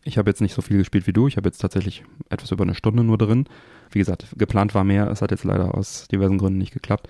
Ich 0.05 0.19
habe 0.19 0.31
jetzt 0.31 0.41
nicht 0.41 0.55
so 0.55 0.63
viel 0.63 0.79
gespielt 0.79 1.07
wie 1.07 1.13
du. 1.13 1.27
Ich 1.27 1.37
habe 1.37 1.49
jetzt 1.49 1.59
tatsächlich 1.59 2.05
etwas 2.29 2.51
über 2.53 2.65
eine 2.65 2.75
Stunde 2.75 3.03
nur 3.03 3.19
drin. 3.19 3.47
Wie 3.91 3.99
gesagt, 3.99 4.27
geplant 4.37 4.75
war 4.75 4.85
mehr. 4.85 5.11
Es 5.11 5.23
hat 5.23 5.31
jetzt 5.31 5.45
leider 5.45 5.75
aus 5.75 6.07
diversen 6.09 6.39
Gründen 6.39 6.59
nicht 6.59 6.73
geklappt. 6.73 7.09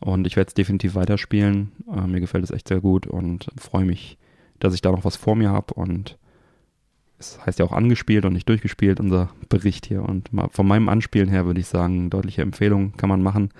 Und 0.00 0.26
ich 0.26 0.36
werde 0.36 0.48
es 0.48 0.54
definitiv 0.54 0.94
weiterspielen. 0.94 1.72
Äh, 1.92 2.06
mir 2.06 2.20
gefällt 2.20 2.44
es 2.44 2.50
echt 2.50 2.68
sehr 2.68 2.80
gut 2.80 3.06
und 3.06 3.46
freue 3.56 3.84
mich, 3.84 4.18
dass 4.58 4.74
ich 4.74 4.80
da 4.80 4.90
noch 4.90 5.04
was 5.04 5.16
vor 5.16 5.36
mir 5.36 5.50
habe 5.50 5.74
und 5.74 6.18
es 7.22 7.46
heißt 7.46 7.58
ja 7.58 7.64
auch 7.64 7.72
angespielt 7.72 8.24
und 8.24 8.32
nicht 8.32 8.48
durchgespielt, 8.48 9.00
unser 9.00 9.30
Bericht 9.48 9.86
hier. 9.86 10.02
Und 10.02 10.30
von 10.50 10.66
meinem 10.66 10.88
Anspielen 10.88 11.28
her 11.28 11.46
würde 11.46 11.60
ich 11.60 11.66
sagen, 11.66 12.10
deutliche 12.10 12.42
Empfehlung 12.42 12.92
kann 12.96 13.08
man 13.08 13.22
machen. 13.22 13.50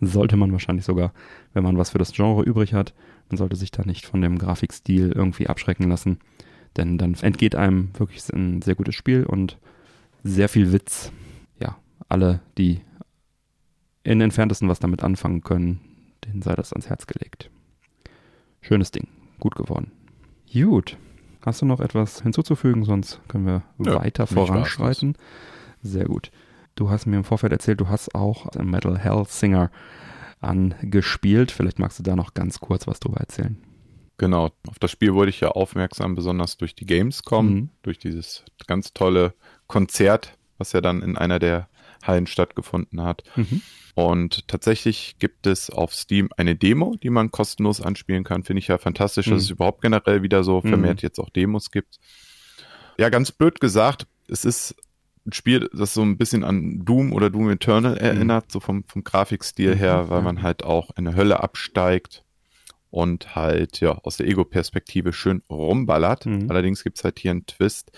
Sollte 0.00 0.36
man 0.36 0.50
wahrscheinlich 0.52 0.84
sogar, 0.84 1.12
wenn 1.52 1.62
man 1.62 1.78
was 1.78 1.90
für 1.90 1.98
das 1.98 2.12
Genre 2.12 2.42
übrig 2.42 2.74
hat. 2.74 2.94
Man 3.30 3.36
sollte 3.36 3.56
sich 3.56 3.70
da 3.70 3.84
nicht 3.84 4.06
von 4.06 4.20
dem 4.20 4.38
Grafikstil 4.38 5.12
irgendwie 5.14 5.46
abschrecken 5.46 5.88
lassen. 5.88 6.18
Denn 6.76 6.98
dann 6.98 7.14
entgeht 7.14 7.54
einem 7.54 7.90
wirklich 7.98 8.28
ein 8.32 8.62
sehr 8.62 8.74
gutes 8.74 8.94
Spiel 8.94 9.24
und 9.24 9.58
sehr 10.24 10.48
viel 10.48 10.72
Witz. 10.72 11.12
Ja, 11.60 11.76
alle, 12.08 12.40
die 12.56 12.80
in 14.04 14.20
entferntesten 14.20 14.68
was 14.68 14.80
damit 14.80 15.02
anfangen 15.02 15.42
können, 15.42 15.80
denen 16.24 16.42
sei 16.42 16.54
das 16.54 16.72
ans 16.72 16.88
Herz 16.88 17.06
gelegt. 17.06 17.50
Schönes 18.60 18.90
Ding. 18.90 19.08
Gut 19.38 19.54
geworden. 19.54 19.92
Gut. 20.52 20.96
Hast 21.44 21.60
du 21.60 21.66
noch 21.66 21.80
etwas 21.80 22.22
hinzuzufügen? 22.22 22.84
Sonst 22.84 23.20
können 23.28 23.46
wir 23.46 23.62
ja, 23.78 23.96
weiter 23.96 24.26
voranschreiten. 24.26 25.16
Sehr 25.82 26.04
gut. 26.04 26.30
Du 26.74 26.88
hast 26.88 27.06
mir 27.06 27.16
im 27.16 27.24
Vorfeld 27.24 27.52
erzählt, 27.52 27.80
du 27.80 27.88
hast 27.88 28.14
auch 28.14 28.46
Metal 28.54 28.96
Hell 28.96 29.24
Singer 29.26 29.70
angespielt. 30.40 31.50
Vielleicht 31.50 31.78
magst 31.78 31.98
du 31.98 32.02
da 32.02 32.16
noch 32.16 32.34
ganz 32.34 32.60
kurz 32.60 32.86
was 32.86 33.00
drüber 33.00 33.18
erzählen. 33.18 33.56
Genau, 34.18 34.50
auf 34.68 34.78
das 34.78 34.90
Spiel 34.90 35.14
wurde 35.14 35.30
ich 35.30 35.40
ja 35.40 35.48
aufmerksam, 35.48 36.14
besonders 36.14 36.56
durch 36.56 36.74
die 36.74 36.86
Gamescom, 36.86 37.46
mhm. 37.46 37.68
durch 37.82 37.98
dieses 37.98 38.44
ganz 38.66 38.92
tolle 38.92 39.34
Konzert, 39.66 40.38
was 40.58 40.72
ja 40.72 40.80
dann 40.80 41.02
in 41.02 41.16
einer 41.16 41.38
der 41.38 41.68
Hallen 42.02 42.26
stattgefunden 42.26 43.02
hat. 43.02 43.24
Mhm. 43.36 43.62
Und 43.94 44.48
tatsächlich 44.48 45.16
gibt 45.18 45.46
es 45.46 45.68
auf 45.68 45.94
Steam 45.94 46.30
eine 46.36 46.56
Demo, 46.56 46.96
die 47.02 47.10
man 47.10 47.30
kostenlos 47.30 47.80
anspielen 47.80 48.24
kann. 48.24 48.42
Finde 48.42 48.60
ich 48.60 48.68
ja 48.68 48.78
fantastisch, 48.78 49.26
mhm. 49.26 49.32
dass 49.32 49.42
es 49.42 49.50
überhaupt 49.50 49.82
generell 49.82 50.22
wieder 50.22 50.44
so 50.44 50.60
vermehrt 50.60 51.02
mhm. 51.02 51.06
jetzt 51.06 51.18
auch 51.18 51.30
Demos 51.30 51.70
gibt. 51.70 51.98
Ja, 52.98 53.10
ganz 53.10 53.32
blöd 53.32 53.60
gesagt, 53.60 54.06
es 54.28 54.44
ist 54.44 54.74
ein 55.26 55.32
Spiel, 55.32 55.68
das 55.72 55.94
so 55.94 56.02
ein 56.02 56.16
bisschen 56.16 56.42
an 56.42 56.84
Doom 56.84 57.12
oder 57.12 57.30
Doom 57.30 57.50
Eternal 57.50 57.92
mhm. 57.92 57.98
erinnert, 57.98 58.50
so 58.50 58.60
vom, 58.60 58.84
vom 58.84 59.04
Grafikstil 59.04 59.76
her, 59.76 60.04
mhm. 60.04 60.10
weil 60.10 60.22
man 60.22 60.42
halt 60.42 60.64
auch 60.64 60.90
in 60.96 61.04
der 61.04 61.14
Hölle 61.14 61.42
absteigt 61.42 62.24
und 62.90 63.34
halt 63.34 63.80
ja 63.80 63.98
aus 64.02 64.16
der 64.16 64.26
Ego-Perspektive 64.26 65.12
schön 65.12 65.42
rumballert. 65.48 66.26
Mhm. 66.26 66.50
Allerdings 66.50 66.82
gibt's 66.82 67.04
halt 67.04 67.18
hier 67.18 67.30
einen 67.30 67.46
Twist, 67.46 67.92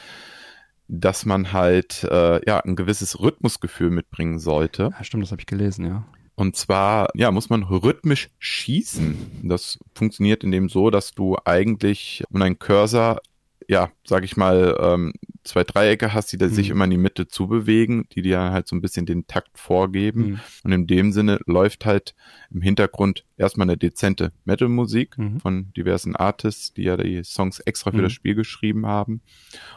dass 0.89 1.27
man 1.27 1.53
halt 1.53 2.05
äh, 2.05 2.41
ja 2.47 2.61
ein 2.61 2.77
gewisses 2.77 3.21
Rhythmusgefühl 3.21 3.91
mitbringen 3.91 4.39
sollte. 4.39 4.91
Ja, 4.97 5.05
stimmt, 5.05 5.23
das 5.23 5.31
habe 5.31 5.41
ich 5.41 5.47
gelesen, 5.47 5.87
ja. 5.87 6.05
Und 6.37 6.57
zwar, 6.57 7.11
ja, 7.15 7.31
muss 7.31 7.49
man 7.49 7.63
rhythmisch 7.63 8.29
schießen. 8.41 9.43
Das 9.45 9.79
funktioniert 9.95 10.43
in 10.43 10.51
dem 10.51 10.69
so, 10.69 10.91
dass 10.91 11.13
du 11.13 11.37
eigentlich 11.45 12.25
um 12.31 12.43
einen 12.43 12.59
Cursor 12.59 13.21
ja, 13.69 13.91
sag 14.05 14.25
ich 14.25 14.37
mal, 14.37 14.77
ähm, 14.81 15.13
zwei 15.45 15.65
Dreiecke 15.65 16.15
hast, 16.15 16.33
die 16.33 16.39
da 16.39 16.47
mhm. 16.47 16.51
sich 16.51 16.71
immer 16.71 16.85
in 16.85 16.91
die 16.91 16.99
Mitte 16.99 17.29
zubewegen, 17.29 18.09
die 18.13 18.23
dir 18.23 18.41
halt 18.41 18.67
so 18.67 18.75
ein 18.75 18.81
bisschen 18.81 19.07
den 19.07 19.27
Takt 19.27 19.59
vorgeben. 19.59 20.23
Mhm. 20.23 20.41
Und 20.65 20.73
in 20.73 20.87
dem 20.87 21.13
Sinne 21.13 21.39
läuft 21.47 21.85
halt 21.85 22.15
im 22.51 22.63
Hintergrund 22.63 23.25
erstmal 23.37 23.67
eine 23.67 23.77
dezente 23.77 24.33
Metal-Musik 24.45 25.19
mhm. 25.19 25.41
von 25.41 25.73
diversen 25.75 26.17
Artists, 26.17 26.73
die 26.73 26.85
ja 26.85 26.97
die 26.97 27.23
Songs 27.25 27.61
extra 27.61 27.91
für 27.91 28.03
das 28.03 28.13
mhm. 28.13 28.17
Spiel 28.17 28.35
geschrieben 28.35 28.87
haben. 28.87 29.21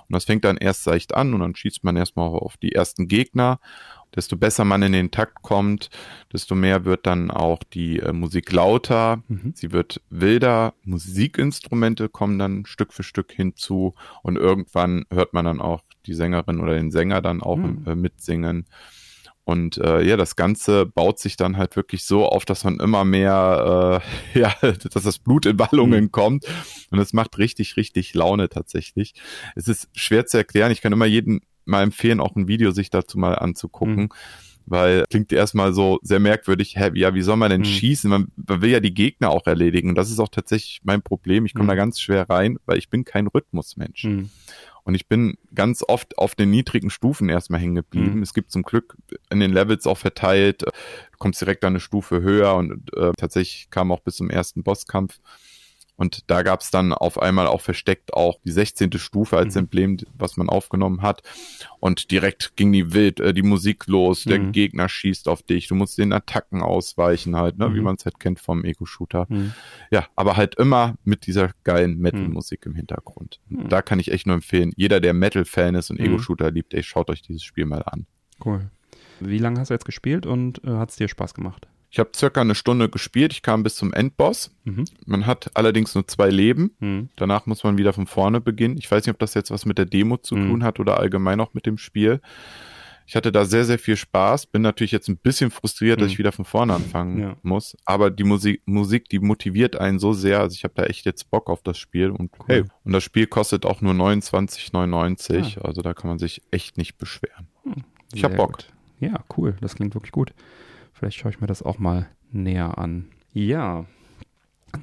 Und 0.07 0.13
das 0.13 0.25
fängt 0.25 0.45
dann 0.45 0.57
erst 0.57 0.83
seicht 0.83 1.13
an 1.13 1.33
und 1.33 1.41
dann 1.41 1.55
schießt 1.55 1.83
man 1.83 1.95
erstmal 1.95 2.27
auf 2.29 2.57
die 2.57 2.73
ersten 2.73 3.07
Gegner 3.07 3.59
desto 4.15 4.37
besser 4.37 4.65
man 4.65 4.81
in 4.81 4.91
den 4.91 5.11
Takt 5.11 5.41
kommt, 5.41 5.89
desto 6.31 6.55
mehr 6.55 6.85
wird 6.85 7.05
dann 7.05 7.31
auch 7.31 7.63
die 7.63 7.99
äh, 7.99 8.13
Musik 8.13 8.51
lauter, 8.51 9.23
mhm. 9.27 9.53
sie 9.55 9.71
wird 9.71 10.01
wilder, 10.09 10.73
Musikinstrumente 10.83 12.09
kommen 12.09 12.39
dann 12.39 12.65
Stück 12.65 12.93
für 12.93 13.03
Stück 13.03 13.31
hinzu 13.31 13.93
und 14.23 14.37
irgendwann 14.37 15.05
hört 15.11 15.33
man 15.33 15.45
dann 15.45 15.61
auch 15.61 15.81
die 16.05 16.13
Sängerin 16.13 16.59
oder 16.59 16.73
den 16.73 16.91
Sänger 16.91 17.21
dann 17.21 17.41
auch 17.41 17.57
mhm. 17.57 17.83
äh, 17.85 17.95
mitsingen. 17.95 18.65
Und 19.47 19.77
äh, 19.77 20.01
ja, 20.01 20.17
das 20.17 20.35
Ganze 20.35 20.85
baut 20.85 21.19
sich 21.19 21.37
dann 21.37 21.55
halt 21.55 21.77
wirklich 21.77 22.03
so 22.03 22.25
auf, 22.25 22.43
dass 22.43 22.65
man 22.65 22.81
immer 22.81 23.05
mehr, 23.05 24.01
äh, 24.33 24.39
ja, 24.39 24.53
dass 24.61 25.03
das 25.03 25.19
Blut 25.19 25.45
in 25.45 25.57
Wallungen 25.57 26.05
mhm. 26.05 26.11
kommt. 26.11 26.45
Und 26.91 26.99
es 26.99 27.13
macht 27.13 27.37
richtig, 27.37 27.77
richtig 27.77 28.13
Laune 28.13 28.49
tatsächlich. 28.49 29.13
Es 29.55 29.69
ist 29.69 29.87
schwer 29.93 30.25
zu 30.25 30.37
erklären. 30.37 30.73
Ich 30.73 30.81
kann 30.81 30.91
immer 30.91 31.05
jeden 31.05 31.39
mal 31.67 31.83
empfehlen, 31.83 32.19
auch 32.19 32.35
ein 32.35 32.47
Video 32.47 32.71
sich 32.71 32.89
dazu 32.89 33.17
mal 33.17 33.35
anzugucken. 33.35 34.03
Mhm. 34.03 34.09
Weil 34.69 35.05
klingt 35.09 35.31
erstmal 35.31 35.71
so 35.71 35.97
sehr 36.01 36.19
merkwürdig, 36.19 36.75
hä, 36.75 36.91
ja, 36.95 37.13
wie 37.13 37.21
soll 37.21 37.37
man 37.37 37.49
denn 37.49 37.61
mhm. 37.61 37.65
schießen? 37.65 38.09
Man, 38.09 38.27
man, 38.35 38.61
will 38.61 38.69
ja 38.69 38.81
die 38.81 38.93
Gegner 38.93 39.29
auch 39.29 39.47
erledigen. 39.47 39.87
Und 39.89 39.95
das 39.95 40.11
ist 40.11 40.19
auch 40.19 40.27
tatsächlich 40.27 40.81
mein 40.83 41.01
Problem. 41.01 41.45
Ich 41.45 41.53
komme 41.53 41.65
mhm. 41.65 41.69
da 41.69 41.75
ganz 41.75 42.01
schwer 42.01 42.29
rein, 42.29 42.57
weil 42.65 42.77
ich 42.77 42.89
bin 42.89 43.05
kein 43.05 43.27
Rhythmusmensch. 43.27 44.03
Mhm. 44.03 44.29
Und 44.83 44.95
ich 44.95 45.07
bin 45.07 45.37
ganz 45.53 45.83
oft 45.87 46.17
auf 46.17 46.35
den 46.35 46.49
niedrigen 46.49 46.89
Stufen 46.89 47.29
erstmal 47.29 47.61
hängen 47.61 47.75
geblieben. 47.75 48.15
Mhm. 48.15 48.23
Es 48.23 48.33
gibt 48.33 48.51
zum 48.51 48.63
Glück 48.63 48.97
in 49.29 49.39
den 49.39 49.51
Levels 49.51 49.87
auch 49.87 49.97
verteilt, 49.97 50.63
du 50.63 51.17
kommst 51.17 51.39
direkt 51.39 51.63
eine 51.63 51.79
Stufe 51.79 52.21
höher 52.21 52.55
und 52.55 52.93
äh, 52.95 53.11
tatsächlich 53.17 53.69
kam 53.69 53.91
auch 53.91 54.01
bis 54.01 54.15
zum 54.15 54.29
ersten 54.29 54.63
Bosskampf 54.63 55.19
und 55.97 56.29
da 56.29 56.43
gab 56.43 56.61
es 56.61 56.69
dann 56.69 56.93
auf 56.93 57.19
einmal 57.19 57.47
auch 57.47 57.61
versteckt 57.61 58.13
auch 58.13 58.39
die 58.45 58.51
16. 58.51 58.93
Stufe 58.93 59.35
als 59.35 59.55
mhm. 59.55 59.61
Emblem, 59.61 59.97
was 60.17 60.37
man 60.37 60.47
aufgenommen 60.47 61.01
hat. 61.01 61.23
Und 61.79 62.11
direkt 62.11 62.55
ging 62.55 62.71
die 62.71 62.93
wild, 62.93 63.19
äh, 63.19 63.33
die 63.33 63.41
Musik 63.41 63.87
los, 63.87 64.23
der 64.23 64.39
mhm. 64.39 64.51
Gegner 64.51 64.89
schießt 64.89 65.27
auf 65.27 65.41
dich, 65.41 65.67
du 65.67 65.75
musst 65.75 65.97
den 65.97 66.13
Attacken 66.13 66.61
ausweichen 66.61 67.35
halt, 67.35 67.57
ne, 67.57 67.67
mhm. 67.67 67.75
wie 67.75 67.81
man 67.81 67.95
es 67.95 68.05
halt 68.05 68.19
kennt 68.19 68.39
vom 68.39 68.63
Ego-Shooter. 68.63 69.25
Mhm. 69.27 69.53
Ja, 69.89 70.05
aber 70.15 70.37
halt 70.37 70.55
immer 70.55 70.95
mit 71.03 71.25
dieser 71.25 71.51
geilen 71.63 71.97
Metal-Musik 71.97 72.67
im 72.67 72.75
Hintergrund. 72.75 73.39
Mhm. 73.49 73.67
Da 73.67 73.81
kann 73.81 73.99
ich 73.99 74.11
echt 74.11 74.27
nur 74.27 74.35
empfehlen, 74.35 74.73
jeder, 74.75 74.99
der 74.99 75.15
Metal-Fan 75.15 75.73
ist 75.73 75.89
und 75.89 75.99
mhm. 75.99 76.05
Ego-Shooter 76.05 76.51
liebt, 76.51 76.75
ey, 76.75 76.83
schaut 76.83 77.09
euch 77.09 77.23
dieses 77.23 77.43
Spiel 77.43 77.65
mal 77.65 77.81
an. 77.81 78.05
Cool. 78.45 78.69
Wie 79.19 79.39
lange 79.39 79.59
hast 79.59 79.69
du 79.69 79.73
jetzt 79.73 79.85
gespielt 79.85 80.27
und 80.27 80.63
äh, 80.63 80.69
hat 80.69 80.91
es 80.91 80.97
dir 80.97 81.07
Spaß 81.07 81.33
gemacht? 81.33 81.67
Ich 81.89 81.99
habe 81.99 82.09
circa 82.15 82.41
eine 82.41 82.55
Stunde 82.55 82.89
gespielt. 82.89 83.31
Ich 83.31 83.41
kam 83.41 83.63
bis 83.63 83.75
zum 83.75 83.93
Endboss. 83.93 84.51
Mhm. 84.65 84.85
Man 85.05 85.25
hat 85.25 85.51
allerdings 85.53 85.95
nur 85.95 86.07
zwei 86.07 86.29
Leben. 86.29 86.71
Mhm. 86.79 87.09
Danach 87.15 87.45
muss 87.45 87.63
man 87.63 87.77
wieder 87.77 87.93
von 87.93 88.07
vorne 88.07 88.41
beginnen. 88.41 88.77
Ich 88.77 88.91
weiß 88.91 89.05
nicht, 89.05 89.13
ob 89.13 89.19
das 89.19 89.33
jetzt 89.33 89.51
was 89.51 89.65
mit 89.65 89.77
der 89.77 89.85
Demo 89.85 90.17
zu 90.17 90.35
mhm. 90.35 90.49
tun 90.49 90.63
hat 90.63 90.79
oder 90.79 90.99
allgemein 90.99 91.39
auch 91.39 91.53
mit 91.53 91.65
dem 91.65 91.77
Spiel. 91.77 92.19
Ich 93.09 93.15
hatte 93.15 93.31
da 93.31 93.45
sehr, 93.45 93.63
sehr 93.63 93.79
viel 93.79 93.95
Spaß. 93.95 94.47
Bin 94.47 94.61
natürlich 94.61 94.91
jetzt 94.91 95.07
ein 95.07 95.15
bisschen 95.15 95.49
frustriert, 95.49 96.01
dass 96.01 96.07
mhm. 96.07 96.11
ich 96.11 96.19
wieder 96.19 96.33
von 96.33 96.43
vorne 96.43 96.73
anfangen 96.73 97.19
ja. 97.19 97.37
muss. 97.41 97.77
Aber 97.85 98.11
die 98.11 98.25
Musik, 98.25 98.61
Musik, 98.65 99.07
die 99.07 99.19
motiviert 99.19 99.77
einen 99.77 99.97
so 99.97 100.11
sehr. 100.11 100.41
Also 100.41 100.55
ich 100.55 100.65
habe 100.65 100.73
da 100.75 100.83
echt 100.83 101.05
jetzt 101.05 101.31
Bock 101.31 101.49
auf 101.49 101.61
das 101.61 101.77
Spiel. 101.77 102.09
Und 102.09 102.31
cool. 102.37 102.45
hey, 102.47 102.63
und 102.83 102.91
das 102.91 103.05
Spiel 103.05 103.25
kostet 103.27 103.65
auch 103.65 103.79
nur 103.79 103.93
29,99. 103.93 105.55
Ja. 105.55 105.61
Also 105.61 105.81
da 105.81 105.93
kann 105.93 106.09
man 106.09 106.19
sich 106.19 106.41
echt 106.51 106.77
nicht 106.77 106.97
beschweren. 106.97 107.47
Hm. 107.63 107.85
Ich 108.13 108.25
habe 108.25 108.35
Bock. 108.35 108.51
Gut. 108.57 108.73
Ja, 108.99 109.23
cool. 109.37 109.55
Das 109.61 109.75
klingt 109.75 109.95
wirklich 109.95 110.11
gut. 110.11 110.33
Vielleicht 110.97 111.19
schaue 111.19 111.29
ich 111.29 111.39
mir 111.39 111.47
das 111.47 111.61
auch 111.61 111.77
mal 111.77 112.07
näher 112.31 112.79
an. 112.79 113.05
Ja, 113.31 113.85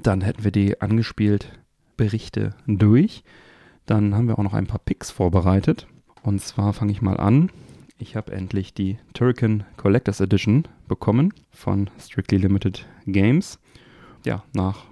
dann 0.04 0.20
hätten 0.20 0.44
wir 0.44 0.52
die 0.52 0.80
angespielt 0.80 1.58
Berichte 1.96 2.54
durch. 2.68 3.24
Dann 3.86 4.14
haben 4.14 4.28
wir 4.28 4.38
auch 4.38 4.44
noch 4.44 4.54
ein 4.54 4.68
paar 4.68 4.78
Picks 4.78 5.10
vorbereitet. 5.10 5.88
Und 6.22 6.40
zwar 6.40 6.72
fange 6.72 6.92
ich 6.92 7.02
mal 7.02 7.18
an. 7.18 7.50
Ich 7.98 8.14
habe 8.14 8.32
endlich 8.32 8.74
die 8.74 8.96
Turrican 9.12 9.64
Collectors 9.76 10.20
Edition 10.20 10.68
bekommen 10.86 11.34
von 11.50 11.90
Strictly 11.98 12.38
Limited 12.38 12.86
Games. 13.06 13.58
Ja, 14.24 14.44
nach 14.52 14.84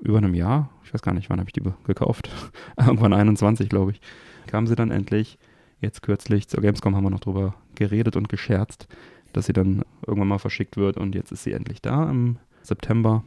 über 0.00 0.18
einem 0.18 0.34
Jahr, 0.34 0.70
ich 0.84 0.94
weiß 0.94 1.02
gar 1.02 1.14
nicht, 1.14 1.30
wann 1.30 1.40
habe 1.40 1.48
ich 1.48 1.52
die 1.52 1.68
gekauft. 1.84 2.30
Irgendwann 2.78 3.12
21, 3.12 3.68
glaube 3.68 3.90
ich, 3.90 4.00
kam 4.46 4.68
sie 4.68 4.76
dann 4.76 4.92
endlich. 4.92 5.36
Jetzt 5.80 6.02
kürzlich 6.02 6.46
zur 6.46 6.60
Gamescom 6.60 6.94
haben 6.94 7.04
wir 7.04 7.10
noch 7.10 7.20
drüber 7.20 7.56
geredet 7.74 8.14
und 8.14 8.28
gescherzt 8.28 8.86
dass 9.32 9.46
sie 9.46 9.52
dann 9.52 9.82
irgendwann 10.06 10.28
mal 10.28 10.38
verschickt 10.38 10.76
wird 10.76 10.96
und 10.96 11.14
jetzt 11.14 11.32
ist 11.32 11.44
sie 11.44 11.52
endlich 11.52 11.82
da 11.82 12.08
im 12.10 12.38
September 12.62 13.24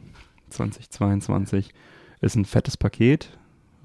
2022. 0.50 1.72
Ist 2.20 2.36
ein 2.36 2.44
fettes 2.44 2.76
Paket, 2.76 3.36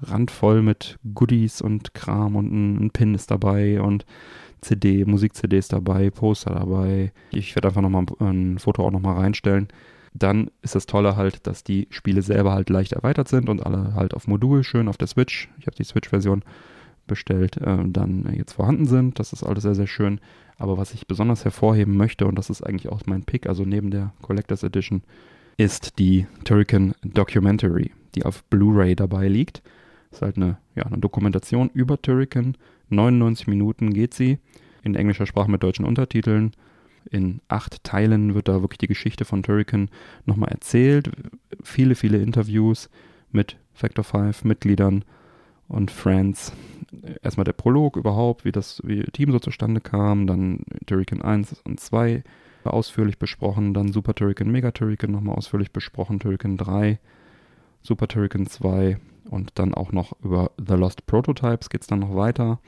randvoll 0.02 0.62
mit 0.62 0.98
Goodies 1.14 1.60
und 1.60 1.94
Kram 1.94 2.36
und 2.36 2.52
ein, 2.52 2.86
ein 2.86 2.90
Pin 2.90 3.14
ist 3.14 3.30
dabei 3.30 3.80
und 3.80 4.06
CD, 4.60 5.04
Musik-CDs 5.04 5.68
dabei, 5.68 6.10
Poster 6.10 6.54
dabei. 6.54 7.12
Ich 7.30 7.54
werde 7.54 7.68
einfach 7.68 7.82
nochmal 7.82 8.06
ein 8.20 8.58
Foto 8.58 8.86
auch 8.86 8.90
nochmal 8.90 9.16
reinstellen. 9.16 9.68
Dann 10.12 10.50
ist 10.62 10.74
das 10.74 10.86
Tolle 10.86 11.16
halt, 11.16 11.46
dass 11.46 11.64
die 11.64 11.86
Spiele 11.90 12.22
selber 12.22 12.52
halt 12.52 12.68
leicht 12.68 12.92
erweitert 12.92 13.28
sind 13.28 13.48
und 13.48 13.64
alle 13.64 13.94
halt 13.94 14.12
auf 14.12 14.26
Modul 14.26 14.64
schön 14.64 14.88
auf 14.88 14.96
der 14.96 15.06
Switch. 15.06 15.48
Ich 15.58 15.66
habe 15.66 15.76
die 15.76 15.84
Switch-Version 15.84 16.42
bestellt, 17.10 17.58
äh, 17.58 17.76
dann 17.86 18.32
jetzt 18.34 18.54
vorhanden 18.54 18.86
sind. 18.86 19.18
Das 19.18 19.32
ist 19.32 19.42
alles 19.42 19.64
sehr, 19.64 19.74
sehr 19.74 19.86
schön. 19.86 20.20
Aber 20.56 20.78
was 20.78 20.94
ich 20.94 21.06
besonders 21.06 21.44
hervorheben 21.44 21.96
möchte, 21.96 22.26
und 22.26 22.36
das 22.36 22.50
ist 22.50 22.62
eigentlich 22.62 22.88
auch 22.88 23.00
mein 23.06 23.24
Pick, 23.24 23.46
also 23.46 23.64
neben 23.64 23.90
der 23.90 24.12
Collectors 24.22 24.62
Edition, 24.62 25.02
ist 25.56 25.98
die 25.98 26.26
Turrican 26.44 26.94
Documentary, 27.02 27.92
die 28.14 28.24
auf 28.24 28.44
Blu-ray 28.44 28.94
dabei 28.94 29.28
liegt. 29.28 29.62
Das 30.10 30.18
ist 30.18 30.22
halt 30.22 30.36
eine, 30.36 30.58
ja, 30.74 30.84
eine 30.84 30.98
Dokumentation 30.98 31.70
über 31.74 32.00
Turrican. 32.00 32.56
99 32.88 33.46
Minuten 33.46 33.92
geht 33.92 34.14
sie, 34.14 34.38
in 34.82 34.94
englischer 34.94 35.26
Sprache 35.26 35.50
mit 35.50 35.62
deutschen 35.62 35.84
Untertiteln. 35.84 36.52
In 37.10 37.40
acht 37.48 37.82
Teilen 37.84 38.34
wird 38.34 38.48
da 38.48 38.60
wirklich 38.62 38.78
die 38.78 38.86
Geschichte 38.86 39.24
von 39.24 39.42
Turrican 39.42 39.88
nochmal 40.26 40.50
erzählt. 40.50 41.10
Viele, 41.62 41.94
viele 41.94 42.18
Interviews 42.18 42.90
mit 43.32 43.56
Factor 43.72 44.04
5 44.04 44.44
Mitgliedern 44.44 45.04
und 45.70 45.90
Friends. 45.90 46.52
Erstmal 47.22 47.44
der 47.44 47.52
Prolog 47.52 47.96
überhaupt, 47.96 48.44
wie 48.44 48.52
das 48.52 48.82
wie 48.84 49.02
Team 49.04 49.30
so 49.30 49.38
zustande 49.38 49.80
kam, 49.80 50.26
dann 50.26 50.64
Turrican 50.86 51.22
1 51.22 51.62
und 51.64 51.80
2 51.80 52.22
ausführlich 52.64 53.18
besprochen, 53.18 53.72
dann 53.72 53.92
Super 53.92 54.14
Turrican, 54.14 54.50
Mega 54.50 54.70
Turrican 54.72 55.10
nochmal 55.10 55.36
ausführlich 55.36 55.70
besprochen, 55.70 56.18
Turrican 56.18 56.58
3, 56.58 56.98
Super 57.82 58.08
Turrican 58.08 58.46
2 58.46 58.98
und 59.30 59.52
dann 59.54 59.72
auch 59.72 59.92
noch 59.92 60.12
über 60.22 60.50
The 60.58 60.74
Lost 60.74 61.06
Prototypes 61.06 61.70
geht 61.70 61.82
es 61.82 61.86
dann 61.86 62.00
noch 62.00 62.14
weiter, 62.14 62.58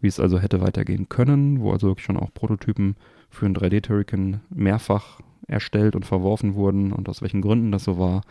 wie 0.00 0.08
es 0.08 0.20
also 0.20 0.38
hätte 0.38 0.60
weitergehen 0.60 1.08
können, 1.08 1.60
wo 1.60 1.72
also 1.72 1.86
wirklich 1.86 2.04
schon 2.04 2.18
auch 2.18 2.34
Prototypen 2.34 2.96
für 3.30 3.46
ein 3.46 3.54
3D 3.54 3.82
Turrican 3.82 4.40
mehrfach 4.50 5.20
erstellt 5.46 5.96
und 5.96 6.04
verworfen 6.04 6.54
wurden 6.54 6.92
und 6.92 7.08
aus 7.08 7.22
welchen 7.22 7.40
Gründen 7.40 7.72
das 7.72 7.84
so 7.84 7.98
war 7.98 8.22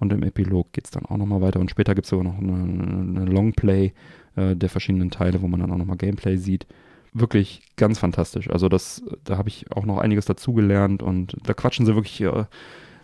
Und 0.00 0.12
im 0.12 0.22
Epilog 0.22 0.72
geht 0.72 0.86
es 0.86 0.90
dann 0.90 1.06
auch 1.06 1.16
nochmal 1.16 1.42
weiter. 1.42 1.60
Und 1.60 1.70
später 1.70 1.94
gibt 1.94 2.06
es 2.06 2.10
sogar 2.10 2.24
noch 2.24 2.38
eine, 2.38 2.54
eine 2.54 3.24
Longplay 3.26 3.92
äh, 4.34 4.56
der 4.56 4.68
verschiedenen 4.68 5.10
Teile, 5.10 5.42
wo 5.42 5.46
man 5.46 5.60
dann 5.60 5.70
auch 5.70 5.76
nochmal 5.76 5.98
Gameplay 5.98 6.36
sieht. 6.36 6.66
Wirklich 7.12 7.62
ganz 7.76 7.98
fantastisch. 7.98 8.48
Also 8.50 8.68
das, 8.68 9.02
da 9.24 9.36
habe 9.36 9.48
ich 9.48 9.70
auch 9.72 9.84
noch 9.84 9.98
einiges 9.98 10.24
dazugelernt 10.24 11.02
und 11.02 11.36
da 11.44 11.54
quatschen 11.54 11.84
sie 11.84 11.94
wirklich 11.94 12.20
äh, 12.22 12.44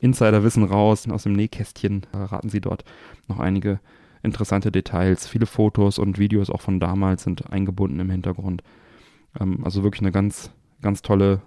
Insiderwissen 0.00 0.64
raus 0.64 1.08
aus 1.08 1.24
dem 1.24 1.34
Nähkästchen. 1.34 2.06
Raten 2.12 2.48
sie 2.48 2.60
dort 2.60 2.84
noch 3.28 3.40
einige 3.40 3.80
interessante 4.22 4.72
Details. 4.72 5.26
Viele 5.26 5.46
Fotos 5.46 5.98
und 5.98 6.18
Videos 6.18 6.50
auch 6.50 6.60
von 6.60 6.80
damals 6.80 7.24
sind 7.24 7.50
eingebunden 7.52 8.00
im 8.00 8.10
Hintergrund. 8.10 8.62
Ähm, 9.38 9.64
also 9.64 9.82
wirklich 9.82 10.02
eine 10.02 10.12
ganz, 10.12 10.50
ganz 10.80 11.02
tolle 11.02 11.42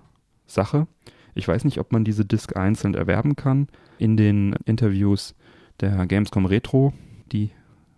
Sache. 0.46 0.88
Ich 1.36 1.48
weiß 1.48 1.66
nicht, 1.66 1.80
ob 1.80 1.92
man 1.92 2.04
diese 2.04 2.26
Disc 2.26 2.56
einzeln 2.56 2.96
erwerben 2.96 3.36
kann. 3.36 3.68
In 3.98 4.18
den 4.18 4.54
Interviews 4.66 5.36
der 5.80 6.06
Gamescom 6.06 6.46
Retro, 6.46 6.94
die, 7.32 7.52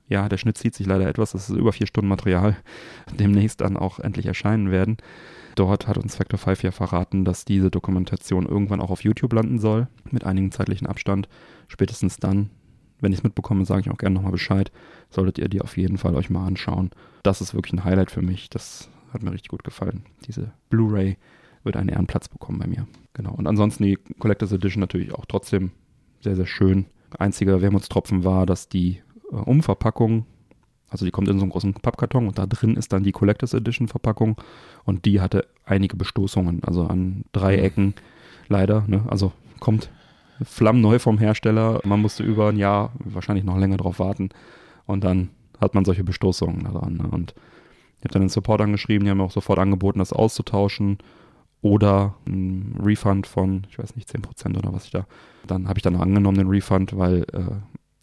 ja, 0.07 0.29
der 0.29 0.37
Schnitt 0.37 0.57
zieht 0.57 0.75
sich 0.75 0.87
leider 0.87 1.07
etwas, 1.07 1.31
das 1.31 1.49
ist 1.49 1.55
über 1.55 1.73
vier 1.73 1.87
Stunden 1.87 2.09
Material, 2.09 2.57
demnächst 3.19 3.61
dann 3.61 3.77
auch 3.77 3.99
endlich 3.99 4.25
erscheinen 4.25 4.71
werden. 4.71 4.97
Dort 5.55 5.87
hat 5.87 5.97
uns 5.97 6.15
Factor 6.15 6.39
5 6.39 6.63
ja 6.63 6.71
verraten, 6.71 7.25
dass 7.25 7.45
diese 7.45 7.69
Dokumentation 7.69 8.45
irgendwann 8.45 8.81
auch 8.81 8.91
auf 8.91 9.03
YouTube 9.03 9.33
landen 9.33 9.59
soll, 9.59 9.87
mit 10.09 10.23
einigem 10.23 10.51
zeitlichen 10.51 10.87
Abstand. 10.87 11.27
Spätestens 11.67 12.17
dann, 12.17 12.49
wenn 12.99 13.11
ich 13.11 13.19
es 13.19 13.23
mitbekomme, 13.23 13.65
sage 13.65 13.81
ich 13.81 13.89
auch 13.89 13.97
gerne 13.97 14.15
nochmal 14.15 14.31
Bescheid. 14.31 14.71
Solltet 15.09 15.39
ihr 15.39 15.49
die 15.49 15.61
auf 15.61 15.75
jeden 15.75 15.97
Fall 15.97 16.15
euch 16.15 16.29
mal 16.29 16.45
anschauen. 16.45 16.91
Das 17.23 17.41
ist 17.41 17.53
wirklich 17.53 17.73
ein 17.73 17.83
Highlight 17.83 18.11
für 18.11 18.21
mich. 18.21 18.49
Das 18.49 18.89
hat 19.11 19.23
mir 19.23 19.31
richtig 19.31 19.49
gut 19.49 19.63
gefallen. 19.63 20.03
Diese 20.25 20.53
Blu-ray 20.69 21.17
wird 21.63 21.77
einen 21.77 21.89
Ehrenplatz 21.89 22.27
bekommen 22.27 22.59
bei 22.59 22.67
mir. 22.67 22.87
Genau. 23.13 23.33
Und 23.33 23.47
ansonsten 23.47 23.83
die 23.83 23.97
Collectors 24.19 24.51
Edition 24.51 24.81
natürlich 24.81 25.13
auch 25.13 25.25
trotzdem 25.25 25.71
sehr, 26.21 26.35
sehr 26.35 26.45
schön. 26.45 26.85
Einziger 27.17 27.61
Wermutstropfen 27.61 28.23
war, 28.23 28.45
dass 28.45 28.69
die 28.69 29.01
äh, 29.31 29.35
Umverpackung, 29.35 30.25
also 30.89 31.05
die 31.05 31.11
kommt 31.11 31.27
in 31.27 31.37
so 31.37 31.43
einen 31.43 31.51
großen 31.51 31.73
Pappkarton 31.73 32.27
und 32.27 32.37
da 32.37 32.45
drin 32.45 32.75
ist 32.75 32.93
dann 32.93 33.03
die 33.03 33.11
Collectors 33.11 33.53
Edition 33.53 33.87
Verpackung 33.87 34.37
und 34.85 35.05
die 35.05 35.21
hatte 35.21 35.47
einige 35.65 35.95
Bestoßungen, 35.95 36.63
also 36.63 36.85
an 36.85 37.23
drei 37.31 37.57
mhm. 37.57 37.63
Ecken 37.63 37.93
leider. 38.47 38.85
Ne? 38.87 39.03
Also 39.07 39.31
kommt 39.59 39.89
flammneu 40.43 40.99
vom 40.99 41.17
Hersteller. 41.17 41.81
Man 41.83 42.01
musste 42.01 42.23
über 42.23 42.49
ein 42.49 42.57
Jahr, 42.57 42.93
wahrscheinlich 42.99 43.45
noch 43.45 43.57
länger 43.57 43.77
drauf 43.77 43.99
warten 43.99 44.29
und 44.85 45.03
dann 45.03 45.29
hat 45.59 45.75
man 45.75 45.85
solche 45.85 46.03
Bestoßungen 46.03 46.63
da 46.63 46.71
dran. 46.71 46.95
Ne? 46.95 47.07
Und 47.09 47.35
ich 47.99 48.05
habe 48.05 48.13
dann 48.13 48.23
den 48.23 48.29
Support 48.29 48.61
angeschrieben, 48.61 49.05
die 49.05 49.11
haben 49.11 49.21
auch 49.21 49.31
sofort 49.31 49.59
angeboten, 49.59 49.99
das 49.99 50.13
auszutauschen 50.13 50.97
oder 51.61 52.15
ein 52.27 52.79
Refund 52.81 53.27
von, 53.27 53.67
ich 53.69 53.77
weiß 53.77 53.95
nicht, 53.95 54.09
10% 54.09 54.57
oder 54.57 54.73
was 54.73 54.85
ich 54.85 54.91
da. 54.91 55.05
Dann 55.45 55.67
habe 55.67 55.77
ich 55.77 55.83
dann 55.83 55.95
angenommen 55.95 56.37
den 56.37 56.47
Refund, 56.47 56.97
weil 56.97 57.23
äh, 57.33 57.55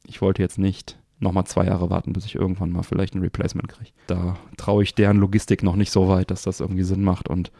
ich 0.06 0.20
wollte 0.22 0.42
jetzt 0.42 0.58
nicht 0.58 0.98
nochmal 1.20 1.44
zwei 1.44 1.66
Jahre 1.66 1.90
warten, 1.90 2.12
bis 2.12 2.24
ich 2.24 2.36
irgendwann 2.36 2.70
mal 2.70 2.82
vielleicht 2.82 3.14
ein 3.14 3.20
Replacement 3.20 3.68
kriege. 3.68 3.90
Da 4.06 4.36
traue 4.56 4.84
ich 4.84 4.94
deren 4.94 5.18
Logistik 5.18 5.62
noch 5.62 5.74
nicht 5.74 5.90
so 5.90 6.08
weit, 6.08 6.30
dass 6.30 6.42
das 6.42 6.60
irgendwie 6.60 6.84
Sinn 6.84 7.02
macht 7.02 7.28
und 7.28 7.50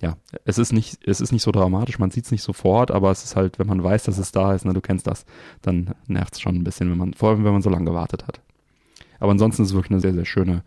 ja, 0.00 0.16
es 0.44 0.58
ist 0.58 0.72
nicht, 0.72 1.00
es 1.08 1.20
ist 1.20 1.32
nicht 1.32 1.42
so 1.42 1.50
dramatisch, 1.50 1.98
man 1.98 2.12
sieht 2.12 2.26
es 2.26 2.30
nicht 2.30 2.42
sofort, 2.42 2.92
aber 2.92 3.10
es 3.10 3.24
ist 3.24 3.34
halt, 3.34 3.58
wenn 3.58 3.66
man 3.66 3.82
weiß, 3.82 4.04
dass 4.04 4.18
es 4.18 4.30
da 4.30 4.54
ist, 4.54 4.64
ne, 4.64 4.72
du 4.72 4.80
kennst 4.80 5.08
das, 5.08 5.24
dann 5.60 5.94
nervt 6.06 6.34
es 6.34 6.40
schon 6.40 6.54
ein 6.54 6.62
bisschen, 6.62 6.90
wenn 6.90 6.98
man, 6.98 7.14
vor 7.14 7.30
allem 7.30 7.44
wenn 7.44 7.52
man 7.52 7.62
so 7.62 7.70
lange 7.70 7.86
gewartet 7.86 8.26
hat. 8.26 8.40
Aber 9.18 9.32
ansonsten 9.32 9.62
ist 9.62 9.70
es 9.70 9.74
wirklich 9.74 9.90
eine 9.90 10.00
sehr, 10.00 10.14
sehr 10.14 10.24
schöne 10.24 10.62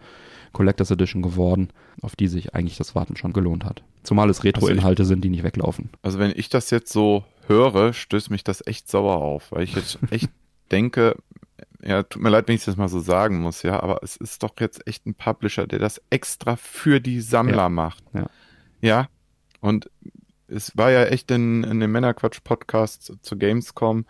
Collectors 0.52 0.92
Edition 0.92 1.22
geworden, 1.22 1.70
auf 2.02 2.16
die 2.16 2.28
sich 2.28 2.54
eigentlich 2.54 2.78
das 2.78 2.96
Warten 2.96 3.16
schon 3.16 3.34
gelohnt 3.34 3.66
hat. 3.66 3.84
Zumal 4.04 4.30
es 4.30 4.44
Retro-Inhalte 4.44 5.04
also 5.04 5.10
sind, 5.10 5.24
die 5.24 5.30
nicht 5.30 5.44
weglaufen. 5.44 5.90
Also 6.02 6.20
wenn 6.20 6.34
ich 6.36 6.50
das 6.50 6.70
jetzt 6.70 6.92
so 6.92 7.24
höre, 7.48 7.94
stößt 7.94 8.30
mich 8.30 8.44
das 8.44 8.66
echt 8.66 8.90
sauer 8.90 9.18
auf, 9.18 9.52
weil 9.52 9.64
ich 9.64 9.76
jetzt 9.76 10.00
echt 10.10 10.30
denke, 10.72 11.16
ja, 11.84 12.04
tut 12.04 12.22
mir 12.22 12.30
leid, 12.30 12.48
wenn 12.48 12.56
ich 12.56 12.66
das 12.66 12.78
mal 12.78 12.90
so 12.90 13.00
sagen 13.00 13.42
muss, 13.42 13.64
ja, 13.64 13.82
aber 13.82 14.04
es 14.04 14.16
ist 14.16 14.44
doch 14.44 14.54
jetzt 14.60 14.86
echt 14.88 15.06
ein 15.06 15.16
Publisher, 15.16 15.68
der 15.68 15.80
das 15.80 16.02
extra 16.10 16.56
für 16.56 17.00
die 17.00 17.22
Sammler 17.22 17.64
ja. 17.64 17.70
macht. 17.70 18.04
Ja. 18.14 18.30
ja. 18.82 19.10
Und 19.60 19.90
es 20.48 20.78
war 20.78 20.92
ja 20.92 21.06
echt 21.06 21.32
in, 21.32 21.64
in 21.64 21.80
dem 21.80 21.92
Männerquatsch-Podcast 21.92 23.04
zu, 23.04 23.16
zu 23.22 23.38
Gamescom, 23.38 24.06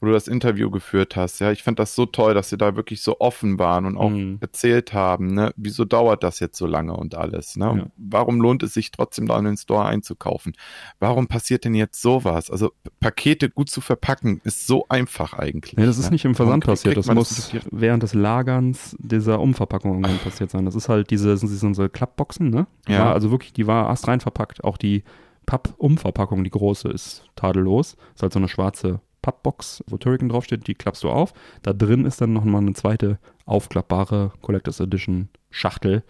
wo 0.00 0.06
du 0.06 0.12
das 0.12 0.28
Interview 0.28 0.70
geführt 0.70 1.16
hast. 1.16 1.40
Ja, 1.40 1.50
ich 1.50 1.62
fand 1.62 1.78
das 1.78 1.94
so 1.94 2.06
toll, 2.06 2.34
dass 2.34 2.50
sie 2.50 2.56
da 2.56 2.76
wirklich 2.76 3.02
so 3.02 3.20
offen 3.20 3.58
waren 3.58 3.84
und 3.84 3.96
auch 3.96 4.10
mhm. 4.10 4.38
erzählt 4.40 4.92
haben, 4.92 5.34
ne, 5.34 5.52
wieso 5.56 5.84
dauert 5.84 6.22
das 6.22 6.38
jetzt 6.40 6.56
so 6.56 6.66
lange 6.66 6.96
und 6.96 7.14
alles, 7.14 7.56
ne? 7.56 7.74
Ja. 7.78 7.86
Warum 7.96 8.40
lohnt 8.40 8.62
es 8.62 8.74
sich 8.74 8.90
trotzdem 8.90 9.26
da 9.26 9.38
in 9.38 9.44
den 9.44 9.56
Store 9.56 9.86
einzukaufen? 9.86 10.52
Warum 11.00 11.26
passiert 11.26 11.64
denn 11.64 11.74
jetzt 11.74 12.00
sowas? 12.00 12.50
Also 12.50 12.72
Pakete 13.00 13.50
gut 13.50 13.70
zu 13.70 13.80
verpacken 13.80 14.40
ist 14.44 14.66
so 14.66 14.86
einfach 14.88 15.32
eigentlich. 15.32 15.76
Nee, 15.76 15.86
das 15.86 15.98
ist 15.98 16.06
ne? 16.06 16.12
nicht 16.12 16.24
im 16.24 16.34
Versand 16.34 16.64
passiert, 16.64 16.96
das 16.96 17.06
muss 17.12 17.28
das 17.30 17.52
während 17.70 18.02
des 18.02 18.14
Lagerns 18.14 18.96
dieser 18.98 19.40
Umverpackung 19.40 19.92
irgendwann 19.92 20.18
passiert 20.18 20.50
sein. 20.50 20.64
Das 20.64 20.74
ist 20.74 20.88
halt 20.88 21.10
diese, 21.10 21.36
sind 21.36 21.50
diese, 21.50 21.66
diese 21.66 21.88
Klappboxen, 21.88 22.50
ne? 22.50 22.66
Ja. 22.86 23.00
War 23.00 23.14
also 23.14 23.30
wirklich, 23.30 23.52
die 23.52 23.66
war 23.66 23.90
astrein 23.90 24.20
verpackt. 24.20 24.62
Auch 24.62 24.76
die 24.76 25.02
Papp-Umverpackung, 25.46 26.44
die 26.44 26.50
große, 26.50 26.88
ist 26.88 27.24
tadellos. 27.34 27.96
Ist 28.14 28.22
halt 28.22 28.32
so 28.32 28.38
eine 28.38 28.48
schwarze 28.48 29.00
Pappbox, 29.22 29.82
wo 29.86 29.96
Turrican 29.96 30.28
draufsteht, 30.28 30.66
die 30.66 30.74
klappst 30.74 31.04
du 31.04 31.10
auf. 31.10 31.32
Da 31.62 31.72
drin 31.72 32.04
ist 32.04 32.20
dann 32.20 32.32
nochmal 32.32 32.62
eine 32.62 32.74
zweite 32.74 33.18
aufklappbare 33.46 34.32
Collectors 34.42 34.80
Edition 34.80 35.28
Schachtel 35.50 36.02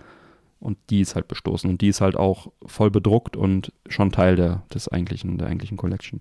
und 0.61 0.77
die 0.91 1.01
ist 1.01 1.15
halt 1.15 1.29
bestoßen 1.29 1.71
und 1.71 1.81
die 1.81 1.89
ist 1.89 2.01
halt 2.01 2.17
auch 2.17 2.51
voll 2.67 2.91
bedruckt 2.91 3.37
und 3.37 3.73
schon 3.89 4.13
Teil 4.13 4.37
der, 4.37 4.63
des 4.73 4.89
eigentlichen, 4.89 5.39
der 5.39 5.49
eigentlichen 5.49 5.77
Collection. 5.77 6.21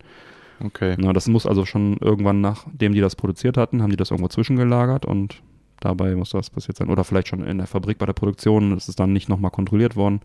Okay. 0.64 0.96
Na, 0.98 1.14
das 1.14 1.28
muss 1.28 1.46
also 1.46 1.66
schon 1.66 1.98
irgendwann, 1.98 2.42
nachdem 2.42 2.94
die 2.94 3.02
das 3.02 3.16
produziert 3.16 3.58
hatten, 3.58 3.82
haben 3.82 3.92
die 3.92 3.98
das 3.98 4.12
irgendwo 4.12 4.28
zwischengelagert 4.28 5.06
und 5.06 5.42
dabei 5.80 6.16
muss 6.16 6.32
das 6.32 6.50
passiert 6.50 6.78
sein. 6.78 6.90
Oder 6.90 7.04
vielleicht 7.04 7.28
schon 7.28 7.44
in 7.44 7.58
der 7.58 7.68
Fabrik 7.68 7.98
bei 7.98 8.06
der 8.06 8.14
Produktion, 8.14 8.72
das 8.72 8.90
ist 8.90 9.00
dann 9.00 9.14
nicht 9.14 9.30
nochmal 9.30 9.52
kontrolliert 9.52 9.96
worden, 9.96 10.22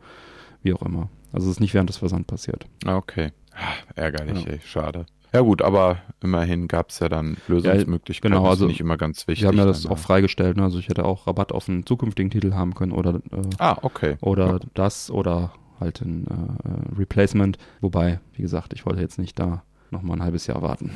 wie 0.63 0.73
auch 0.73 0.83
immer. 0.83 1.09
Also 1.33 1.49
es 1.49 1.57
ist 1.57 1.61
nicht 1.61 1.75
während 1.75 1.91
des 1.91 1.99
Versands 1.99 2.27
passiert. 2.27 2.67
Ah, 2.85 2.97
okay. 2.97 3.33
Ach, 3.55 3.85
ärgerlich, 3.95 4.45
ja. 4.45 4.53
ey, 4.53 4.61
schade. 4.65 5.07
Ja 5.33 5.41
gut, 5.41 5.63
aber 5.63 5.99
immerhin 6.23 6.69
gab 6.69 6.91
es 6.91 6.99
ja 6.99 7.09
dann 7.09 7.39
Lösungsmöglichkeiten. 7.49 8.35
Ja, 8.35 8.39
genau, 8.39 8.51
also 8.51 8.67
nicht 8.67 8.81
immer 8.81 8.99
ganz 8.99 9.27
wichtig. 9.27 9.43
Wir 9.43 9.49
haben 9.49 9.59
ja 9.59 9.65
das 9.65 9.87
auch 9.87 9.99
freigestellt, 9.99 10.59
ne? 10.59 10.65
also 10.65 10.79
ich 10.79 10.89
hätte 10.89 11.07
auch 11.07 11.27
Rabatt 11.27 11.53
auf 11.53 11.69
einen 11.69 11.87
zukünftigen 11.87 12.31
Titel 12.31 12.53
haben 12.53 12.75
können 12.75 12.93
oder 12.93 13.15
äh, 13.31 13.43
ah, 13.59 13.79
okay. 13.81 14.17
oder 14.21 14.47
ja. 14.47 14.59
das 14.75 15.11
oder 15.11 15.53
halt 15.81 16.03
ein 16.03 16.27
äh, 16.27 16.99
Replacement. 16.99 17.57
Wobei, 17.81 18.21
wie 18.35 18.43
gesagt, 18.43 18.75
ich 18.75 18.85
wollte 18.85 19.01
jetzt 19.01 19.19
nicht 19.19 19.39
da 19.39 19.63
nochmal 19.91 20.19
ein 20.19 20.23
halbes 20.23 20.47
Jahr 20.47 20.61
warten. 20.61 20.91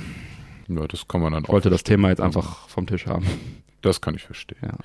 Ja, 0.69 0.87
das 0.87 1.09
kann 1.09 1.23
man 1.23 1.33
dann 1.33 1.45
Ich 1.45 1.49
wollte 1.49 1.71
das 1.71 1.85
Thema 1.85 2.11
jetzt 2.11 2.21
einfach 2.21 2.69
vom 2.69 2.87
Tisch 2.87 3.07
haben. 3.07 3.27
Das 3.83 4.01
kann 4.01 4.15
ich 4.15 4.23
verstehen. 4.25 4.59
Ja, 4.63 4.77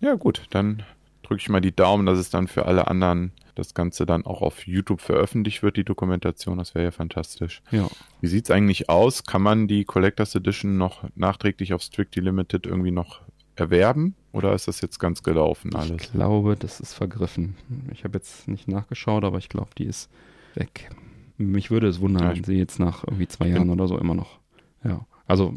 ja 0.00 0.14
gut, 0.14 0.42
dann 0.50 0.82
drücke 1.24 1.40
ich 1.40 1.48
mal 1.48 1.60
die 1.60 1.74
Daumen, 1.74 2.06
dass 2.06 2.18
es 2.18 2.30
dann 2.30 2.48
für 2.48 2.66
alle 2.66 2.88
anderen 2.88 3.32
das 3.54 3.74
Ganze 3.74 4.04
dann 4.06 4.26
auch 4.26 4.42
auf 4.42 4.66
YouTube 4.66 5.00
veröffentlicht 5.00 5.62
wird, 5.62 5.76
die 5.76 5.84
Dokumentation. 5.84 6.58
Das 6.58 6.74
wäre 6.74 6.86
ja 6.86 6.90
fantastisch. 6.90 7.62
Ja. 7.70 7.88
Wie 8.20 8.26
sieht's 8.26 8.50
eigentlich 8.50 8.88
aus? 8.88 9.24
Kann 9.24 9.42
man 9.42 9.68
die 9.68 9.84
Collectors 9.84 10.34
Edition 10.34 10.76
noch 10.76 11.04
nachträglich 11.14 11.72
auf 11.72 11.82
Strictly 11.82 12.22
Limited 12.22 12.66
irgendwie 12.66 12.90
noch 12.90 13.20
erwerben? 13.56 14.14
Oder 14.32 14.54
ist 14.54 14.66
das 14.66 14.80
jetzt 14.80 14.98
ganz 14.98 15.22
gelaufen 15.22 15.74
alles? 15.74 16.02
Ich 16.02 16.12
glaube, 16.12 16.56
das 16.56 16.80
ist 16.80 16.94
vergriffen. 16.94 17.56
Ich 17.92 18.02
habe 18.04 18.18
jetzt 18.18 18.48
nicht 18.48 18.66
nachgeschaut, 18.66 19.24
aber 19.24 19.38
ich 19.38 19.48
glaube, 19.48 19.70
die 19.78 19.84
ist 19.84 20.10
weg. 20.54 20.90
Mich 21.36 21.70
würde 21.70 21.88
es 21.88 22.00
wundern, 22.00 22.24
ja, 22.24 22.34
wenn 22.34 22.44
sie 22.44 22.56
jetzt 22.56 22.78
nach 22.78 23.04
irgendwie 23.04 23.28
zwei 23.28 23.48
Jahren 23.48 23.70
oder 23.70 23.86
so 23.86 23.98
immer 23.98 24.14
noch. 24.14 24.38
Ja. 24.84 25.06
Also 25.26 25.54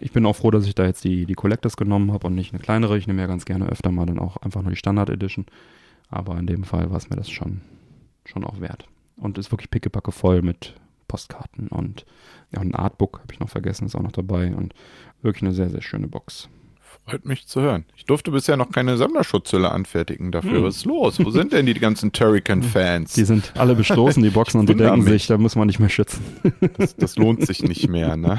ich 0.00 0.12
bin 0.12 0.26
auch 0.26 0.36
froh, 0.36 0.50
dass 0.50 0.66
ich 0.66 0.74
da 0.74 0.84
jetzt 0.84 1.04
die, 1.04 1.26
die 1.26 1.34
Collectors 1.34 1.76
genommen 1.76 2.12
habe 2.12 2.26
und 2.26 2.34
nicht 2.34 2.52
eine 2.52 2.62
kleinere. 2.62 2.98
Ich 2.98 3.06
nehme 3.06 3.22
ja 3.22 3.26
ganz 3.26 3.44
gerne 3.44 3.66
öfter 3.68 3.90
mal 3.90 4.06
dann 4.06 4.18
auch 4.18 4.36
einfach 4.38 4.62
nur 4.62 4.70
die 4.70 4.76
Standard 4.76 5.10
Edition. 5.10 5.46
Aber 6.08 6.38
in 6.38 6.46
dem 6.46 6.64
Fall 6.64 6.90
war 6.90 6.96
es 6.96 7.10
mir 7.10 7.16
das 7.16 7.30
schon, 7.30 7.60
schon 8.24 8.44
auch 8.44 8.60
wert. 8.60 8.86
Und 9.16 9.38
ist 9.38 9.52
wirklich 9.52 9.70
pickepacke 9.70 10.12
voll 10.12 10.42
mit 10.42 10.74
Postkarten 11.08 11.68
und 11.68 12.04
ja, 12.52 12.60
ein 12.60 12.74
Artbook 12.74 13.20
habe 13.20 13.32
ich 13.32 13.40
noch 13.40 13.48
vergessen, 13.48 13.86
ist 13.86 13.94
auch 13.94 14.02
noch 14.02 14.12
dabei 14.12 14.54
und 14.54 14.74
wirklich 15.22 15.42
eine 15.42 15.52
sehr, 15.52 15.70
sehr 15.70 15.82
schöne 15.82 16.08
Box. 16.08 16.48
Freut 17.06 17.26
mich 17.26 17.46
zu 17.46 17.60
hören. 17.60 17.84
Ich 17.96 18.06
durfte 18.06 18.30
bisher 18.30 18.56
noch 18.56 18.70
keine 18.70 18.96
Sammlerschutzhülle 18.96 19.70
anfertigen 19.70 20.32
dafür. 20.32 20.58
Hm. 20.58 20.64
Was 20.64 20.76
ist 20.76 20.84
los? 20.86 21.22
Wo 21.22 21.30
sind 21.30 21.52
denn 21.52 21.66
die 21.66 21.74
ganzen 21.74 22.12
Turrican-Fans? 22.12 23.12
Die 23.12 23.24
sind 23.24 23.52
alle 23.56 23.74
bestoßen, 23.74 24.22
die 24.22 24.30
Boxen, 24.30 24.60
und 24.60 24.70
die 24.70 24.74
denken 24.74 25.02
sich, 25.02 25.26
da 25.26 25.36
muss 25.36 25.54
man 25.54 25.66
nicht 25.66 25.80
mehr 25.80 25.90
schützen. 25.90 26.22
Das, 26.78 26.96
das 26.96 27.16
lohnt 27.16 27.46
sich 27.46 27.62
nicht 27.62 27.88
mehr, 27.88 28.16
ne? 28.16 28.38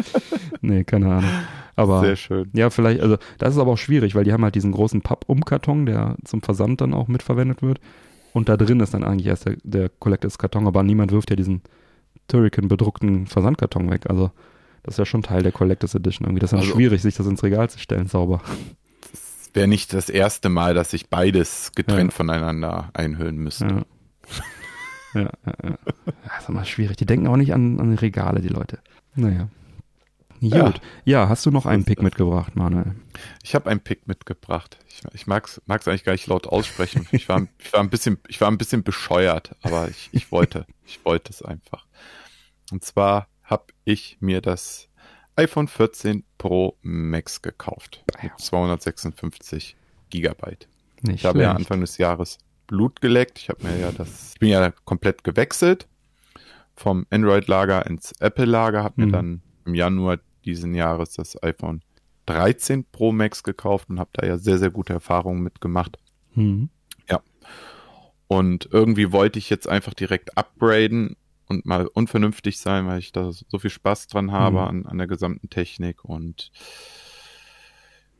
nee, 0.60 0.84
keine 0.84 1.06
Ahnung. 1.16 1.30
Aber 1.74 2.00
Sehr 2.00 2.16
schön. 2.16 2.50
Ja, 2.54 2.70
vielleicht, 2.70 3.00
also 3.00 3.16
das 3.38 3.54
ist 3.54 3.60
aber 3.60 3.72
auch 3.72 3.78
schwierig, 3.78 4.14
weil 4.14 4.24
die 4.24 4.32
haben 4.32 4.44
halt 4.44 4.54
diesen 4.54 4.72
großen 4.72 5.02
Pappumkarton, 5.02 5.84
der 5.84 6.16
zum 6.24 6.42
Versand 6.42 6.80
dann 6.80 6.94
auch 6.94 7.08
mitverwendet 7.08 7.60
wird. 7.60 7.80
Und 8.32 8.48
da 8.48 8.56
drin 8.56 8.80
ist 8.80 8.94
dann 8.94 9.04
eigentlich 9.04 9.26
erst 9.26 9.46
der, 9.46 9.56
der 9.62 9.88
Collectors-Karton, 9.88 10.66
aber 10.66 10.82
niemand 10.82 11.12
wirft 11.12 11.30
ja 11.30 11.36
diesen 11.36 11.62
Turrican 12.28 12.68
bedruckten 12.68 13.26
Versandkarton 13.26 13.90
weg. 13.90 14.08
Also 14.08 14.30
das 14.86 14.94
ist 14.94 14.98
ja 14.98 15.04
schon 15.04 15.22
Teil 15.22 15.42
der 15.42 15.50
Collectors 15.50 15.96
Edition 15.96 16.26
irgendwie. 16.26 16.40
Das 16.40 16.48
ist 16.48 16.52
dann 16.52 16.60
also, 16.60 16.72
schwierig, 16.72 17.02
sich 17.02 17.16
das 17.16 17.26
ins 17.26 17.42
Regal 17.42 17.68
zu 17.68 17.78
stellen, 17.80 18.06
sauber. 18.06 18.40
Das 19.10 19.50
wäre 19.52 19.66
nicht 19.66 19.92
das 19.92 20.08
erste 20.08 20.48
Mal, 20.48 20.74
dass 20.74 20.92
sich 20.92 21.10
beides 21.10 21.72
getrennt 21.74 22.12
ja. 22.12 22.16
voneinander 22.16 22.90
einhüllen 22.94 23.36
müsste. 23.36 23.84
Ja. 25.14 25.22
ja, 25.22 25.30
ja, 25.44 25.54
ja. 25.64 25.78
Das 26.24 26.42
ist 26.42 26.48
immer 26.48 26.64
schwierig. 26.64 26.96
Die 26.96 27.06
denken 27.06 27.26
auch 27.26 27.36
nicht 27.36 27.52
an, 27.52 27.80
an 27.80 27.94
Regale, 27.94 28.40
die 28.40 28.48
Leute. 28.48 28.78
Naja. 29.16 29.48
Gut. 30.40 30.52
Ja, 30.52 30.72
ja 31.04 31.28
hast 31.28 31.44
du 31.46 31.50
noch 31.50 31.66
einen 31.66 31.84
Pick 31.84 32.00
mitgebracht, 32.00 32.54
Manuel? 32.54 32.94
Ich 33.42 33.56
habe 33.56 33.68
einen 33.68 33.80
Pick 33.80 34.06
mitgebracht. 34.06 34.78
Ich, 34.88 35.02
ich 35.14 35.26
mag 35.26 35.46
es 35.46 35.60
eigentlich 35.66 36.04
gar 36.04 36.12
nicht 36.12 36.28
laut 36.28 36.46
aussprechen. 36.46 37.08
Ich 37.10 37.28
war, 37.28 37.42
ich 37.58 37.72
war, 37.72 37.80
ein, 37.80 37.90
bisschen, 37.90 38.18
ich 38.28 38.40
war 38.40 38.50
ein 38.50 38.58
bisschen 38.58 38.84
bescheuert, 38.84 39.56
aber 39.62 39.88
ich, 39.88 40.10
ich 40.12 40.30
wollte, 40.30 40.64
ich 40.84 41.04
wollte 41.04 41.32
es 41.32 41.42
einfach. 41.42 41.86
Und 42.70 42.84
zwar 42.84 43.26
habe 43.46 43.66
ich 43.84 44.18
mir 44.20 44.40
das 44.40 44.88
iPhone 45.36 45.68
14 45.68 46.24
Pro 46.38 46.76
Max 46.82 47.42
gekauft. 47.42 48.04
Mit 48.22 48.32
256 48.38 49.76
Gigabyte. 50.10 50.68
Nicht 51.02 51.16
ich 51.16 51.24
habe 51.24 51.42
ja 51.42 51.52
Anfang 51.52 51.80
des 51.80 51.98
Jahres 51.98 52.38
Blut 52.66 53.00
geleckt. 53.00 53.38
Ich 53.38 53.48
habe 53.48 53.66
mir 53.66 53.78
ja 53.78 53.92
das, 53.92 54.32
ich 54.34 54.40
bin 54.40 54.48
ja 54.48 54.70
komplett 54.84 55.24
gewechselt 55.24 55.88
vom 56.74 57.06
Android-Lager 57.10 57.86
ins 57.86 58.12
Apple-Lager, 58.20 58.82
habe 58.82 59.00
mhm. 59.00 59.06
mir 59.06 59.12
dann 59.12 59.42
im 59.64 59.74
Januar 59.74 60.18
diesen 60.44 60.74
Jahres 60.74 61.14
das 61.14 61.42
iPhone 61.42 61.82
13 62.26 62.84
Pro 62.84 63.12
Max 63.12 63.42
gekauft 63.42 63.88
und 63.88 63.98
habe 63.98 64.10
da 64.12 64.26
ja 64.26 64.36
sehr, 64.36 64.58
sehr 64.58 64.70
gute 64.70 64.92
Erfahrungen 64.92 65.42
mitgemacht. 65.42 65.98
Mhm. 66.34 66.68
Ja. 67.08 67.22
Und 68.26 68.68
irgendwie 68.72 69.12
wollte 69.12 69.38
ich 69.38 69.48
jetzt 69.48 69.68
einfach 69.68 69.94
direkt 69.94 70.36
upgraden 70.36 71.16
und 71.48 71.66
mal 71.66 71.86
unvernünftig 71.86 72.58
sein, 72.58 72.86
weil 72.86 72.98
ich 72.98 73.12
da 73.12 73.32
so 73.32 73.58
viel 73.58 73.70
Spaß 73.70 74.08
dran 74.08 74.32
habe 74.32 74.58
mhm. 74.58 74.64
an, 74.64 74.86
an 74.86 74.98
der 74.98 75.06
gesamten 75.06 75.50
Technik 75.50 76.04
und 76.04 76.50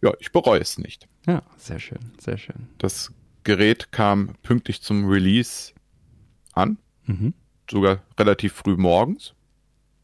ja, 0.02 0.12
ich 0.20 0.30
bereue 0.32 0.60
es 0.60 0.78
nicht. 0.78 1.08
Ja, 1.26 1.42
sehr 1.56 1.78
schön, 1.78 2.12
sehr 2.18 2.38
schön. 2.38 2.68
Das 2.78 3.12
Gerät 3.44 3.92
kam 3.92 4.34
pünktlich 4.42 4.82
zum 4.82 5.08
Release 5.08 5.72
an, 6.52 6.78
mhm. 7.06 7.34
sogar 7.70 8.02
relativ 8.18 8.52
früh 8.52 8.76
morgens. 8.76 9.34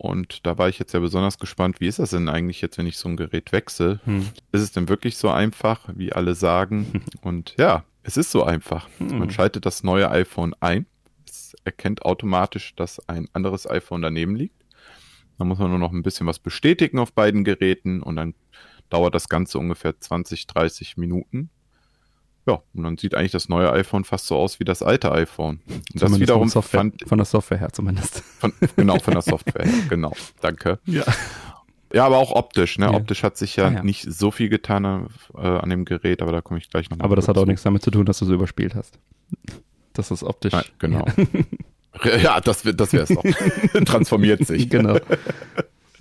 Und 0.02 0.44
da 0.46 0.58
war 0.58 0.68
ich 0.68 0.80
jetzt 0.80 0.92
ja 0.94 0.98
besonders 0.98 1.38
gespannt, 1.38 1.78
wie 1.78 1.86
ist 1.86 2.00
das 2.00 2.10
denn 2.10 2.28
eigentlich 2.28 2.60
jetzt, 2.60 2.76
wenn 2.76 2.88
ich 2.88 2.96
so 2.96 3.08
ein 3.08 3.16
Gerät 3.16 3.52
wechsle? 3.52 4.00
Hm. 4.04 4.28
Ist 4.50 4.62
es 4.62 4.72
denn 4.72 4.88
wirklich 4.88 5.16
so 5.16 5.30
einfach, 5.30 5.88
wie 5.94 6.12
alle 6.12 6.34
sagen? 6.34 7.04
Und 7.22 7.54
ja, 7.56 7.84
es 8.02 8.16
ist 8.16 8.32
so 8.32 8.42
einfach. 8.42 8.88
Hm. 8.98 9.20
Man 9.20 9.30
schaltet 9.30 9.64
das 9.64 9.84
neue 9.84 10.10
iPhone 10.10 10.56
ein. 10.58 10.86
Erkennt 11.64 12.04
automatisch, 12.04 12.74
dass 12.74 13.06
ein 13.08 13.28
anderes 13.32 13.68
iPhone 13.68 14.02
daneben 14.02 14.36
liegt. 14.36 14.64
Dann 15.38 15.48
muss 15.48 15.58
man 15.58 15.70
nur 15.70 15.78
noch 15.78 15.92
ein 15.92 16.02
bisschen 16.02 16.26
was 16.26 16.38
bestätigen 16.38 16.98
auf 16.98 17.12
beiden 17.12 17.44
Geräten 17.44 18.02
und 18.02 18.16
dann 18.16 18.34
dauert 18.90 19.14
das 19.14 19.28
Ganze 19.28 19.58
ungefähr 19.58 19.98
20, 19.98 20.46
30 20.46 20.96
Minuten. 20.96 21.50
Ja, 22.46 22.60
und 22.74 22.82
dann 22.82 22.98
sieht 22.98 23.14
eigentlich 23.14 23.32
das 23.32 23.48
neue 23.48 23.70
iPhone 23.72 24.04
fast 24.04 24.26
so 24.26 24.36
aus 24.36 24.58
wie 24.58 24.64
das 24.64 24.82
alte 24.82 25.12
iPhone. 25.12 25.60
Und 25.68 26.02
das 26.02 26.18
wiederum 26.18 26.42
von, 26.42 26.48
Software, 26.48 26.80
fand, 26.80 27.08
von 27.08 27.18
der 27.18 27.24
Software 27.24 27.58
her 27.58 27.72
zumindest. 27.72 28.20
Von, 28.20 28.52
genau, 28.76 28.98
von 28.98 29.14
der 29.14 29.22
Software 29.22 29.64
her, 29.64 29.82
genau. 29.88 30.12
Danke. 30.40 30.80
Ja. 30.86 31.04
Ja, 31.94 32.06
aber 32.06 32.18
auch 32.18 32.32
optisch, 32.32 32.78
ne? 32.78 32.86
Ja. 32.86 32.94
Optisch 32.94 33.22
hat 33.22 33.36
sich 33.36 33.56
ja, 33.56 33.66
ah, 33.66 33.72
ja, 33.72 33.82
nicht 33.82 34.10
so 34.10 34.30
viel 34.30 34.48
getan 34.48 35.08
äh, 35.36 35.40
an 35.40 35.68
dem 35.68 35.84
Gerät, 35.84 36.22
aber 36.22 36.32
da 36.32 36.40
komme 36.40 36.58
ich 36.58 36.70
gleich 36.70 36.88
nochmal. 36.88 37.04
Aber 37.04 37.16
das 37.16 37.28
hat 37.28 37.36
auch 37.36 37.42
zu. 37.42 37.48
nichts 37.48 37.62
damit 37.62 37.82
zu 37.82 37.90
tun, 37.90 38.06
dass 38.06 38.18
du 38.18 38.24
so 38.24 38.32
überspielt 38.32 38.74
hast. 38.74 38.98
Das 39.92 40.10
ist 40.10 40.22
optisch. 40.22 40.52
Nein, 40.52 40.64
genau. 40.78 41.06
Ja, 42.22 42.40
das, 42.40 42.62
das 42.62 42.92
wäre 42.92 43.04
es 43.04 43.10
doch. 43.10 43.22
Transformiert 43.84 44.46
sich. 44.46 44.70
Genau. 44.70 44.96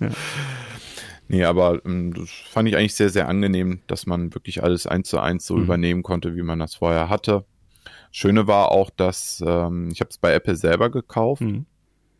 Ja. 0.00 0.08
Nee, 1.28 1.44
aber 1.44 1.84
ähm, 1.84 2.12
das 2.14 2.30
fand 2.30 2.68
ich 2.68 2.76
eigentlich 2.76 2.94
sehr, 2.94 3.08
sehr 3.08 3.28
angenehm, 3.28 3.80
dass 3.86 4.06
man 4.06 4.34
wirklich 4.34 4.62
alles 4.62 4.86
eins 4.86 5.08
zu 5.08 5.18
eins 5.18 5.46
so 5.46 5.56
mhm. 5.56 5.62
übernehmen 5.62 6.02
konnte, 6.02 6.36
wie 6.36 6.42
man 6.42 6.58
das 6.58 6.74
vorher 6.74 7.08
hatte. 7.08 7.44
Schöne 8.10 8.46
war 8.46 8.70
auch, 8.70 8.90
dass 8.90 9.42
ähm, 9.46 9.90
ich 9.92 10.00
habe 10.00 10.10
es 10.10 10.18
bei 10.18 10.34
Apple 10.34 10.56
selber 10.56 10.90
gekauft 10.90 11.40
mhm. 11.40 11.64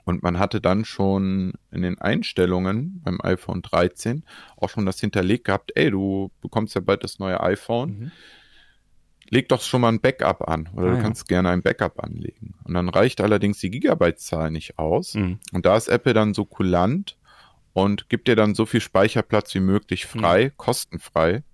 und 0.05 0.23
man 0.23 0.39
hatte 0.39 0.62
dann 0.62 0.87
schon 0.87 1.53
in 1.70 1.83
den 1.83 1.99
Einstellungen 1.99 3.03
beim 3.05 3.20
iPhone 3.23 3.61
13 3.61 4.25
auch 4.57 4.70
schon 4.70 4.87
das 4.87 5.01
hinterlegt 5.01 5.45
gehabt, 5.45 5.73
ey, 5.75 5.91
du 5.91 6.31
bekommst 6.41 6.75
ja 6.75 6.81
bald 6.81 7.05
das 7.05 7.18
neue 7.18 7.41
iPhone. 7.41 7.99
Mhm. 7.99 8.12
Leg 9.33 9.49
doch 9.49 9.62
schon 9.62 9.80
mal 9.80 9.89
ein 9.89 10.01
Backup 10.01 10.47
an 10.47 10.68
oder 10.74 10.89
ah, 10.89 10.97
du 10.97 11.03
kannst 11.03 11.22
ja. 11.22 11.37
gerne 11.37 11.49
ein 11.49 11.62
Backup 11.62 12.05
anlegen. 12.05 12.53
Und 12.64 12.74
dann 12.74 12.91
reicht 12.91 13.22
allerdings 13.22 13.61
die 13.61 13.70
Gigabyte-Zahl 13.70 14.51
nicht 14.51 14.78
aus. 14.78 15.14
Mhm. 15.14 15.39
Und 15.53 15.64
da 15.64 15.74
ist 15.74 15.89
Apple 15.89 16.12
dann 16.12 16.35
so 16.35 16.45
kulant 16.45 17.16
und 17.72 18.11
gibt 18.11 18.28
dir 18.28 18.37
dann 18.37 18.55
so 18.55 18.66
viel 18.66 18.83
Speicherplatz 18.83 19.55
wie 19.55 19.61
möglich 19.61 20.05
frei, 20.05 20.45
mhm. 20.45 20.57
kostenfrei, 20.59 21.45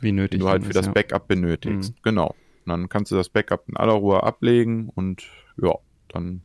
wie 0.00 0.12
nötig, 0.12 0.38
den 0.38 0.40
du 0.40 0.48
halt 0.48 0.62
für 0.62 0.70
ist, 0.70 0.76
das 0.76 0.86
ja. 0.86 0.92
Backup 0.92 1.28
benötigst. 1.28 1.92
Mhm. 1.92 2.02
Genau. 2.02 2.28
Und 2.64 2.70
dann 2.70 2.88
kannst 2.88 3.12
du 3.12 3.16
das 3.16 3.28
Backup 3.28 3.68
in 3.68 3.76
aller 3.76 3.92
Ruhe 3.92 4.22
ablegen 4.22 4.88
und 4.88 5.24
ja, 5.60 5.74
dann 6.08 6.40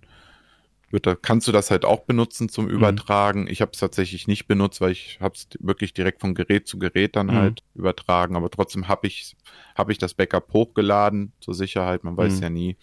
wird 0.90 1.06
da, 1.06 1.16
kannst 1.16 1.48
du 1.48 1.52
das 1.52 1.70
halt 1.70 1.86
auch 1.86 2.02
benutzen 2.02 2.50
zum 2.50 2.66
mhm. 2.66 2.72
Übertragen. 2.72 3.42
Mhm. 3.42 3.48
Ich 3.48 3.62
habe 3.62 3.72
es 3.74 3.80
tatsächlich 3.80 4.28
nicht 4.28 4.48
benutzt, 4.48 4.82
weil 4.82 4.92
ich 4.92 5.20
habe 5.20 5.36
es 5.36 5.48
wirklich 5.60 5.94
direkt 5.94 6.22
von 6.22 6.34
Gerät 6.34 6.68
zu 6.68 6.80
Gerät 6.80 7.16
dann 7.16 7.28
mhm. 7.28 7.34
halt 7.34 7.64
übertragen. 7.76 8.36
Aber 8.36 8.50
trotzdem 8.50 8.88
habe 8.88 9.08
ich, 9.08 9.36
hab 9.76 9.90
ich 9.90 9.98
das 9.98 10.14
Backup 10.14 10.54
hochgeladen 10.54 11.34
zur 11.40 11.54
Sicherheit. 11.54 12.04
Man 12.04 12.16
weiß 12.16 12.38
mhm. 12.38 12.44
ja 12.44 12.50
nie. 12.50 12.78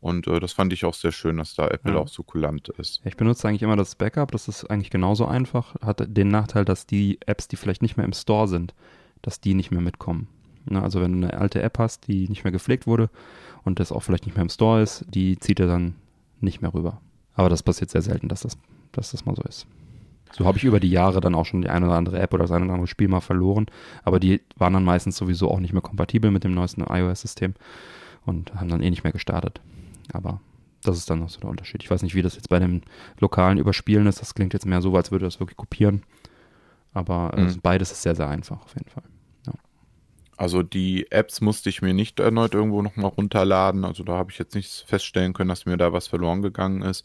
Und 0.00 0.26
äh, 0.26 0.38
das 0.38 0.52
fand 0.52 0.72
ich 0.72 0.84
auch 0.84 0.92
sehr 0.92 1.12
schön, 1.12 1.38
dass 1.38 1.54
da 1.54 1.66
Apple 1.68 1.94
ja. 1.94 1.98
auch 1.98 2.08
so 2.08 2.22
kulant 2.22 2.68
ist. 2.68 3.00
Ich 3.06 3.16
benutze 3.16 3.48
eigentlich 3.48 3.62
immer 3.62 3.76
das 3.76 3.94
Backup, 3.94 4.32
das 4.32 4.48
ist 4.48 4.64
eigentlich 4.66 4.90
genauso 4.90 5.24
einfach. 5.24 5.76
Hat 5.80 6.04
den 6.06 6.28
Nachteil, 6.28 6.66
dass 6.66 6.86
die 6.86 7.18
Apps, 7.24 7.48
die 7.48 7.56
vielleicht 7.56 7.80
nicht 7.80 7.96
mehr 7.96 8.04
im 8.04 8.12
Store 8.12 8.46
sind, 8.46 8.74
dass 9.22 9.40
die 9.40 9.54
nicht 9.54 9.70
mehr 9.70 9.80
mitkommen. 9.80 10.28
Na, 10.66 10.82
also 10.82 11.00
wenn 11.00 11.20
du 11.20 11.26
eine 11.26 11.40
alte 11.40 11.62
App 11.62 11.78
hast, 11.78 12.06
die 12.06 12.28
nicht 12.28 12.44
mehr 12.44 12.52
gepflegt 12.52 12.86
wurde 12.86 13.08
und 13.64 13.80
das 13.80 13.92
auch 13.92 14.02
vielleicht 14.02 14.26
nicht 14.26 14.34
mehr 14.34 14.42
im 14.42 14.50
Store 14.50 14.82
ist, 14.82 15.06
die 15.08 15.38
zieht 15.38 15.60
er 15.60 15.68
dann 15.68 15.94
nicht 16.44 16.62
mehr 16.62 16.74
rüber. 16.74 17.00
Aber 17.34 17.48
das 17.48 17.62
passiert 17.62 17.90
sehr 17.90 18.02
selten, 18.02 18.28
dass 18.28 18.42
das, 18.42 18.56
dass 18.92 19.10
das 19.10 19.24
mal 19.24 19.34
so 19.34 19.42
ist. 19.42 19.66
So 20.32 20.46
habe 20.46 20.58
ich 20.58 20.64
über 20.64 20.80
die 20.80 20.90
Jahre 20.90 21.20
dann 21.20 21.34
auch 21.34 21.46
schon 21.46 21.62
die 21.62 21.68
eine 21.68 21.86
oder 21.86 21.96
andere 21.96 22.18
App 22.18 22.34
oder 22.34 22.44
das 22.44 22.50
eine 22.50 22.64
oder 22.64 22.74
andere 22.74 22.88
Spiel 22.88 23.08
mal 23.08 23.20
verloren. 23.20 23.66
Aber 24.02 24.18
die 24.18 24.40
waren 24.56 24.72
dann 24.72 24.84
meistens 24.84 25.16
sowieso 25.16 25.50
auch 25.50 25.60
nicht 25.60 25.72
mehr 25.72 25.82
kompatibel 25.82 26.30
mit 26.30 26.42
dem 26.42 26.54
neuesten 26.54 26.82
iOS-System 26.82 27.54
und 28.26 28.54
haben 28.54 28.68
dann 28.68 28.82
eh 28.82 28.90
nicht 28.90 29.04
mehr 29.04 29.12
gestartet. 29.12 29.60
Aber 30.12 30.40
das 30.82 30.98
ist 30.98 31.08
dann 31.08 31.20
noch 31.20 31.28
so 31.28 31.40
der 31.40 31.50
Unterschied. 31.50 31.82
Ich 31.82 31.90
weiß 31.90 32.02
nicht, 32.02 32.14
wie 32.14 32.22
das 32.22 32.34
jetzt 32.34 32.48
bei 32.48 32.58
dem 32.58 32.82
lokalen 33.20 33.58
Überspielen 33.58 34.06
ist. 34.06 34.20
Das 34.20 34.34
klingt 34.34 34.52
jetzt 34.52 34.66
mehr 34.66 34.82
so, 34.82 34.94
als 34.96 35.12
würde 35.12 35.24
das 35.24 35.38
wirklich 35.40 35.56
kopieren. 35.56 36.02
Aber 36.92 37.32
äh, 37.36 37.42
mhm. 37.42 37.60
beides 37.62 37.92
ist 37.92 38.02
sehr, 38.02 38.16
sehr 38.16 38.28
einfach 38.28 38.60
auf 38.62 38.74
jeden 38.74 38.90
Fall. 38.90 39.04
Also 40.36 40.62
die 40.62 41.10
Apps 41.10 41.40
musste 41.40 41.68
ich 41.68 41.82
mir 41.82 41.94
nicht 41.94 42.20
erneut 42.20 42.54
irgendwo 42.54 42.82
nochmal 42.82 43.10
runterladen. 43.10 43.84
Also 43.84 44.02
da 44.02 44.14
habe 44.14 44.32
ich 44.32 44.38
jetzt 44.38 44.54
nicht 44.54 44.84
feststellen 44.86 45.32
können, 45.32 45.48
dass 45.48 45.66
mir 45.66 45.76
da 45.76 45.92
was 45.92 46.08
verloren 46.08 46.42
gegangen 46.42 46.82
ist. 46.82 47.04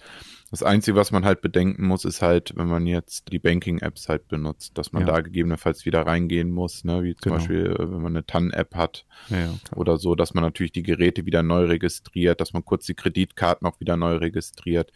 Das 0.51 0.63
Einzige, 0.63 0.97
was 0.97 1.11
man 1.11 1.25
halt 1.25 1.41
bedenken 1.41 1.85
muss, 1.85 2.05
ist 2.05 2.21
halt, 2.21 2.53
wenn 2.55 2.67
man 2.67 2.87
jetzt 2.87 3.31
die 3.31 3.39
Banking-Apps 3.39 4.09
halt 4.09 4.27
benutzt, 4.27 4.77
dass 4.77 4.91
man 4.91 5.05
ja. 5.05 5.13
da 5.13 5.21
gegebenenfalls 5.21 5.85
wieder 5.85 6.07
reingehen 6.07 6.49
muss, 6.49 6.83
ne? 6.83 7.03
wie 7.03 7.15
zum 7.15 7.31
genau. 7.31 7.35
Beispiel, 7.35 7.65
äh, 7.65 7.79
wenn 7.79 8.01
man 8.01 8.15
eine 8.15 8.25
TAN-App 8.25 8.75
hat 8.75 9.05
ja, 9.29 9.37
ja, 9.37 9.53
oder 9.75 9.97
so, 9.97 10.15
dass 10.15 10.33
man 10.33 10.43
natürlich 10.43 10.71
die 10.71 10.83
Geräte 10.83 11.25
wieder 11.25 11.43
neu 11.43 11.65
registriert, 11.65 12.41
dass 12.41 12.53
man 12.53 12.65
kurz 12.65 12.85
die 12.85 12.95
Kreditkarten 12.95 13.67
auch 13.67 13.79
wieder 13.79 13.95
neu 13.95 14.15
registriert, 14.15 14.91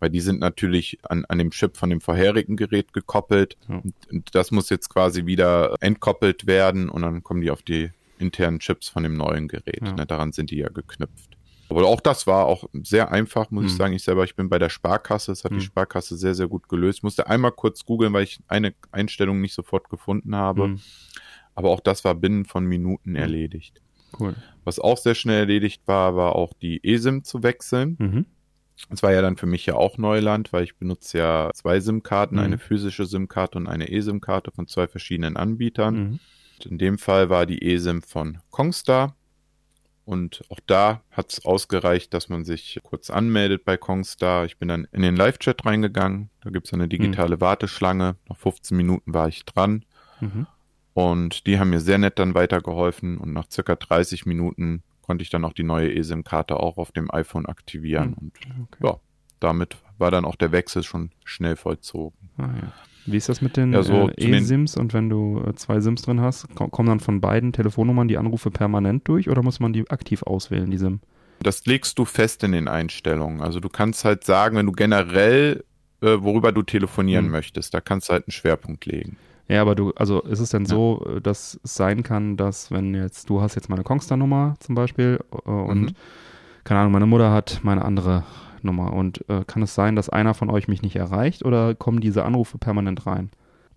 weil 0.00 0.10
die 0.10 0.20
sind 0.20 0.40
natürlich 0.40 0.98
an, 1.04 1.24
an 1.26 1.38
dem 1.38 1.50
Chip 1.50 1.76
von 1.76 1.90
dem 1.90 2.00
vorherigen 2.00 2.56
Gerät 2.56 2.92
gekoppelt 2.92 3.56
und, 3.68 3.94
und 4.10 4.34
das 4.34 4.50
muss 4.50 4.70
jetzt 4.70 4.88
quasi 4.88 5.26
wieder 5.26 5.76
entkoppelt 5.80 6.46
werden 6.46 6.88
und 6.88 7.02
dann 7.02 7.22
kommen 7.22 7.42
die 7.42 7.50
auf 7.50 7.62
die 7.62 7.90
internen 8.18 8.58
Chips 8.58 8.88
von 8.88 9.02
dem 9.02 9.14
neuen 9.14 9.46
Gerät. 9.46 9.82
Ne? 9.82 10.06
Daran 10.06 10.32
sind 10.32 10.50
die 10.50 10.56
ja 10.56 10.68
geknüpft. 10.68 11.35
Aber 11.68 11.86
auch 11.86 12.00
das 12.00 12.26
war 12.26 12.46
auch 12.46 12.68
sehr 12.82 13.10
einfach, 13.10 13.50
muss 13.50 13.62
mhm. 13.62 13.68
ich 13.68 13.76
sagen. 13.76 13.92
Ich 13.94 14.04
selber, 14.04 14.24
ich 14.24 14.36
bin 14.36 14.48
bei 14.48 14.58
der 14.58 14.68
Sparkasse. 14.68 15.32
Das 15.32 15.44
hat 15.44 15.52
mhm. 15.52 15.58
die 15.58 15.64
Sparkasse 15.64 16.16
sehr, 16.16 16.34
sehr 16.34 16.48
gut 16.48 16.68
gelöst. 16.68 16.98
Ich 16.98 17.02
musste 17.02 17.26
einmal 17.26 17.52
kurz 17.52 17.84
googeln, 17.84 18.12
weil 18.12 18.24
ich 18.24 18.40
eine 18.48 18.74
Einstellung 18.92 19.40
nicht 19.40 19.54
sofort 19.54 19.88
gefunden 19.88 20.36
habe. 20.36 20.68
Mhm. 20.68 20.80
Aber 21.54 21.70
auch 21.70 21.80
das 21.80 22.04
war 22.04 22.14
binnen 22.14 22.44
von 22.44 22.64
Minuten 22.64 23.10
mhm. 23.10 23.16
erledigt. 23.16 23.82
Cool. 24.18 24.34
Was 24.64 24.78
auch 24.78 24.98
sehr 24.98 25.14
schnell 25.14 25.40
erledigt 25.40 25.82
war, 25.86 26.16
war 26.16 26.36
auch 26.36 26.52
die 26.54 26.80
eSIM 26.84 27.24
zu 27.24 27.42
wechseln. 27.42 27.96
Mhm. 27.98 28.26
Das 28.90 29.02
war 29.02 29.12
ja 29.12 29.22
dann 29.22 29.36
für 29.36 29.46
mich 29.46 29.64
ja 29.66 29.74
auch 29.74 29.96
Neuland, 29.98 30.52
weil 30.52 30.64
ich 30.64 30.76
benutze 30.76 31.18
ja 31.18 31.50
zwei 31.54 31.80
SIM-Karten, 31.80 32.36
mhm. 32.36 32.42
eine 32.42 32.58
physische 32.58 33.06
SIM-Karte 33.06 33.58
und 33.58 33.66
eine 33.66 33.90
eSIM-Karte 33.90 34.52
von 34.52 34.66
zwei 34.66 34.86
verschiedenen 34.86 35.36
Anbietern. 35.36 36.20
In 36.64 36.78
dem 36.78 36.98
Fall 36.98 37.28
war 37.28 37.46
die 37.46 37.62
eSIM 37.62 38.02
von 38.02 38.38
Kongstar 38.50 39.16
und 40.06 40.44
auch 40.50 40.60
da 40.64 41.02
hat 41.10 41.32
es 41.32 41.44
ausgereicht, 41.44 42.14
dass 42.14 42.28
man 42.28 42.44
sich 42.44 42.78
kurz 42.84 43.10
anmeldet 43.10 43.64
bei 43.64 43.76
Kongstar. 43.76 44.44
Ich 44.44 44.56
bin 44.56 44.68
dann 44.68 44.86
in 44.92 45.02
den 45.02 45.16
Live-Chat 45.16 45.66
reingegangen. 45.66 46.30
Da 46.42 46.50
gibt 46.50 46.68
es 46.68 46.72
eine 46.72 46.86
digitale 46.86 47.36
mhm. 47.36 47.40
Warteschlange. 47.40 48.14
Nach 48.28 48.36
15 48.36 48.76
Minuten 48.76 49.12
war 49.12 49.26
ich 49.26 49.44
dran. 49.44 49.84
Mhm. 50.20 50.46
Und 50.94 51.48
die 51.48 51.58
haben 51.58 51.70
mir 51.70 51.80
sehr 51.80 51.98
nett 51.98 52.20
dann 52.20 52.36
weitergeholfen. 52.36 53.18
Und 53.18 53.32
nach 53.32 53.46
circa 53.50 53.74
30 53.74 54.26
Minuten 54.26 54.84
konnte 55.02 55.22
ich 55.22 55.30
dann 55.30 55.44
auch 55.44 55.52
die 55.52 55.64
neue 55.64 55.92
eSIM-Karte 55.92 56.60
auch 56.60 56.76
auf 56.76 56.92
dem 56.92 57.10
iPhone 57.10 57.46
aktivieren. 57.46 58.10
Mhm. 58.10 58.14
Und 58.14 58.32
okay. 58.72 58.86
ja, 58.86 59.00
damit 59.40 59.76
war 59.98 60.12
dann 60.12 60.24
auch 60.24 60.36
der 60.36 60.52
Wechsel 60.52 60.84
schon 60.84 61.10
schnell 61.24 61.56
vollzogen. 61.56 62.30
Ah, 62.38 62.50
ja. 62.62 62.72
Wie 63.06 63.16
ist 63.16 63.28
das 63.28 63.40
mit 63.40 63.56
den 63.56 63.72
ja, 63.72 63.82
so 63.82 64.08
äh, 64.10 64.36
E-Sims 64.36 64.76
und 64.76 64.92
wenn 64.92 65.08
du 65.08 65.42
äh, 65.46 65.54
zwei 65.54 65.80
Sims 65.80 66.02
drin 66.02 66.20
hast, 66.20 66.46
kommen 66.54 66.88
dann 66.88 67.00
von 67.00 67.20
beiden 67.20 67.52
Telefonnummern 67.52 68.08
die 68.08 68.18
Anrufe 68.18 68.50
permanent 68.50 69.06
durch 69.08 69.28
oder 69.28 69.42
muss 69.42 69.60
man 69.60 69.72
die 69.72 69.88
aktiv 69.90 70.22
auswählen, 70.22 70.70
die 70.70 70.78
SIM? 70.78 71.00
Das 71.40 71.66
legst 71.66 71.98
du 71.98 72.04
fest 72.04 72.42
in 72.44 72.52
den 72.52 72.66
Einstellungen. 72.66 73.42
Also 73.42 73.60
du 73.60 73.68
kannst 73.68 74.04
halt 74.04 74.24
sagen, 74.24 74.56
wenn 74.56 74.66
du 74.66 74.72
generell 74.72 75.62
äh, 76.02 76.22
worüber 76.22 76.52
du 76.52 76.62
telefonieren 76.62 77.26
hm. 77.26 77.32
möchtest. 77.32 77.72
Da 77.72 77.80
kannst 77.80 78.08
du 78.08 78.12
halt 78.12 78.26
einen 78.26 78.32
Schwerpunkt 78.32 78.86
legen. 78.86 79.16
Ja, 79.48 79.62
aber 79.62 79.74
du, 79.74 79.92
also 79.94 80.20
ist 80.22 80.40
es 80.40 80.50
denn 80.50 80.64
ja. 80.64 80.68
so, 80.68 81.06
äh, 81.08 81.20
dass 81.20 81.58
es 81.62 81.74
sein 81.74 82.02
kann, 82.02 82.36
dass 82.36 82.70
wenn 82.70 82.94
jetzt, 82.94 83.30
du 83.30 83.40
hast 83.40 83.54
jetzt 83.54 83.68
meine 83.68 83.82
Kongstar-Nummer 83.82 84.54
zum 84.60 84.74
Beispiel 84.74 85.20
äh, 85.32 85.50
und 85.50 85.82
mhm. 85.82 85.94
keine 86.64 86.80
Ahnung, 86.80 86.92
meine 86.92 87.06
Mutter 87.06 87.32
hat 87.32 87.60
meine 87.62 87.84
andere 87.84 88.24
Nummer 88.66 88.92
und 88.92 89.24
äh, 89.28 89.44
kann 89.46 89.62
es 89.62 89.74
sein, 89.74 89.96
dass 89.96 90.08
einer 90.08 90.34
von 90.34 90.50
euch 90.50 90.68
mich 90.68 90.82
nicht 90.82 90.96
erreicht 90.96 91.44
oder 91.44 91.74
kommen 91.74 92.00
diese 92.00 92.24
Anrufe 92.24 92.58
permanent 92.58 93.06
rein? 93.06 93.30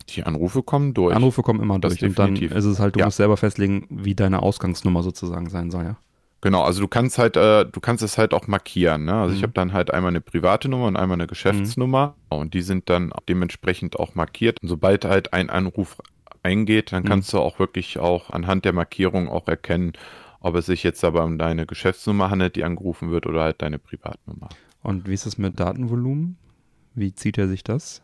Die 0.09 0.23
Anrufe 0.23 0.63
kommen 0.63 0.93
durch. 0.93 1.15
Anrufe 1.15 1.41
kommen 1.41 1.61
immer 1.61 1.79
das 1.79 1.95
durch 1.95 2.09
und 2.09 2.19
dann 2.19 2.35
ist 2.35 2.65
es 2.65 2.79
halt, 2.79 2.95
du 2.95 2.99
ja. 2.99 3.05
musst 3.05 3.17
selber 3.17 3.37
festlegen, 3.37 3.85
wie 3.89 4.15
deine 4.15 4.41
Ausgangsnummer 4.41 5.03
sozusagen 5.03 5.49
sein 5.49 5.71
soll, 5.71 5.85
ja? 5.85 5.97
Genau, 6.41 6.63
also 6.63 6.79
du 6.79 6.87
kannst 6.87 7.17
halt, 7.17 7.35
äh, 7.35 7.65
du 7.65 7.79
kannst 7.81 8.01
es 8.01 8.17
halt 8.17 8.33
auch 8.33 8.47
markieren. 8.47 9.05
Ne? 9.05 9.13
Also 9.13 9.31
mhm. 9.31 9.37
ich 9.37 9.43
habe 9.43 9.53
dann 9.53 9.73
halt 9.73 9.91
einmal 9.93 10.09
eine 10.09 10.21
private 10.21 10.69
Nummer 10.69 10.87
und 10.87 10.95
einmal 10.95 11.15
eine 11.15 11.27
Geschäftsnummer 11.27 12.15
mhm. 12.31 12.37
und 12.37 12.53
die 12.53 12.61
sind 12.61 12.89
dann 12.89 13.11
dementsprechend 13.27 13.99
auch 13.99 14.15
markiert. 14.15 14.61
Und 14.61 14.69
sobald 14.69 15.03
halt 15.03 15.33
ein 15.33 15.49
Anruf 15.49 15.97
eingeht, 16.41 16.93
dann 16.93 17.03
mhm. 17.03 17.07
kannst 17.07 17.33
du 17.33 17.39
auch 17.39 17.59
wirklich 17.59 17.99
auch 17.99 18.29
anhand 18.29 18.63
der 18.63 18.73
Markierung 18.73 19.27
auch 19.27 19.47
erkennen, 19.47 19.93
ob 20.39 20.55
es 20.55 20.67
sich 20.67 20.83
jetzt 20.83 21.03
aber 21.03 21.25
um 21.25 21.37
deine 21.37 21.65
Geschäftsnummer 21.65 22.29
handelt, 22.29 22.55
die 22.55 22.63
angerufen 22.63 23.11
wird, 23.11 23.25
oder 23.25 23.41
halt 23.41 23.61
deine 23.61 23.77
Privatnummer. 23.77 24.47
Und 24.81 25.07
wie 25.07 25.13
ist 25.13 25.25
es 25.25 25.37
mit 25.37 25.59
Datenvolumen? 25.59 26.37
Wie 26.95 27.13
zieht 27.13 27.37
er 27.37 27.47
sich 27.47 27.63
das? 27.63 28.01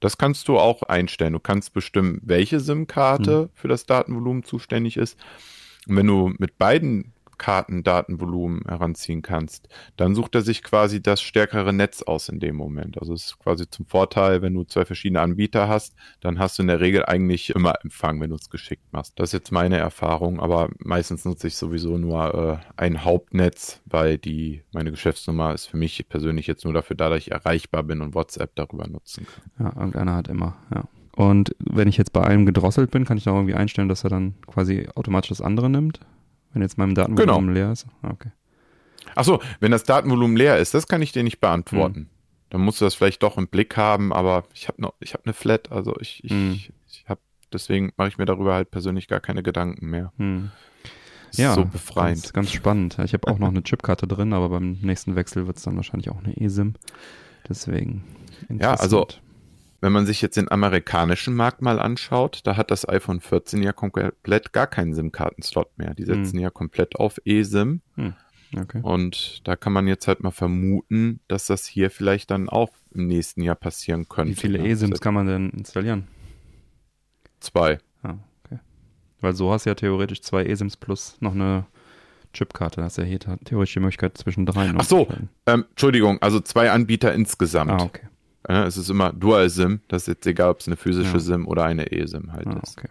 Das 0.00 0.16
kannst 0.16 0.48
du 0.48 0.58
auch 0.58 0.82
einstellen. 0.84 1.32
Du 1.32 1.40
kannst 1.40 1.72
bestimmen, 1.72 2.20
welche 2.22 2.60
SIM-Karte 2.60 3.42
mhm. 3.42 3.48
für 3.54 3.68
das 3.68 3.86
Datenvolumen 3.86 4.44
zuständig 4.44 4.96
ist. 4.96 5.18
Und 5.88 5.96
wenn 5.96 6.06
du 6.06 6.32
mit 6.38 6.58
beiden 6.58 7.12
Kartendatenvolumen 7.38 8.62
heranziehen 8.66 9.22
kannst, 9.22 9.68
dann 9.96 10.14
sucht 10.14 10.34
er 10.34 10.42
sich 10.42 10.62
quasi 10.62 11.00
das 11.02 11.20
stärkere 11.20 11.72
Netz 11.72 12.02
aus 12.02 12.28
in 12.28 12.40
dem 12.40 12.56
Moment. 12.56 12.98
Also 12.98 13.14
es 13.14 13.26
ist 13.26 13.38
quasi 13.38 13.68
zum 13.70 13.86
Vorteil, 13.86 14.42
wenn 14.42 14.54
du 14.54 14.64
zwei 14.64 14.84
verschiedene 14.84 15.20
Anbieter 15.20 15.68
hast, 15.68 15.94
dann 16.20 16.38
hast 16.38 16.58
du 16.58 16.62
in 16.62 16.68
der 16.68 16.80
Regel 16.80 17.04
eigentlich 17.04 17.50
immer 17.50 17.74
Empfang, 17.82 18.20
wenn 18.20 18.30
du 18.30 18.36
es 18.36 18.50
geschickt 18.50 18.92
machst. 18.92 19.18
Das 19.18 19.30
ist 19.30 19.32
jetzt 19.32 19.52
meine 19.52 19.78
Erfahrung, 19.78 20.40
aber 20.40 20.68
meistens 20.78 21.24
nutze 21.24 21.46
ich 21.46 21.56
sowieso 21.56 21.96
nur 21.96 22.34
äh, 22.34 22.72
ein 22.76 23.04
Hauptnetz, 23.04 23.80
weil 23.86 24.18
die 24.18 24.62
meine 24.72 24.90
Geschäftsnummer 24.90 25.54
ist 25.54 25.66
für 25.66 25.76
mich 25.76 26.08
persönlich 26.08 26.46
jetzt 26.46 26.64
nur 26.64 26.74
dafür 26.74 26.96
da, 26.96 27.08
dass 27.08 27.18
ich 27.18 27.30
erreichbar 27.30 27.82
bin 27.82 28.00
und 28.00 28.14
WhatsApp 28.14 28.54
darüber 28.56 28.86
nutzen 28.88 29.26
kann. 29.26 29.66
Ja, 29.66 29.80
irgendeiner 29.80 30.16
hat 30.16 30.28
immer, 30.28 30.56
ja. 30.74 30.84
Und 31.18 31.56
wenn 31.58 31.88
ich 31.88 31.96
jetzt 31.96 32.12
bei 32.12 32.22
einem 32.22 32.46
gedrosselt 32.46 32.92
bin, 32.92 33.04
kann 33.04 33.16
ich 33.16 33.24
da 33.24 33.32
irgendwie 33.32 33.54
einstellen, 33.54 33.88
dass 33.88 34.04
er 34.04 34.10
dann 34.10 34.34
quasi 34.46 34.86
automatisch 34.94 35.30
das 35.30 35.40
andere 35.40 35.68
nimmt? 35.68 35.98
Wenn 36.52 36.62
jetzt 36.62 36.78
mein 36.78 36.94
Datenvolumen 36.94 37.48
genau. 37.48 37.52
leer 37.52 37.72
ist? 37.72 37.86
Ah, 38.02 38.10
okay. 38.10 38.30
Achso, 39.14 39.40
wenn 39.60 39.70
das 39.70 39.84
Datenvolumen 39.84 40.36
leer 40.36 40.58
ist, 40.58 40.74
das 40.74 40.86
kann 40.86 41.02
ich 41.02 41.12
dir 41.12 41.22
nicht 41.22 41.40
beantworten. 41.40 41.96
Hm. 41.96 42.08
Dann 42.50 42.60
musst 42.62 42.80
du 42.80 42.84
das 42.84 42.94
vielleicht 42.94 43.22
doch 43.22 43.36
im 43.36 43.48
Blick 43.48 43.76
haben, 43.76 44.12
aber 44.12 44.44
ich 44.54 44.68
habe 44.68 44.80
noch, 44.80 44.94
ich 45.00 45.12
habe 45.12 45.24
eine 45.24 45.34
Flat, 45.34 45.70
also 45.70 45.94
ich, 46.00 46.24
ich, 46.24 46.30
hm. 46.30 46.60
ich 46.88 47.04
habe, 47.06 47.20
deswegen 47.52 47.92
mache 47.96 48.08
ich 48.08 48.18
mir 48.18 48.24
darüber 48.24 48.54
halt 48.54 48.70
persönlich 48.70 49.08
gar 49.08 49.20
keine 49.20 49.42
Gedanken 49.42 49.90
mehr. 49.90 50.12
Hm. 50.16 50.50
Ja, 51.34 51.54
so 51.54 51.64
befreiend. 51.66 52.22
Ganz, 52.22 52.32
ganz 52.32 52.52
spannend. 52.52 52.98
Ich 53.04 53.12
habe 53.12 53.28
auch 53.30 53.38
noch 53.38 53.48
eine 53.48 53.62
Chipkarte 53.62 54.06
drin, 54.06 54.32
aber 54.32 54.48
beim 54.48 54.78
nächsten 54.80 55.14
Wechsel 55.14 55.46
wird 55.46 55.58
es 55.58 55.62
dann 55.62 55.76
wahrscheinlich 55.76 56.08
auch 56.10 56.24
eine 56.24 56.34
eSIM. 56.38 56.74
Deswegen. 57.48 58.04
Ja, 58.48 58.74
also 58.74 59.06
wenn 59.80 59.92
man 59.92 60.06
sich 60.06 60.22
jetzt 60.22 60.36
den 60.36 60.50
amerikanischen 60.50 61.34
Markt 61.34 61.62
mal 61.62 61.78
anschaut, 61.78 62.40
da 62.44 62.56
hat 62.56 62.70
das 62.70 62.88
iPhone 62.88 63.20
14 63.20 63.62
ja 63.62 63.72
komplett 63.72 64.52
gar 64.52 64.66
keinen 64.66 64.94
SIM-Karten-Slot 64.94 65.78
mehr. 65.78 65.94
Die 65.94 66.04
setzen 66.04 66.34
hm. 66.34 66.40
ja 66.40 66.50
komplett 66.50 66.96
auf 66.96 67.20
eSIM. 67.24 67.80
Hm. 67.94 68.14
Okay. 68.56 68.80
Und 68.82 69.46
da 69.46 69.56
kann 69.56 69.72
man 69.72 69.86
jetzt 69.86 70.08
halt 70.08 70.22
mal 70.22 70.30
vermuten, 70.30 71.20
dass 71.28 71.46
das 71.46 71.66
hier 71.66 71.90
vielleicht 71.90 72.30
dann 72.30 72.48
auch 72.48 72.70
im 72.92 73.06
nächsten 73.06 73.42
Jahr 73.42 73.56
passieren 73.56 74.08
könnte. 74.08 74.32
Wie 74.32 74.40
viele 74.40 74.66
eSIMs 74.66 75.00
kann 75.00 75.14
man 75.14 75.26
denn 75.26 75.50
installieren? 75.50 76.08
Zwei. 77.40 77.78
Ah, 78.02 78.14
okay. 78.44 78.58
Weil 79.20 79.34
so 79.34 79.52
hast 79.52 79.66
du 79.66 79.70
ja 79.70 79.74
theoretisch 79.74 80.22
zwei 80.22 80.44
eSIMs 80.46 80.76
plus 80.76 81.18
noch 81.20 81.34
eine 81.34 81.66
Chipkarte. 82.32 82.82
Hast 82.82 82.96
ja 82.96 83.04
hier 83.04 83.18
theoretisch 83.18 83.74
die 83.74 83.80
Möglichkeit 83.80 84.16
zwischen 84.16 84.46
drei. 84.46 84.72
Ach 84.76 84.84
so, 84.84 85.08
ähm, 85.46 85.66
Entschuldigung, 85.70 86.20
also 86.22 86.40
zwei 86.40 86.70
Anbieter 86.70 87.12
insgesamt. 87.12 87.70
Ah, 87.70 87.84
okay. 87.84 88.06
Ja, 88.48 88.64
es 88.64 88.76
ist 88.76 88.88
immer 88.88 89.12
Dual-SIM. 89.12 89.80
Das 89.88 90.02
ist 90.02 90.08
jetzt 90.08 90.26
egal, 90.26 90.50
ob 90.50 90.60
es 90.60 90.66
eine 90.66 90.76
physische 90.76 91.14
ja. 91.14 91.20
SIM 91.20 91.46
oder 91.46 91.64
eine 91.64 91.92
E-SIM 91.92 92.32
halt 92.32 92.46
ah, 92.46 92.60
ist. 92.62 92.78
Okay. 92.78 92.88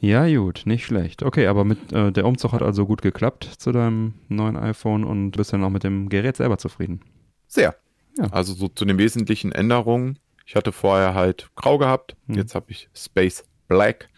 Ja, 0.00 0.26
gut, 0.36 0.62
nicht 0.64 0.84
schlecht. 0.84 1.22
Okay, 1.22 1.46
aber 1.46 1.64
mit 1.64 1.92
äh, 1.92 2.10
der 2.10 2.24
Umzug 2.24 2.52
hat 2.52 2.62
also 2.62 2.86
gut 2.86 3.02
geklappt 3.02 3.44
zu 3.58 3.70
deinem 3.70 4.14
neuen 4.28 4.56
iPhone 4.56 5.04
und 5.04 5.32
bist 5.32 5.52
dann 5.52 5.62
auch 5.62 5.70
mit 5.70 5.84
dem 5.84 6.08
Gerät 6.08 6.36
selber 6.36 6.58
zufrieden. 6.58 7.02
Sehr. 7.46 7.76
Ja. 8.18 8.24
Also 8.32 8.54
so 8.54 8.68
zu 8.68 8.84
den 8.84 8.98
wesentlichen 8.98 9.52
Änderungen. 9.52 10.18
Ich 10.44 10.56
hatte 10.56 10.72
vorher 10.72 11.14
halt 11.14 11.50
grau 11.54 11.78
gehabt, 11.78 12.16
hm. 12.26 12.34
jetzt 12.34 12.54
habe 12.54 12.66
ich 12.70 12.88
Space 12.94 13.44
Black. 13.68 14.08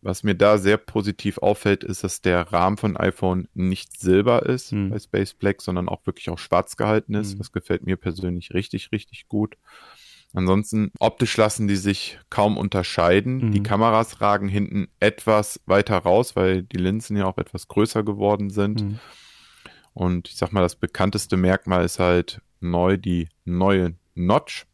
Was 0.00 0.22
mir 0.22 0.34
da 0.34 0.58
sehr 0.58 0.76
positiv 0.76 1.38
auffällt, 1.38 1.82
ist, 1.82 2.04
dass 2.04 2.20
der 2.20 2.52
Rahmen 2.52 2.76
von 2.76 2.96
iPhone 2.96 3.48
nicht 3.54 3.98
silber 3.98 4.46
ist 4.46 4.70
hm. 4.70 4.90
bei 4.90 4.98
Space 4.98 5.34
Black, 5.34 5.60
sondern 5.60 5.88
auch 5.88 6.06
wirklich 6.06 6.30
auch 6.30 6.38
schwarz 6.38 6.76
gehalten 6.76 7.14
ist. 7.14 7.32
Hm. 7.32 7.38
Das 7.38 7.52
gefällt 7.52 7.84
mir 7.84 7.96
persönlich 7.96 8.54
richtig, 8.54 8.92
richtig 8.92 9.28
gut. 9.28 9.56
Ansonsten 10.34 10.92
optisch 10.98 11.36
lassen 11.36 11.68
die 11.68 11.76
sich 11.76 12.18
kaum 12.28 12.58
unterscheiden. 12.58 13.46
Mhm. 13.46 13.52
Die 13.52 13.62
Kameras 13.62 14.20
ragen 14.20 14.48
hinten 14.48 14.88
etwas 15.00 15.60
weiter 15.64 15.96
raus, 15.96 16.36
weil 16.36 16.62
die 16.62 16.76
Linsen 16.76 17.16
ja 17.16 17.24
auch 17.24 17.38
etwas 17.38 17.66
größer 17.68 18.02
geworden 18.02 18.50
sind. 18.50 18.82
Mhm. 18.82 18.98
Und 19.94 20.28
ich 20.28 20.36
sag 20.36 20.52
mal, 20.52 20.60
das 20.60 20.76
bekannteste 20.76 21.36
Merkmal 21.36 21.84
ist 21.84 21.98
halt 21.98 22.42
neu 22.60 22.98
die 22.98 23.28
neue 23.44 23.94
Notch. 24.14 24.66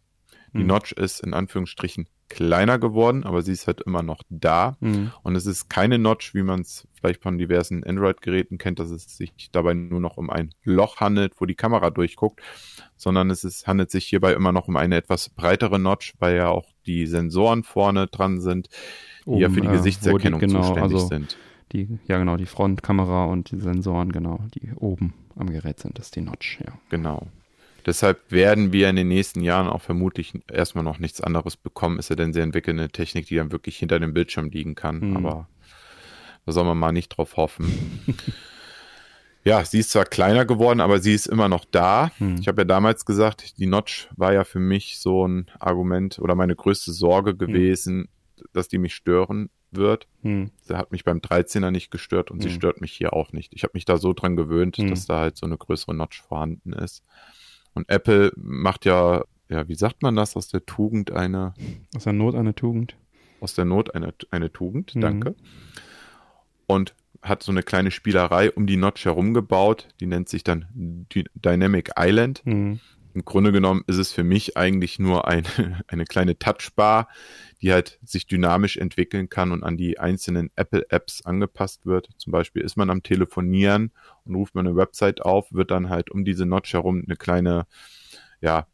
Die 0.54 0.58
mhm. 0.58 0.66
Notch 0.66 0.92
ist 0.92 1.20
in 1.20 1.34
Anführungsstrichen 1.34 2.08
kleiner 2.28 2.78
geworden, 2.78 3.24
aber 3.24 3.42
sie 3.42 3.52
ist 3.52 3.66
halt 3.66 3.80
immer 3.82 4.02
noch 4.02 4.22
da. 4.28 4.76
Mhm. 4.80 5.12
Und 5.22 5.36
es 5.36 5.46
ist 5.46 5.68
keine 5.68 5.98
Notch, 5.98 6.34
wie 6.34 6.42
man 6.42 6.60
es 6.60 6.88
vielleicht 6.94 7.22
von 7.22 7.38
diversen 7.38 7.84
Android-Geräten 7.84 8.58
kennt, 8.58 8.78
dass 8.78 8.90
es 8.90 9.16
sich 9.16 9.32
dabei 9.52 9.74
nur 9.74 10.00
noch 10.00 10.16
um 10.16 10.30
ein 10.30 10.50
Loch 10.64 11.00
handelt, 11.00 11.40
wo 11.40 11.46
die 11.46 11.54
Kamera 11.54 11.90
durchguckt, 11.90 12.40
sondern 12.96 13.30
es 13.30 13.44
ist, 13.44 13.66
handelt 13.66 13.90
sich 13.90 14.06
hierbei 14.06 14.32
immer 14.32 14.52
noch 14.52 14.68
um 14.68 14.76
eine 14.76 14.96
etwas 14.96 15.28
breitere 15.28 15.78
Notch, 15.78 16.14
weil 16.18 16.36
ja 16.36 16.48
auch 16.48 16.66
die 16.86 17.06
Sensoren 17.06 17.62
vorne 17.62 18.06
dran 18.06 18.40
sind, 18.40 18.68
die 19.26 19.30
um, 19.30 19.40
ja 19.40 19.50
für 19.50 19.60
die 19.60 19.68
Gesichtserkennung 19.68 20.40
die, 20.40 20.46
genau, 20.46 20.62
zuständig 20.62 20.94
also 20.94 21.08
sind. 21.08 21.36
Die, 21.72 21.98
ja, 22.06 22.18
genau, 22.18 22.36
die 22.36 22.46
Frontkamera 22.46 23.24
und 23.24 23.50
die 23.50 23.58
Sensoren, 23.58 24.12
genau, 24.12 24.40
die 24.54 24.72
oben 24.76 25.14
am 25.36 25.50
Gerät 25.50 25.80
sind, 25.80 25.98
das 25.98 26.06
ist 26.06 26.16
die 26.16 26.20
Notch, 26.20 26.60
ja. 26.60 26.72
Genau. 26.88 27.26
Deshalb 27.86 28.30
werden 28.30 28.72
wir 28.72 28.88
in 28.88 28.96
den 28.96 29.08
nächsten 29.08 29.42
Jahren 29.42 29.68
auch 29.68 29.82
vermutlich 29.82 30.32
erstmal 30.50 30.84
noch 30.84 30.98
nichts 30.98 31.20
anderes 31.20 31.56
bekommen, 31.56 31.98
ist 31.98 32.10
ja 32.10 32.16
denn 32.16 32.32
sie 32.32 32.40
entwickeln 32.40 32.78
eine 32.78 32.88
Technik, 32.88 33.26
die 33.26 33.36
dann 33.36 33.52
wirklich 33.52 33.76
hinter 33.76 34.00
dem 34.00 34.14
Bildschirm 34.14 34.48
liegen 34.48 34.74
kann. 34.74 35.10
Mhm. 35.10 35.16
Aber 35.16 35.48
da 36.46 36.52
soll 36.52 36.64
man 36.64 36.78
mal 36.78 36.92
nicht 36.92 37.10
drauf 37.10 37.36
hoffen. 37.36 37.72
ja, 39.44 39.64
sie 39.64 39.80
ist 39.80 39.90
zwar 39.90 40.06
kleiner 40.06 40.44
geworden, 40.46 40.80
aber 40.80 41.00
sie 41.00 41.14
ist 41.14 41.26
immer 41.26 41.48
noch 41.48 41.64
da. 41.64 42.10
Mhm. 42.18 42.38
Ich 42.40 42.48
habe 42.48 42.62
ja 42.62 42.64
damals 42.64 43.04
gesagt, 43.04 43.58
die 43.58 43.66
Notch 43.66 44.08
war 44.16 44.32
ja 44.32 44.44
für 44.44 44.60
mich 44.60 44.98
so 44.98 45.26
ein 45.26 45.50
Argument 45.58 46.18
oder 46.18 46.34
meine 46.34 46.56
größte 46.56 46.92
Sorge 46.92 47.32
hm. 47.32 47.38
gewesen, 47.38 47.96
mhm. 47.96 48.08
dass 48.52 48.68
die 48.68 48.78
mich 48.78 48.94
stören 48.94 49.50
wird. 49.70 50.06
Hm. 50.22 50.50
Sie 50.62 50.76
hat 50.76 50.92
mich 50.92 51.04
beim 51.04 51.18
13er 51.18 51.70
nicht 51.70 51.90
gestört 51.90 52.30
und 52.30 52.42
hm. 52.42 52.48
sie 52.48 52.54
stört 52.54 52.80
mich 52.80 52.92
hier 52.92 53.12
auch 53.12 53.32
nicht. 53.32 53.52
Ich 53.54 53.62
habe 53.62 53.72
mich 53.74 53.84
da 53.84 53.98
so 53.98 54.12
dran 54.12 54.36
gewöhnt, 54.36 54.76
hm. 54.76 54.88
dass 54.88 55.06
da 55.06 55.18
halt 55.18 55.36
so 55.36 55.46
eine 55.46 55.58
größere 55.58 55.94
Notch 55.94 56.22
vorhanden 56.22 56.72
ist. 56.72 57.02
Und 57.74 57.88
Apple 57.88 58.32
macht 58.36 58.84
ja, 58.84 59.24
ja, 59.48 59.68
wie 59.68 59.74
sagt 59.74 60.02
man 60.02 60.16
das, 60.16 60.36
aus 60.36 60.48
der 60.48 60.64
Tugend 60.64 61.12
eine. 61.12 61.54
Aus 61.94 62.04
der 62.04 62.12
Not 62.12 62.34
eine 62.34 62.54
Tugend. 62.54 62.96
Aus 63.40 63.54
der 63.54 63.64
Not 63.64 63.94
eine, 63.94 64.14
eine 64.30 64.52
Tugend, 64.52 64.94
mhm. 64.94 65.00
danke. 65.00 65.34
Und 66.66 66.94
hat 67.22 67.42
so 67.42 67.52
eine 67.52 67.62
kleine 67.62 67.90
Spielerei 67.90 68.50
um 68.50 68.66
die 68.66 68.76
Notch 68.76 69.04
herum 69.04 69.34
gebaut, 69.34 69.88
die 70.00 70.06
nennt 70.06 70.28
sich 70.28 70.44
dann 70.44 71.06
Dynamic 71.34 71.92
Island. 71.98 72.42
Mhm. 72.44 72.80
Im 73.14 73.24
Grunde 73.24 73.52
genommen 73.52 73.84
ist 73.86 73.98
es 73.98 74.12
für 74.12 74.24
mich 74.24 74.56
eigentlich 74.56 74.98
nur 74.98 75.28
ein, 75.28 75.44
eine 75.86 76.04
kleine 76.04 76.38
Touchbar, 76.38 77.08
die 77.62 77.72
halt 77.72 77.98
sich 78.04 78.26
dynamisch 78.26 78.76
entwickeln 78.76 79.28
kann 79.28 79.52
und 79.52 79.62
an 79.62 79.76
die 79.76 79.98
einzelnen 80.00 80.50
Apple-Apps 80.56 81.24
angepasst 81.24 81.86
wird. 81.86 82.10
Zum 82.18 82.32
Beispiel 82.32 82.62
ist 82.62 82.76
man 82.76 82.90
am 82.90 83.04
Telefonieren 83.04 83.92
und 84.24 84.34
ruft 84.34 84.56
man 84.56 84.66
eine 84.66 84.76
Website 84.76 85.22
auf, 85.22 85.52
wird 85.52 85.70
dann 85.70 85.88
halt 85.88 86.10
um 86.10 86.24
diese 86.24 86.44
Notch 86.44 86.72
herum 86.72 87.04
eine 87.06 87.16
kleine, 87.16 87.66
ja, 88.40 88.66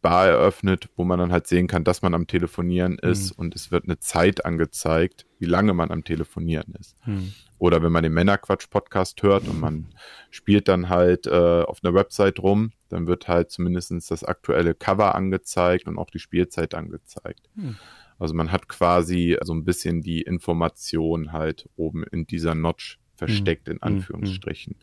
Bar 0.00 0.28
eröffnet, 0.28 0.88
wo 0.96 1.04
man 1.04 1.18
dann 1.18 1.32
halt 1.32 1.46
sehen 1.46 1.66
kann, 1.66 1.84
dass 1.84 2.02
man 2.02 2.14
am 2.14 2.26
Telefonieren 2.26 2.98
ist 2.98 3.36
mhm. 3.36 3.44
und 3.44 3.54
es 3.54 3.70
wird 3.70 3.84
eine 3.84 3.98
Zeit 3.98 4.44
angezeigt, 4.44 5.26
wie 5.38 5.46
lange 5.46 5.74
man 5.74 5.90
am 5.90 6.04
Telefonieren 6.04 6.74
ist. 6.78 6.96
Mhm. 7.06 7.32
Oder 7.58 7.82
wenn 7.82 7.92
man 7.92 8.02
den 8.02 8.14
Männerquatsch-Podcast 8.14 9.22
hört 9.22 9.46
und 9.48 9.60
man 9.60 9.88
spielt 10.30 10.68
dann 10.68 10.88
halt 10.88 11.26
äh, 11.26 11.62
auf 11.62 11.80
einer 11.82 11.94
Website 11.94 12.40
rum, 12.40 12.72
dann 12.88 13.06
wird 13.06 13.28
halt 13.28 13.50
zumindestens 13.50 14.06
das 14.06 14.24
aktuelle 14.24 14.74
Cover 14.74 15.14
angezeigt 15.14 15.86
und 15.86 15.98
auch 15.98 16.10
die 16.10 16.18
Spielzeit 16.18 16.74
angezeigt. 16.74 17.50
Mhm. 17.54 17.76
Also 18.18 18.34
man 18.34 18.52
hat 18.52 18.68
quasi 18.68 19.36
so 19.42 19.54
ein 19.54 19.64
bisschen 19.64 20.02
die 20.02 20.22
Information 20.22 21.32
halt 21.32 21.68
oben 21.76 22.04
in 22.04 22.26
dieser 22.26 22.54
Notch 22.54 22.98
versteckt, 23.16 23.68
in 23.68 23.74
hm. 23.74 23.82
Hm. 23.82 23.96
Anführungsstrichen. 23.96 24.76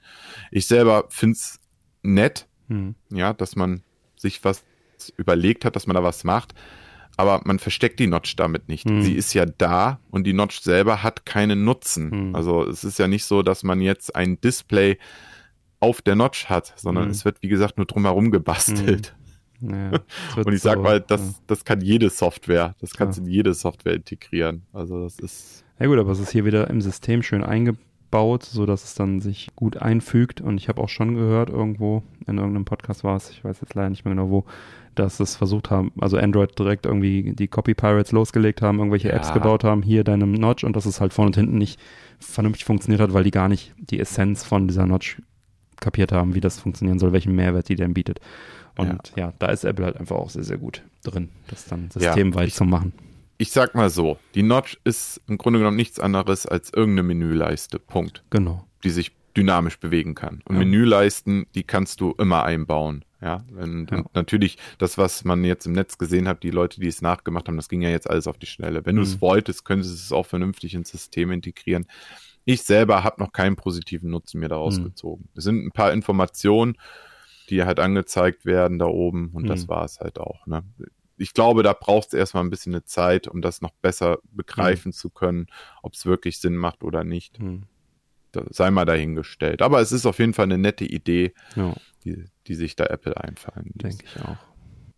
Ich 0.51 0.67
selber 0.67 1.05
find's 1.09 1.59
nett, 2.03 2.47
ja, 3.09 3.33
dass 3.33 3.55
man 3.55 3.83
sich 4.17 4.43
was 4.43 4.63
überlegt 5.17 5.65
hat, 5.65 5.75
dass 5.75 5.87
man 5.87 5.95
da 5.95 6.03
was 6.03 6.23
macht. 6.23 6.53
Aber 7.17 7.41
man 7.45 7.57
versteckt 7.57 7.99
die 7.99 8.07
Notch 8.07 8.35
damit 8.35 8.67
nicht. 8.67 8.87
Mhm. 8.87 9.01
Sie 9.01 9.13
ist 9.13 9.33
ja 9.33 9.45
da 9.45 9.99
und 10.11 10.25
die 10.25 10.33
Notch 10.33 10.61
selber 10.61 11.01
hat 11.01 11.25
keinen 11.25 11.65
Nutzen. 11.65 12.29
Mhm. 12.29 12.35
Also 12.35 12.63
es 12.63 12.83
ist 12.83 12.99
ja 12.99 13.07
nicht 13.07 13.25
so, 13.25 13.41
dass 13.41 13.63
man 13.63 13.81
jetzt 13.81 14.15
ein 14.15 14.39
Display 14.39 14.97
auf 15.79 16.01
der 16.01 16.15
Notch 16.15 16.45
hat, 16.45 16.73
sondern 16.75 17.05
mhm. 17.05 17.11
es 17.11 17.25
wird, 17.25 17.41
wie 17.41 17.47
gesagt, 17.47 17.77
nur 17.77 17.87
drumherum 17.87 18.29
gebastelt. 18.29 19.15
Ja, 19.61 19.91
und 20.35 20.53
ich 20.53 20.61
sag 20.61 20.75
so, 20.75 20.83
mal, 20.83 21.01
das, 21.01 21.21
ja. 21.21 21.33
das 21.47 21.65
kann 21.65 21.81
jede 21.81 22.11
Software. 22.11 22.75
Das 22.79 22.93
kannst 22.93 23.17
du 23.17 23.23
in 23.23 23.29
jede 23.29 23.53
Software 23.55 23.95
integrieren. 23.95 24.67
Also 24.71 25.01
das 25.03 25.17
ist. 25.19 25.65
Ja 25.79 25.87
gut, 25.87 25.97
aber 25.97 26.11
es 26.11 26.19
ist 26.19 26.31
hier 26.31 26.45
wieder 26.45 26.69
im 26.69 26.81
System 26.81 27.23
schön 27.23 27.43
eingebaut, 28.07 28.43
sodass 28.43 28.83
es 28.83 28.95
dann 28.95 29.19
sich 29.19 29.49
gut 29.55 29.77
einfügt. 29.77 30.41
Und 30.41 30.57
ich 30.57 30.69
habe 30.69 30.81
auch 30.81 30.89
schon 30.89 31.15
gehört, 31.15 31.49
irgendwo, 31.49 32.03
in 32.25 32.37
irgendeinem 32.37 32.65
Podcast 32.65 33.03
war 33.03 33.15
es, 33.15 33.29
ich 33.29 33.43
weiß 33.43 33.61
jetzt 33.61 33.75
leider 33.75 33.89
nicht 33.89 34.05
mehr 34.05 34.13
genau 34.13 34.29
wo, 34.29 34.45
dass 34.95 35.19
es 35.19 35.35
versucht 35.35 35.69
haben, 35.69 35.91
also 35.99 36.17
Android 36.17 36.57
direkt 36.57 36.87
irgendwie 36.87 37.33
die 37.33 37.47
Copy 37.47 37.75
Pirates 37.75 38.11
losgelegt 38.11 38.61
haben, 38.61 38.79
irgendwelche 38.79 39.09
ja. 39.09 39.15
Apps 39.15 39.31
gebaut 39.31 39.63
haben, 39.63 39.83
hier 39.83 40.03
deinem 40.03 40.31
Notch 40.31 40.63
und 40.63 40.75
dass 40.75 40.87
es 40.87 40.99
halt 40.99 41.13
vorne 41.13 41.27
und 41.27 41.35
hinten 41.35 41.57
nicht 41.57 41.79
vernünftig 42.19 42.65
funktioniert 42.65 43.01
hat, 43.01 43.13
weil 43.13 43.23
die 43.23 43.31
gar 43.31 43.47
nicht 43.47 43.75
die 43.77 43.99
Essenz 43.99 44.43
von 44.43 44.67
dieser 44.67 44.87
Notch 44.87 45.21
kapiert 45.79 46.11
haben, 46.11 46.33
wie 46.33 46.41
das 46.41 46.59
funktionieren 46.59 46.97
soll, 46.97 47.13
welchen 47.13 47.35
Mehrwert 47.35 47.69
die 47.69 47.75
denn 47.75 47.93
bietet. 47.93 48.19
Und 48.75 49.13
ja. 49.15 49.27
ja, 49.27 49.33
da 49.37 49.47
ist 49.47 49.63
Apple 49.65 49.85
halt 49.85 49.97
einfach 49.97 50.15
auch 50.15 50.31
sehr, 50.31 50.43
sehr 50.43 50.57
gut 50.57 50.81
drin, 51.03 51.29
das 51.47 51.65
dann 51.65 51.91
systemweit 51.91 52.49
ja, 52.49 52.55
zu 52.55 52.65
machen. 52.65 52.93
Ich 53.37 53.51
sag 53.51 53.75
mal 53.75 53.89
so, 53.89 54.17
die 54.33 54.43
Notch 54.43 54.79
ist 54.83 55.21
im 55.27 55.37
Grunde 55.37 55.59
genommen 55.59 55.77
nichts 55.77 55.99
anderes 55.99 56.45
als 56.45 56.73
irgendeine 56.73 57.03
Menüleiste. 57.03 57.79
Punkt. 57.79 58.23
Genau. 58.29 58.65
Die 58.83 58.89
sich 58.89 59.11
dynamisch 59.35 59.79
bewegen 59.79 60.15
kann. 60.15 60.41
Und 60.45 60.55
ja. 60.55 60.59
Menüleisten, 60.59 61.45
die 61.53 61.63
kannst 61.63 62.01
du 62.01 62.15
immer 62.17 62.43
einbauen. 62.43 63.05
Ja, 63.21 63.43
und, 63.59 63.89
ja. 63.89 63.97
und, 63.97 64.13
natürlich 64.13 64.57
das, 64.77 64.97
was 64.97 65.23
man 65.23 65.43
jetzt 65.43 65.65
im 65.65 65.73
Netz 65.73 65.97
gesehen 65.97 66.27
hat, 66.27 66.43
die 66.43 66.51
Leute, 66.51 66.79
die 66.79 66.87
es 66.87 67.01
nachgemacht 67.01 67.47
haben, 67.47 67.55
das 67.55 67.69
ging 67.69 67.81
ja 67.81 67.89
jetzt 67.89 68.09
alles 68.09 68.27
auf 68.27 68.37
die 68.37 68.45
Schnelle. 68.45 68.85
Wenn 68.85 68.95
mhm. 68.95 68.99
du 68.99 69.03
es 69.03 69.15
mhm. 69.15 69.21
wolltest, 69.21 69.65
könntest 69.65 69.91
du 69.91 69.95
es 69.95 70.11
auch 70.11 70.25
vernünftig 70.25 70.73
ins 70.75 70.89
System 70.89 71.31
integrieren. 71.31 71.85
Ich 72.45 72.63
selber 72.63 73.03
habe 73.03 73.21
noch 73.21 73.33
keinen 73.33 73.55
positiven 73.55 74.09
Nutzen 74.09 74.39
mir 74.39 74.49
daraus 74.49 74.79
mhm. 74.79 74.85
gezogen. 74.85 75.29
Es 75.35 75.43
sind 75.43 75.65
ein 75.65 75.71
paar 75.71 75.93
Informationen, 75.93 76.77
die 77.49 77.63
halt 77.63 77.79
angezeigt 77.79 78.45
werden 78.45 78.77
da 78.79 78.85
oben 78.85 79.31
und 79.33 79.43
mhm. 79.43 79.47
das 79.47 79.67
war 79.67 79.83
es 79.83 79.99
halt 79.99 80.19
auch. 80.19 80.45
Ne? 80.47 80.63
Ich 81.17 81.33
glaube, 81.33 81.63
da 81.63 81.73
braucht 81.73 82.09
es 82.09 82.13
erstmal 82.13 82.43
ein 82.43 82.49
bisschen 82.49 82.73
eine 82.73 82.85
Zeit, 82.85 83.27
um 83.27 83.41
das 83.41 83.61
noch 83.61 83.71
besser 83.81 84.19
begreifen 84.31 84.89
mhm. 84.89 84.93
zu 84.93 85.09
können, 85.09 85.47
ob 85.81 85.93
es 85.93 86.05
wirklich 86.05 86.39
Sinn 86.39 86.55
macht 86.55 86.83
oder 86.83 87.03
nicht. 87.03 87.39
Mhm. 87.39 87.63
Sei 88.49 88.69
mal 88.69 88.85
dahingestellt. 88.85 89.61
Aber 89.61 89.81
es 89.81 89.91
ist 89.91 90.05
auf 90.05 90.19
jeden 90.19 90.33
Fall 90.33 90.45
eine 90.45 90.59
nette 90.59 90.85
Idee, 90.85 91.33
ja. 91.55 91.73
die, 92.03 92.25
die 92.45 92.55
sich 92.55 92.75
da 92.75 92.85
Apple 92.85 93.17
einfallen 93.17 93.71
Denke 93.73 94.05
ich 94.05 94.21
auch. 94.21 94.37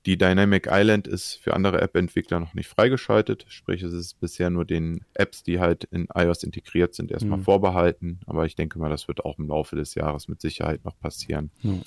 Die 0.06 0.18
Dynamic 0.18 0.68
Island 0.70 1.08
ist 1.08 1.36
für 1.36 1.54
andere 1.54 1.82
App-Entwickler 1.82 2.40
noch 2.40 2.54
nicht 2.54 2.68
freigeschaltet. 2.68 3.46
Sprich, 3.50 3.84
es 3.84 3.94
ist 3.94 4.20
bisher 4.20 4.50
nur 4.50 4.66
den 4.66 5.06
Apps, 5.14 5.44
die 5.44 5.60
halt 5.60 5.86
in 5.86 6.08
iOS 6.14 6.44
integriert 6.44 6.96
sind, 6.96 7.12
erstmal 7.12 7.40
mhm. 7.40 7.44
vorbehalten. 7.44 8.20
Aber 8.26 8.46
ich 8.46 8.56
denke 8.56 8.80
mal, 8.80 8.90
das 8.90 9.08
wird 9.08 9.24
auch 9.24 9.38
im 9.38 9.48
Laufe 9.48 9.76
des 9.76 9.96
Jahres 9.96 10.28
mit 10.28 10.42
Sicherheit 10.42 10.84
noch 10.84 10.98
passieren. 11.00 11.52
Mhm 11.62 11.84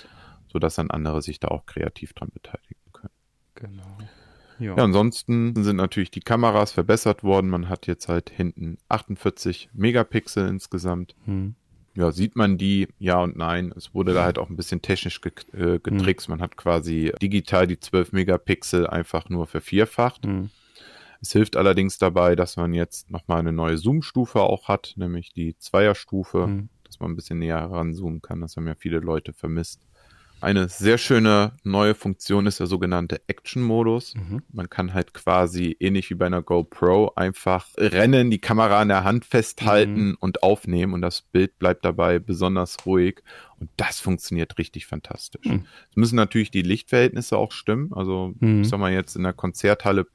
sodass 0.52 0.74
dann 0.74 0.90
andere 0.90 1.22
sich 1.22 1.40
da 1.40 1.48
auch 1.48 1.66
kreativ 1.66 2.12
dran 2.12 2.30
beteiligen 2.32 2.92
können. 2.92 3.14
Genau. 3.54 3.98
Ja. 4.62 4.76
ja, 4.76 4.84
ansonsten 4.84 5.54
sind 5.62 5.76
natürlich 5.76 6.10
die 6.10 6.20
Kameras 6.20 6.72
verbessert 6.72 7.24
worden. 7.24 7.50
Man 7.50 7.68
hat 7.68 7.86
jetzt 7.86 8.08
halt 8.08 8.30
hinten 8.30 8.78
48 8.88 9.70
Megapixel 9.72 10.48
insgesamt. 10.48 11.14
Hm. 11.24 11.54
Ja, 11.94 12.10
sieht 12.10 12.36
man 12.36 12.56
die? 12.56 12.88
Ja 12.98 13.22
und 13.22 13.36
nein. 13.36 13.72
Es 13.76 13.94
wurde 13.94 14.14
da 14.14 14.24
halt 14.24 14.38
auch 14.38 14.48
ein 14.48 14.56
bisschen 14.56 14.80
technisch 14.80 15.20
äh, 15.52 15.78
getrickst. 15.78 16.28
Hm. 16.28 16.32
Man 16.32 16.40
hat 16.40 16.56
quasi 16.56 17.12
digital 17.20 17.66
die 17.66 17.78
12 17.78 18.12
Megapixel 18.12 18.86
einfach 18.86 19.28
nur 19.28 19.46
vervierfacht. 19.46 20.24
Hm. 20.24 20.50
Es 21.20 21.32
hilft 21.32 21.56
allerdings 21.56 21.98
dabei, 21.98 22.34
dass 22.34 22.56
man 22.56 22.72
jetzt 22.72 23.10
nochmal 23.10 23.38
eine 23.38 23.52
neue 23.52 23.78
Zoom-Stufe 23.78 24.40
auch 24.40 24.68
hat, 24.68 24.94
nämlich 24.96 25.32
die 25.32 25.56
Zweierstufe, 25.58 26.44
hm. 26.44 26.68
dass 26.84 26.98
man 26.98 27.12
ein 27.12 27.16
bisschen 27.16 27.38
näher 27.38 27.60
heranzoomen 27.60 28.22
kann. 28.22 28.40
Das 28.40 28.56
haben 28.56 28.66
ja 28.66 28.74
viele 28.74 28.98
Leute 28.98 29.32
vermisst. 29.32 29.82
Eine 30.42 30.68
sehr 30.68 30.98
schöne 30.98 31.52
neue 31.62 31.94
Funktion 31.94 32.46
ist 32.46 32.58
der 32.58 32.66
sogenannte 32.66 33.22
Action-Modus. 33.28 34.16
Mhm. 34.16 34.42
Man 34.52 34.68
kann 34.68 34.92
halt 34.92 35.14
quasi 35.14 35.76
ähnlich 35.78 36.10
wie 36.10 36.14
bei 36.14 36.26
einer 36.26 36.42
GoPro 36.42 37.12
einfach 37.14 37.68
rennen, 37.78 38.28
die 38.28 38.40
Kamera 38.40 38.82
in 38.82 38.88
der 38.88 39.04
Hand 39.04 39.24
festhalten 39.24 40.08
mhm. 40.08 40.16
und 40.18 40.42
aufnehmen 40.42 40.94
und 40.94 41.00
das 41.00 41.22
Bild 41.22 41.60
bleibt 41.60 41.84
dabei 41.84 42.18
besonders 42.18 42.84
ruhig. 42.86 43.22
Und 43.60 43.70
das 43.76 44.00
funktioniert 44.00 44.58
richtig 44.58 44.86
fantastisch. 44.86 45.46
Mhm. 45.46 45.66
Es 45.90 45.96
müssen 45.96 46.16
natürlich 46.16 46.50
die 46.50 46.62
Lichtverhältnisse 46.62 47.36
auch 47.38 47.52
stimmen. 47.52 47.92
Also, 47.92 48.34
mhm. 48.40 48.62
ich 48.62 48.68
sag 48.68 48.80
mal 48.80 48.92
jetzt 48.92 49.14
in 49.14 49.22
der 49.22 49.34
Konzerthalle, 49.34 50.08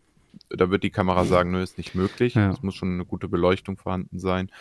da 0.50 0.70
wird 0.70 0.84
die 0.84 0.92
Kamera 0.92 1.24
sagen, 1.24 1.52
nö, 1.52 1.64
ist 1.64 1.78
nicht 1.78 1.96
möglich. 1.96 2.36
Es 2.36 2.58
ja. 2.58 2.60
muss 2.62 2.76
schon 2.76 2.96
eine 2.96 3.06
gute 3.06 3.30
Beleuchtung 3.30 3.78
vorhanden 3.78 4.20
sein. 4.20 4.52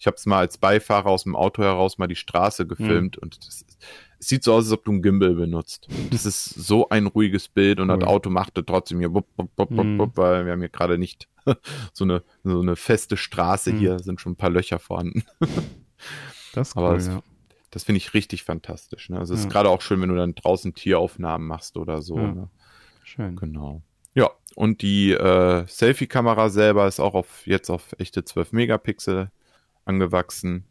Ich 0.00 0.06
habe 0.06 0.16
es 0.16 0.26
mal 0.26 0.38
als 0.38 0.58
Beifahrer 0.58 1.10
aus 1.10 1.24
dem 1.24 1.36
Auto 1.36 1.62
heraus 1.62 1.98
mal 1.98 2.08
die 2.08 2.16
Straße 2.16 2.66
gefilmt 2.66 3.16
mhm. 3.16 3.22
und 3.22 3.46
das 3.46 3.64
es 4.20 4.28
sieht 4.28 4.44
so 4.44 4.52
aus, 4.52 4.64
als 4.64 4.72
ob 4.72 4.84
du 4.84 4.92
ein 4.92 5.02
Gimbal 5.02 5.34
benutzt. 5.34 5.88
Das 6.10 6.26
ist 6.26 6.44
so 6.44 6.90
ein 6.90 7.06
ruhiges 7.06 7.48
Bild 7.48 7.80
und 7.80 7.90
cool. 7.90 7.98
das 7.98 8.06
Auto 8.06 8.28
machte 8.28 8.64
trotzdem 8.64 8.98
hier, 8.98 9.08
bup, 9.08 9.26
bup, 9.34 9.50
bup, 9.56 9.72
mm. 9.72 9.98
weil 10.14 10.44
wir 10.44 10.52
haben 10.52 10.60
hier 10.60 10.68
gerade 10.68 10.98
nicht 10.98 11.26
so 11.94 12.04
eine, 12.04 12.22
so 12.44 12.60
eine 12.60 12.76
feste 12.76 13.16
Straße 13.16 13.72
mm. 13.72 13.78
hier, 13.78 13.98
sind 13.98 14.20
schon 14.20 14.32
ein 14.32 14.36
paar 14.36 14.50
Löcher 14.50 14.78
vorhanden. 14.78 15.24
das 16.52 16.68
ist 16.68 16.76
Aber 16.76 16.90
cool, 16.90 16.96
das, 16.96 17.06
ja. 17.06 17.22
das 17.70 17.84
finde 17.84 17.96
ich 17.96 18.12
richtig 18.12 18.44
fantastisch. 18.44 19.08
Ne? 19.08 19.18
Also 19.18 19.32
es 19.32 19.40
ja. 19.40 19.46
ist 19.46 19.52
gerade 19.52 19.70
auch 19.70 19.80
schön, 19.80 20.02
wenn 20.02 20.10
du 20.10 20.16
dann 20.16 20.34
draußen 20.34 20.74
Tieraufnahmen 20.74 21.48
machst 21.48 21.78
oder 21.78 22.02
so. 22.02 22.18
Ja. 22.18 22.32
Ne? 22.32 22.50
Schön. 23.02 23.36
Genau. 23.36 23.80
Ja, 24.14 24.28
und 24.54 24.82
die 24.82 25.12
äh, 25.12 25.66
Selfie-Kamera 25.66 26.50
selber 26.50 26.86
ist 26.86 27.00
auch 27.00 27.14
auf 27.14 27.46
jetzt 27.46 27.70
auf 27.70 27.94
echte 27.98 28.22
12 28.22 28.52
Megapixel 28.52 29.30
angewachsen 29.84 30.64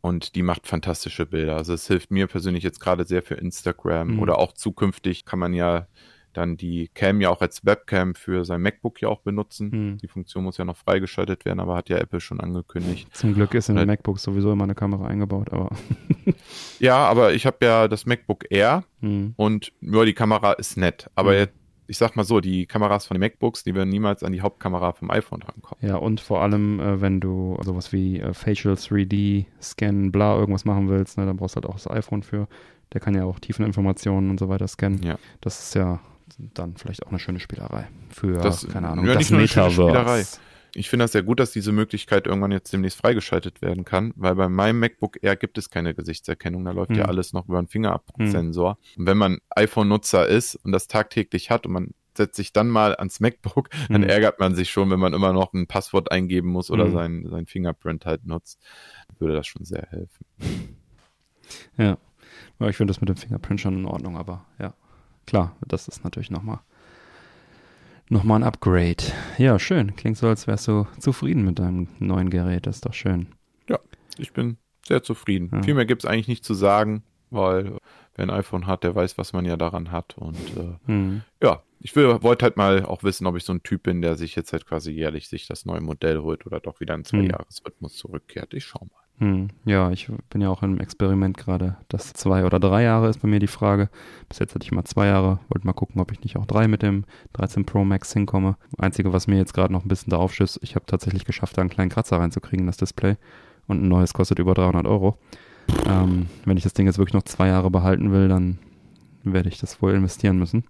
und 0.00 0.34
die 0.34 0.42
macht 0.42 0.66
fantastische 0.66 1.26
Bilder. 1.26 1.56
Also 1.56 1.74
es 1.74 1.86
hilft 1.86 2.10
mir 2.10 2.26
persönlich 2.26 2.62
jetzt 2.62 2.80
gerade 2.80 3.04
sehr 3.04 3.22
für 3.22 3.34
Instagram 3.34 4.14
mhm. 4.14 4.18
oder 4.20 4.38
auch 4.38 4.52
zukünftig 4.52 5.24
kann 5.24 5.38
man 5.38 5.52
ja 5.52 5.86
dann 6.36 6.56
die 6.56 6.88
Cam 6.88 7.20
ja 7.20 7.30
auch 7.30 7.40
als 7.40 7.64
Webcam 7.64 8.14
für 8.14 8.44
sein 8.44 8.60
MacBook 8.60 9.00
ja 9.00 9.08
auch 9.08 9.20
benutzen. 9.20 9.70
Mhm. 9.70 9.98
Die 9.98 10.08
Funktion 10.08 10.44
muss 10.44 10.58
ja 10.58 10.64
noch 10.64 10.76
freigeschaltet 10.76 11.44
werden, 11.44 11.60
aber 11.60 11.74
hat 11.74 11.88
ja 11.88 11.96
Apple 11.96 12.20
schon 12.20 12.40
angekündigt. 12.40 13.08
Zum 13.16 13.34
Glück 13.34 13.54
ist 13.54 13.68
in 13.68 13.76
den 13.76 13.86
MacBooks 13.86 14.22
sowieso 14.22 14.52
immer 14.52 14.64
eine 14.64 14.74
Kamera 14.74 15.06
eingebaut, 15.06 15.52
aber. 15.52 15.70
ja, 16.78 16.96
aber 16.96 17.32
ich 17.32 17.46
habe 17.46 17.64
ja 17.64 17.88
das 17.88 18.06
MacBook 18.06 18.44
Air 18.50 18.84
mhm. 19.00 19.32
und 19.36 19.72
nur 19.80 20.04
die 20.04 20.12
Kamera 20.12 20.52
ist 20.52 20.76
nett. 20.76 21.10
Aber 21.14 21.32
mhm. 21.32 21.38
jetzt 21.38 21.54
ich 21.86 21.98
sag 21.98 22.16
mal 22.16 22.24
so, 22.24 22.40
die 22.40 22.66
Kameras 22.66 23.06
von 23.06 23.14
den 23.14 23.20
MacBooks, 23.20 23.64
die 23.64 23.74
werden 23.74 23.88
niemals 23.88 24.22
an 24.22 24.32
die 24.32 24.40
Hauptkamera 24.40 24.92
vom 24.92 25.10
iPhone 25.10 25.42
rankommen. 25.42 25.86
Ja, 25.86 25.96
und 25.96 26.20
vor 26.20 26.42
allem, 26.42 26.80
äh, 26.80 27.00
wenn 27.00 27.20
du 27.20 27.58
sowas 27.62 27.92
wie 27.92 28.20
äh, 28.20 28.32
Facial 28.34 28.74
3D, 28.74 29.46
Scan, 29.60 30.10
bla, 30.10 30.36
irgendwas 30.36 30.64
machen 30.64 30.88
willst, 30.88 31.18
ne, 31.18 31.26
dann 31.26 31.36
brauchst 31.36 31.56
du 31.56 31.62
halt 31.62 31.66
auch 31.66 31.74
das 31.74 31.88
iPhone 31.88 32.22
für. 32.22 32.48
Der 32.92 33.00
kann 33.00 33.14
ja 33.14 33.24
auch 33.24 33.38
Tiefeninformationen 33.38 34.30
und 34.30 34.38
so 34.38 34.48
weiter 34.48 34.68
scannen. 34.68 35.02
Ja. 35.02 35.18
Das 35.40 35.60
ist 35.60 35.74
ja 35.74 36.00
dann 36.38 36.76
vielleicht 36.76 37.04
auch 37.06 37.10
eine 37.10 37.18
schöne 37.18 37.40
Spielerei 37.40 37.88
für, 38.10 38.38
das, 38.38 38.66
keine 38.68 38.88
Ahnung, 38.88 39.06
ja, 39.06 39.14
das 39.14 39.30
Metaverse 39.30 40.40
ich 40.76 40.90
finde 40.90 41.04
das 41.04 41.12
sehr 41.12 41.22
gut, 41.22 41.40
dass 41.40 41.52
diese 41.52 41.72
Möglichkeit 41.72 42.26
irgendwann 42.26 42.52
jetzt 42.52 42.72
demnächst 42.72 42.98
freigeschaltet 42.98 43.62
werden 43.62 43.84
kann, 43.84 44.12
weil 44.16 44.34
bei 44.34 44.48
meinem 44.48 44.78
MacBook 44.78 45.22
Air 45.22 45.36
gibt 45.36 45.56
es 45.56 45.70
keine 45.70 45.94
Gesichtserkennung. 45.94 46.64
Da 46.64 46.72
läuft 46.72 46.90
mhm. 46.90 46.98
ja 46.98 47.04
alles 47.06 47.32
noch 47.32 47.48
über 47.48 47.58
einen 47.58 47.68
Fingerabdrucksensor. 47.68 48.72
Mhm. 48.72 49.00
Und 49.00 49.06
wenn 49.06 49.16
man 49.16 49.38
iPhone-Nutzer 49.50 50.28
ist 50.28 50.56
und 50.56 50.72
das 50.72 50.86
tagtäglich 50.86 51.50
hat 51.50 51.66
und 51.66 51.72
man 51.72 51.94
setzt 52.14 52.36
sich 52.36 52.52
dann 52.52 52.68
mal 52.68 52.94
ans 52.94 53.20
MacBook, 53.20 53.70
dann 53.88 54.02
mhm. 54.02 54.08
ärgert 54.08 54.38
man 54.38 54.54
sich 54.54 54.70
schon, 54.70 54.90
wenn 54.90 55.00
man 55.00 55.14
immer 55.14 55.32
noch 55.32 55.54
ein 55.54 55.66
Passwort 55.66 56.12
eingeben 56.12 56.48
muss 56.48 56.70
oder 56.70 56.86
mhm. 56.86 56.92
sein, 56.92 57.26
sein 57.30 57.46
Fingerprint 57.46 58.04
halt 58.04 58.26
nutzt. 58.26 58.60
Würde 59.18 59.34
das 59.34 59.46
schon 59.46 59.64
sehr 59.64 59.86
helfen. 59.90 60.26
Ja. 61.78 61.96
ja 62.58 62.68
ich 62.68 62.76
finde 62.76 62.92
das 62.92 63.00
mit 63.00 63.08
dem 63.08 63.16
Fingerprint 63.16 63.60
schon 63.62 63.78
in 63.78 63.86
Ordnung, 63.86 64.18
aber 64.18 64.44
ja, 64.58 64.74
klar, 65.26 65.56
das 65.66 65.88
ist 65.88 66.04
natürlich 66.04 66.30
nochmal 66.30 66.60
nochmal 68.08 68.40
ein 68.40 68.44
Upgrade. 68.44 69.04
Ja, 69.38 69.58
schön. 69.58 69.96
Klingt 69.96 70.16
so, 70.16 70.28
als 70.28 70.46
wärst 70.46 70.68
du 70.68 70.86
zufrieden 70.98 71.44
mit 71.44 71.58
deinem 71.58 71.88
neuen 71.98 72.30
Gerät. 72.30 72.66
Das 72.66 72.76
ist 72.76 72.86
doch 72.86 72.94
schön. 72.94 73.28
Ja, 73.68 73.78
ich 74.18 74.32
bin 74.32 74.58
sehr 74.86 75.02
zufrieden. 75.02 75.50
Ja. 75.52 75.62
Viel 75.62 75.74
mehr 75.74 75.86
gibt 75.86 76.04
es 76.04 76.10
eigentlich 76.10 76.28
nicht 76.28 76.44
zu 76.44 76.54
sagen, 76.54 77.02
weil 77.30 77.78
wer 78.14 78.24
ein 78.24 78.30
iPhone 78.30 78.66
hat, 78.66 78.84
der 78.84 78.94
weiß, 78.94 79.18
was 79.18 79.32
man 79.32 79.44
ja 79.44 79.56
daran 79.56 79.90
hat. 79.90 80.16
Und 80.16 80.56
äh, 80.56 80.90
mhm. 80.90 81.22
ja, 81.42 81.62
ich 81.80 81.94
wollte 81.94 82.44
halt 82.44 82.56
mal 82.56 82.84
auch 82.84 83.02
wissen, 83.02 83.26
ob 83.26 83.36
ich 83.36 83.44
so 83.44 83.52
ein 83.52 83.62
Typ 83.62 83.84
bin, 83.84 84.02
der 84.02 84.16
sich 84.16 84.34
jetzt 84.34 84.52
halt 84.52 84.66
quasi 84.66 84.92
jährlich 84.92 85.28
sich 85.28 85.46
das 85.46 85.66
neue 85.66 85.80
Modell 85.80 86.18
holt 86.20 86.46
oder 86.46 86.60
doch 86.60 86.80
wieder 86.80 86.94
in 86.94 87.04
zwei 87.04 87.18
mhm. 87.18 87.30
Jahresrhythmus 87.30 87.96
zurückkehrt. 87.96 88.54
Ich 88.54 88.64
schau 88.64 88.80
mal. 88.80 89.05
Hm, 89.18 89.48
ja, 89.64 89.90
ich 89.92 90.10
bin 90.28 90.42
ja 90.42 90.50
auch 90.50 90.62
im 90.62 90.78
Experiment 90.78 91.38
gerade. 91.38 91.76
Das 91.88 92.12
zwei 92.12 92.44
oder 92.44 92.60
drei 92.60 92.82
Jahre 92.82 93.08
ist 93.08 93.22
bei 93.22 93.28
mir 93.28 93.38
die 93.38 93.46
Frage. 93.46 93.88
Bis 94.28 94.38
jetzt 94.40 94.54
hatte 94.54 94.64
ich 94.64 94.72
mal 94.72 94.84
zwei 94.84 95.06
Jahre. 95.06 95.38
Wollte 95.48 95.66
mal 95.66 95.72
gucken, 95.72 96.02
ob 96.02 96.12
ich 96.12 96.22
nicht 96.22 96.36
auch 96.36 96.44
drei 96.44 96.68
mit 96.68 96.82
dem 96.82 97.04
13 97.32 97.64
Pro 97.64 97.84
Max 97.84 98.12
hinkomme. 98.12 98.56
Einzige, 98.76 99.14
was 99.14 99.26
mir 99.26 99.38
jetzt 99.38 99.54
gerade 99.54 99.72
noch 99.72 99.84
ein 99.84 99.88
bisschen 99.88 100.10
da 100.10 100.18
aufschüsst, 100.18 100.58
ich 100.62 100.74
habe 100.74 100.84
tatsächlich 100.84 101.24
geschafft, 101.24 101.56
da 101.56 101.62
einen 101.62 101.70
kleinen 101.70 101.90
Kratzer 101.90 102.18
reinzukriegen 102.18 102.64
in 102.64 102.66
das 102.66 102.76
Display. 102.76 103.16
Und 103.66 103.82
ein 103.82 103.88
neues 103.88 104.12
kostet 104.12 104.38
über 104.38 104.52
300 104.52 104.86
Euro. 104.86 105.18
Ähm, 105.88 106.26
wenn 106.44 106.58
ich 106.58 106.62
das 106.62 106.74
Ding 106.74 106.86
jetzt 106.86 106.98
wirklich 106.98 107.14
noch 107.14 107.24
zwei 107.24 107.48
Jahre 107.48 107.70
behalten 107.70 108.12
will, 108.12 108.28
dann 108.28 108.58
werde 109.24 109.48
ich 109.48 109.58
das 109.58 109.80
wohl 109.80 109.94
investieren 109.94 110.38
müssen. 110.38 110.64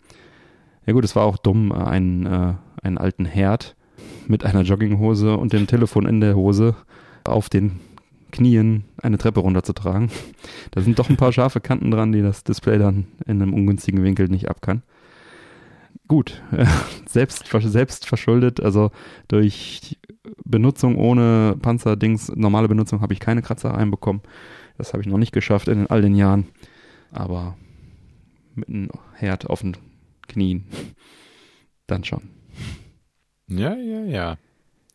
Ja 0.87 0.93
gut, 0.93 1.05
es 1.05 1.17
war 1.17 1.25
auch 1.25 1.37
dumm, 1.37 1.73
einen, 1.73 2.27
äh, 2.27 2.55
einen 2.83 2.97
alten 2.97 3.25
Herd 3.25 3.75
mit 4.29 4.45
einer 4.45 4.63
Jogginghose 4.63 5.37
und 5.37 5.53
dem 5.53 5.67
Telefon 5.67 6.07
in 6.07 6.21
der 6.21 6.37
Hose 6.37 6.77
auf 7.25 7.49
den 7.49 7.81
Knien 8.33 8.85
eine 9.03 9.19
Treppe 9.19 9.41
runterzutragen. 9.41 10.11
Da 10.73 10.83
sind 10.83 10.99
doch 10.99 11.09
ein 11.09 11.17
paar 11.17 11.33
scharfe 11.33 11.61
Kanten 11.61 11.91
dran, 11.91 12.13
die 12.13 12.23
das 12.23 12.45
Display 12.45 12.79
dann 12.79 13.07
in 13.27 13.41
einem 13.41 13.55
ungünstigen 13.55 14.03
Winkel 14.03 14.29
nicht 14.29 14.49
ab 14.49 14.61
kann. 14.61 14.83
Gut, 16.09 16.43
selbst, 17.07 17.47
selbst 17.47 18.07
verschuldet, 18.07 18.61
also 18.61 18.91
durch 19.29 19.99
Benutzung 20.45 20.97
ohne 20.97 21.57
Panzerdings, 21.61 22.31
normale 22.35 22.69
Benutzung 22.69 23.01
habe 23.01 23.13
ich 23.13 23.21
keine 23.21 23.43
Kratzer 23.43 23.71
reinbekommen. 23.71 24.23
Das 24.77 24.93
habe 24.93 25.03
ich 25.03 25.09
noch 25.09 25.19
nicht 25.19 25.33
geschafft 25.33 25.69
in 25.69 25.87
all 25.87 26.03
den 26.03 26.15
Jahren. 26.15 26.47
Aber 27.11 27.57
mit 28.55 28.69
einem 28.69 28.91
Herd 29.15 29.49
auf 29.49 29.61
den 29.61 29.77
Knien, 30.29 30.65
dann 31.87 32.05
schon. 32.05 32.31
Ja, 33.49 33.75
ja, 33.75 34.05
ja. 34.05 34.39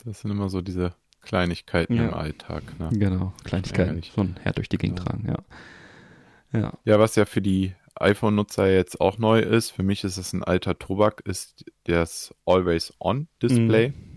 Das 0.06 0.22
sind 0.22 0.32
immer 0.32 0.50
so 0.50 0.62
diese 0.62 0.94
Kleinigkeiten 1.22 1.96
ja. 1.96 2.08
im 2.08 2.14
Alltag. 2.14 2.64
Ne? 2.80 2.90
Genau, 2.92 3.34
Kleinigkeiten. 3.44 4.02
So 4.04 4.22
ein 4.22 4.40
Herd 4.42 4.58
durch 4.58 4.70
die 4.70 4.78
Gegend 4.78 5.00
ja. 5.00 5.06
tragen, 5.06 5.28
ja. 5.28 6.60
ja. 6.60 6.74
Ja, 6.84 7.00
was 7.00 7.16
ja 7.16 7.26
für 7.26 7.42
die 7.42 7.74
iPhone-Nutzer 7.96 8.72
jetzt 8.72 9.00
auch 9.00 9.18
neu 9.18 9.40
ist, 9.40 9.72
für 9.72 9.84
mich 9.84 10.04
ist 10.04 10.18
es 10.18 10.34
ein 10.34 10.44
alter 10.44 10.78
Tobak, 10.80 11.22
ist 11.26 11.66
das 11.84 12.34
Always-On-Display. 12.46 13.90
Mhm. 13.90 14.12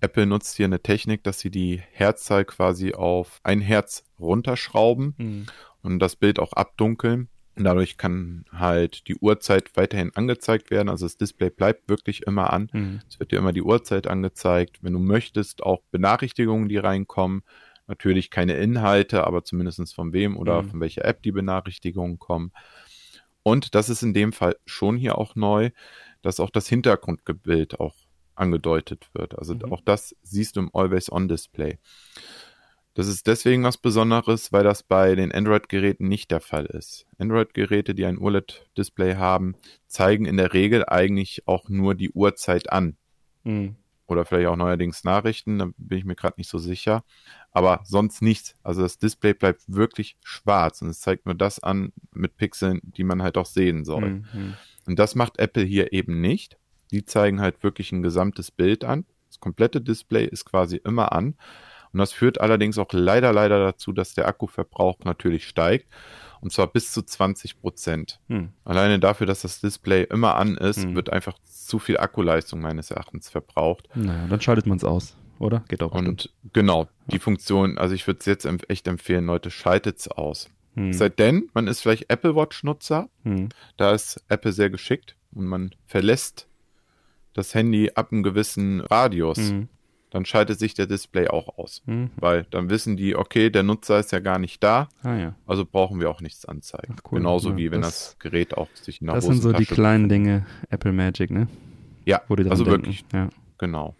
Apple 0.00 0.26
nutzt 0.26 0.56
hier 0.56 0.66
eine 0.66 0.80
Technik, 0.80 1.22
dass 1.24 1.40
sie 1.40 1.50
die 1.50 1.82
Herzzahl 1.92 2.44
quasi 2.44 2.94
auf 2.94 3.40
ein 3.42 3.60
Herz 3.60 4.04
runterschrauben 4.18 5.14
mhm. 5.16 5.46
und 5.82 5.98
das 5.98 6.16
Bild 6.16 6.38
auch 6.38 6.52
abdunkeln. 6.54 7.28
Und 7.60 7.64
dadurch 7.64 7.98
kann 7.98 8.46
halt 8.50 9.06
die 9.06 9.16
Uhrzeit 9.16 9.76
weiterhin 9.76 10.12
angezeigt 10.14 10.70
werden. 10.70 10.88
Also 10.88 11.04
das 11.04 11.18
Display 11.18 11.50
bleibt 11.50 11.90
wirklich 11.90 12.22
immer 12.22 12.54
an. 12.54 12.70
Mhm. 12.72 13.00
Es 13.06 13.20
wird 13.20 13.32
dir 13.32 13.38
immer 13.38 13.52
die 13.52 13.60
Uhrzeit 13.60 14.06
angezeigt. 14.06 14.78
Wenn 14.82 14.94
du 14.94 14.98
möchtest, 14.98 15.62
auch 15.62 15.82
Benachrichtigungen, 15.90 16.70
die 16.70 16.78
reinkommen. 16.78 17.42
Natürlich 17.86 18.30
keine 18.30 18.54
Inhalte, 18.54 19.26
aber 19.26 19.44
zumindest 19.44 19.94
von 19.94 20.14
wem 20.14 20.38
oder 20.38 20.62
mhm. 20.62 20.70
von 20.70 20.80
welcher 20.80 21.04
App 21.04 21.22
die 21.22 21.32
Benachrichtigungen 21.32 22.18
kommen. 22.18 22.50
Und 23.42 23.74
das 23.74 23.90
ist 23.90 24.02
in 24.02 24.14
dem 24.14 24.32
Fall 24.32 24.56
schon 24.64 24.96
hier 24.96 25.18
auch 25.18 25.36
neu, 25.36 25.68
dass 26.22 26.40
auch 26.40 26.48
das 26.48 26.66
Hintergrundbild 26.66 27.78
auch 27.78 27.94
angedeutet 28.36 29.10
wird. 29.12 29.38
Also 29.38 29.52
mhm. 29.52 29.70
auch 29.70 29.82
das 29.84 30.16
siehst 30.22 30.56
du 30.56 30.60
im 30.60 30.70
Always-On-Display. 30.72 31.76
Das 32.94 33.06
ist 33.06 33.26
deswegen 33.26 33.62
was 33.62 33.78
Besonderes, 33.78 34.52
weil 34.52 34.64
das 34.64 34.82
bei 34.82 35.14
den 35.14 35.32
Android-Geräten 35.32 36.08
nicht 36.08 36.30
der 36.30 36.40
Fall 36.40 36.66
ist. 36.66 37.06
Android-Geräte, 37.18 37.94
die 37.94 38.04
ein 38.04 38.18
OLED-Display 38.18 39.14
haben, 39.14 39.54
zeigen 39.86 40.24
in 40.24 40.36
der 40.36 40.52
Regel 40.52 40.84
eigentlich 40.86 41.46
auch 41.46 41.68
nur 41.68 41.94
die 41.94 42.10
Uhrzeit 42.10 42.72
an. 42.72 42.96
Mhm. 43.44 43.76
Oder 44.06 44.24
vielleicht 44.24 44.48
auch 44.48 44.56
neuerdings 44.56 45.04
Nachrichten, 45.04 45.60
da 45.60 45.68
bin 45.76 45.98
ich 45.98 46.04
mir 46.04 46.16
gerade 46.16 46.34
nicht 46.36 46.50
so 46.50 46.58
sicher. 46.58 47.04
Aber 47.52 47.80
sonst 47.84 48.22
nichts. 48.22 48.56
Also 48.64 48.82
das 48.82 48.98
Display 48.98 49.34
bleibt 49.34 49.62
wirklich 49.68 50.16
schwarz 50.24 50.82
und 50.82 50.88
es 50.88 50.98
zeigt 50.98 51.26
nur 51.26 51.36
das 51.36 51.62
an 51.62 51.92
mit 52.12 52.36
Pixeln, 52.36 52.80
die 52.82 53.04
man 53.04 53.22
halt 53.22 53.38
auch 53.38 53.46
sehen 53.46 53.84
soll. 53.84 54.24
Mhm. 54.32 54.54
Und 54.86 54.98
das 54.98 55.14
macht 55.14 55.38
Apple 55.38 55.62
hier 55.62 55.92
eben 55.92 56.20
nicht. 56.20 56.58
Die 56.90 57.04
zeigen 57.04 57.40
halt 57.40 57.62
wirklich 57.62 57.92
ein 57.92 58.02
gesamtes 58.02 58.50
Bild 58.50 58.84
an. 58.84 59.04
Das 59.28 59.38
komplette 59.38 59.80
Display 59.80 60.26
ist 60.26 60.44
quasi 60.44 60.76
immer 60.76 61.12
an. 61.12 61.36
Und 61.92 61.98
das 61.98 62.12
führt 62.12 62.40
allerdings 62.40 62.78
auch 62.78 62.92
leider, 62.92 63.32
leider 63.32 63.58
dazu, 63.64 63.92
dass 63.92 64.14
der 64.14 64.28
Akkuverbrauch 64.28 65.00
natürlich 65.04 65.46
steigt. 65.46 65.86
Und 66.40 66.52
zwar 66.52 66.68
bis 66.68 66.92
zu 66.92 67.02
20 67.02 67.60
Prozent. 67.60 68.18
Hm. 68.28 68.50
Alleine 68.64 68.98
dafür, 68.98 69.26
dass 69.26 69.42
das 69.42 69.60
Display 69.60 70.04
immer 70.04 70.36
an 70.36 70.56
ist, 70.56 70.84
hm. 70.84 70.94
wird 70.94 71.12
einfach 71.12 71.36
zu 71.44 71.78
viel 71.78 71.98
Akkuleistung 71.98 72.60
meines 72.60 72.90
Erachtens 72.90 73.28
verbraucht. 73.28 73.88
Naja, 73.94 74.26
dann 74.26 74.40
schaltet 74.40 74.66
man 74.66 74.78
es 74.78 74.84
aus, 74.84 75.16
oder? 75.38 75.64
Geht 75.68 75.82
auch. 75.82 75.92
Und 75.92 76.16
bestimmt. 76.16 76.34
genau, 76.54 76.88
die 77.08 77.18
Funktion, 77.18 77.76
also 77.76 77.94
ich 77.94 78.06
würde 78.06 78.20
es 78.20 78.26
jetzt 78.26 78.48
echt 78.68 78.86
empfehlen, 78.88 79.26
Leute, 79.26 79.50
schaltet 79.50 79.98
es 79.98 80.08
aus. 80.08 80.48
Hm. 80.76 80.94
Sei 80.94 81.10
denn, 81.10 81.50
man 81.52 81.66
ist 81.66 81.80
vielleicht 81.80 82.10
Apple 82.10 82.34
Watch-Nutzer. 82.34 83.10
Hm. 83.24 83.50
Da 83.76 83.92
ist 83.92 84.24
Apple 84.28 84.52
sehr 84.52 84.70
geschickt 84.70 85.16
und 85.32 85.44
man 85.44 85.74
verlässt 85.84 86.46
das 87.34 87.54
Handy 87.54 87.90
ab 87.94 88.12
einem 88.12 88.22
gewissen 88.22 88.80
Radius. 88.80 89.38
Hm 89.38 89.68
dann 90.10 90.24
schaltet 90.24 90.58
sich 90.58 90.74
der 90.74 90.86
Display 90.86 91.28
auch 91.28 91.58
aus. 91.58 91.82
Mhm. 91.86 92.10
Weil 92.16 92.46
dann 92.50 92.68
wissen 92.68 92.96
die, 92.96 93.16
okay, 93.16 93.50
der 93.50 93.62
Nutzer 93.62 93.98
ist 94.00 94.12
ja 94.12 94.18
gar 94.18 94.38
nicht 94.38 94.62
da, 94.62 94.88
ah, 95.02 95.16
ja. 95.16 95.34
also 95.46 95.64
brauchen 95.64 96.00
wir 96.00 96.10
auch 96.10 96.20
nichts 96.20 96.44
anzeigen. 96.44 96.96
Ach, 96.98 97.10
cool. 97.10 97.18
Genauso 97.18 97.50
ja, 97.50 97.56
wie 97.56 97.70
wenn 97.70 97.82
das, 97.82 98.10
das, 98.10 98.18
Gerät 98.18 98.56
auch 98.56 98.68
sich 98.74 99.00
nach 99.00 99.14
Das 99.14 99.24
sind 99.24 99.40
so 99.40 99.52
die 99.52 99.66
kleinen 99.66 100.08
Dinge, 100.08 100.46
Apple 100.68 100.92
Magic, 100.92 101.30
ne? 101.30 101.48
Ja, 102.04 102.22
also 102.28 102.64
denken. 102.64 102.66
wirklich, 102.66 103.04
ja. 103.12 103.28
genau. 103.58 103.94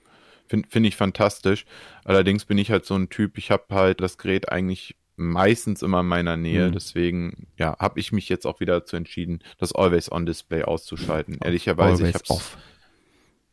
Finde 0.47 0.69
find 0.69 0.87
ich 0.87 0.97
fantastisch. 0.97 1.65
Allerdings 2.05 2.45
bin 2.45 2.59
ich 2.59 2.73
halt 2.73 2.85
so 2.85 2.97
ein 2.97 3.09
Typ, 3.09 3.39
ich 3.39 3.53
habe 3.53 3.65
halt 3.71 4.01
das 4.01 4.19
Gerät 4.19 4.51
eigentlich 4.51 4.97
meistens 5.21 5.83
immer 5.83 6.01
in 6.01 6.07
meiner 6.07 6.37
Nähe. 6.37 6.69
Mhm. 6.69 6.73
Deswegen, 6.73 7.47
ja, 7.57 7.77
habe 7.79 8.01
ich 8.01 8.11
mich 8.11 8.29
jetzt 8.29 8.47
auch 8.47 8.59
wieder 8.59 8.81
dazu 8.81 8.97
entschieden, 8.97 9.41
das 9.59 9.73
Always-On-Display 9.73 10.65
auszuschalten. 10.65 11.39
Ehrlicherweise, 11.45 12.05
Always 12.05 12.09
ich 12.09 12.15
habe 12.15 12.41
es 12.41 12.57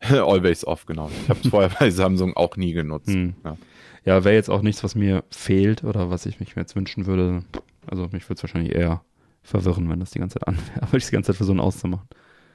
Always 0.00 0.64
off, 0.64 0.86
genau. 0.86 1.10
Ich 1.22 1.28
habe 1.28 1.40
es 1.42 1.48
vorher 1.50 1.70
bei 1.78 1.90
Samsung 1.90 2.36
auch 2.36 2.56
nie 2.56 2.72
genutzt. 2.72 3.08
Hm. 3.08 3.34
Ja, 3.44 3.56
ja 4.04 4.24
wäre 4.24 4.34
jetzt 4.34 4.50
auch 4.50 4.62
nichts, 4.62 4.84
was 4.84 4.94
mir 4.94 5.24
fehlt 5.30 5.84
oder 5.84 6.10
was 6.10 6.26
ich 6.26 6.40
mich 6.40 6.54
jetzt 6.54 6.76
wünschen 6.76 7.06
würde. 7.06 7.44
Also 7.86 8.08
mich 8.12 8.24
würde 8.28 8.34
es 8.34 8.42
wahrscheinlich 8.42 8.74
eher 8.74 9.02
verwirren, 9.42 9.88
wenn 9.88 10.00
das 10.00 10.10
die 10.10 10.18
ganze 10.18 10.38
Zeit 10.38 10.48
an 10.48 10.56
wäre, 10.74 10.82
aber 10.82 10.96
ich 10.96 11.06
die 11.06 11.12
ganze 11.12 11.28
Zeit 11.28 11.36
versuchen 11.36 11.60
auszumachen. 11.60 12.08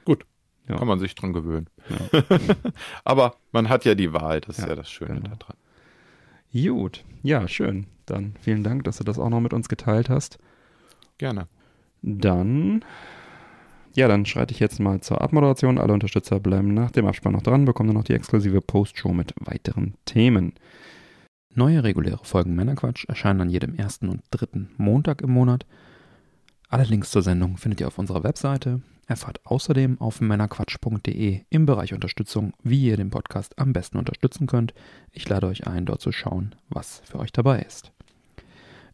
Gut. 0.04 0.24
Ja. 0.68 0.76
Kann 0.76 0.88
man 0.88 0.98
sich 0.98 1.14
dran 1.14 1.34
gewöhnen. 1.34 1.68
Ja. 1.90 2.38
aber 3.04 3.36
man 3.52 3.68
hat 3.68 3.84
ja 3.84 3.94
die 3.94 4.14
Wahl, 4.14 4.40
das 4.40 4.58
ist 4.58 4.66
ja 4.66 4.74
das 4.74 4.90
Schöne 4.90 5.20
genau. 5.20 5.36
daran. 5.36 5.56
Gut, 6.54 7.04
ja, 7.22 7.46
schön. 7.48 7.86
Dann 8.06 8.34
vielen 8.40 8.62
Dank, 8.62 8.84
dass 8.84 8.98
du 8.98 9.04
das 9.04 9.18
auch 9.18 9.28
noch 9.28 9.40
mit 9.40 9.52
uns 9.52 9.68
geteilt 9.68 10.08
hast. 10.08 10.38
Gerne. 11.18 11.48
Dann 12.00 12.84
ja, 13.94 14.08
dann 14.08 14.26
schreite 14.26 14.52
ich 14.52 14.60
jetzt 14.60 14.80
mal 14.80 15.00
zur 15.00 15.20
Abmoderation. 15.20 15.78
Alle 15.78 15.92
Unterstützer 15.92 16.40
bleiben 16.40 16.74
nach 16.74 16.90
dem 16.90 17.06
Abspann 17.06 17.32
noch 17.32 17.42
dran, 17.42 17.64
bekommen 17.64 17.88
dann 17.88 17.96
noch 17.96 18.04
die 18.04 18.14
exklusive 18.14 18.60
Postshow 18.60 19.12
mit 19.12 19.34
weiteren 19.38 19.94
Themen. 20.04 20.54
Neue 21.54 21.84
reguläre 21.84 22.24
Folgen 22.24 22.56
Männerquatsch 22.56 23.04
erscheinen 23.08 23.42
an 23.42 23.50
jedem 23.50 23.74
ersten 23.76 24.08
und 24.08 24.22
dritten 24.30 24.70
Montag 24.76 25.22
im 25.22 25.30
Monat. 25.30 25.66
Alle 26.68 26.84
Links 26.84 27.12
zur 27.12 27.22
Sendung 27.22 27.56
findet 27.56 27.80
ihr 27.80 27.86
auf 27.86 27.98
unserer 27.98 28.24
Webseite. 28.24 28.80
Erfahrt 29.06 29.40
außerdem 29.44 30.00
auf 30.00 30.20
männerquatsch.de 30.20 31.42
im 31.50 31.66
Bereich 31.66 31.94
Unterstützung, 31.94 32.54
wie 32.64 32.86
ihr 32.86 32.96
den 32.96 33.10
Podcast 33.10 33.56
am 33.58 33.72
besten 33.72 33.98
unterstützen 33.98 34.48
könnt. 34.48 34.74
Ich 35.12 35.28
lade 35.28 35.46
euch 35.46 35.68
ein, 35.68 35.86
dort 35.86 36.00
zu 36.00 36.10
schauen, 36.10 36.56
was 36.68 37.02
für 37.04 37.20
euch 37.20 37.30
dabei 37.30 37.60
ist. 37.60 37.93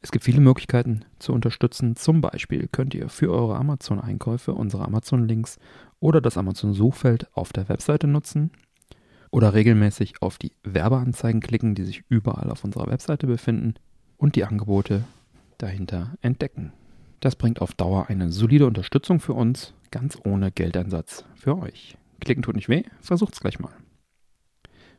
Es 0.02 0.12
gibt 0.12 0.24
viele 0.24 0.40
Möglichkeiten 0.40 1.04
zu 1.18 1.32
unterstützen. 1.32 1.94
Zum 1.94 2.22
Beispiel 2.22 2.68
könnt 2.68 2.94
ihr 2.94 3.08
für 3.10 3.30
eure 3.30 3.56
Amazon-Einkäufe 3.56 4.54
unsere 4.54 4.84
Amazon-Links 4.84 5.58
oder 6.00 6.20
das 6.22 6.38
Amazon-Suchfeld 6.38 7.28
auf 7.36 7.52
der 7.52 7.68
Webseite 7.68 8.06
nutzen 8.06 8.50
oder 9.30 9.52
regelmäßig 9.52 10.22
auf 10.22 10.38
die 10.38 10.52
Werbeanzeigen 10.62 11.40
klicken, 11.40 11.74
die 11.74 11.84
sich 11.84 12.02
überall 12.08 12.50
auf 12.50 12.64
unserer 12.64 12.86
Webseite 12.86 13.26
befinden 13.26 13.74
und 14.16 14.36
die 14.36 14.44
Angebote 14.44 15.04
dahinter 15.58 16.14
entdecken. 16.22 16.72
Das 17.20 17.36
bringt 17.36 17.60
auf 17.60 17.74
Dauer 17.74 18.06
eine 18.08 18.32
solide 18.32 18.66
Unterstützung 18.66 19.20
für 19.20 19.34
uns, 19.34 19.74
ganz 19.90 20.18
ohne 20.24 20.50
Geldeinsatz 20.50 21.24
für 21.34 21.58
euch. 21.58 21.98
Klicken 22.20 22.42
tut 22.42 22.56
nicht 22.56 22.70
weh, 22.70 22.84
versucht's 23.00 23.40
gleich 23.40 23.58
mal. 23.58 23.72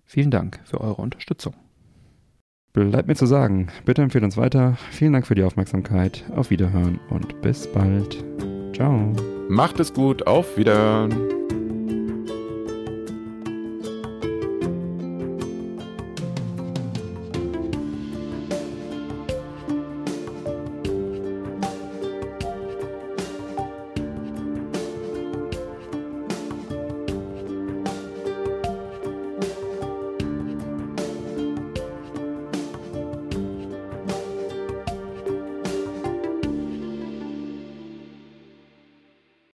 Vielen 0.06 0.30
Dank 0.30 0.60
für 0.64 0.80
eure 0.80 1.02
Unterstützung. 1.02 1.56
Bleibt 2.74 3.07
mir 3.07 3.15
zu 3.15 3.26
sagen, 3.26 3.67
bitte 3.86 4.01
empfehlt 4.01 4.24
uns 4.24 4.38
weiter. 4.38 4.78
Vielen 4.91 5.13
Dank 5.13 5.28
für 5.28 5.36
die 5.36 5.43
Aufmerksamkeit. 5.43 6.24
Auf 6.36 6.49
Wiederhören 6.49 6.99
und 7.09 7.41
bis 7.41 7.67
bald. 7.67 8.24
Ciao. 8.74 9.13
Macht 9.49 9.80
es 9.80 9.93
gut. 9.93 10.26
Auf 10.26 10.57
Wiederhören. 10.57 11.41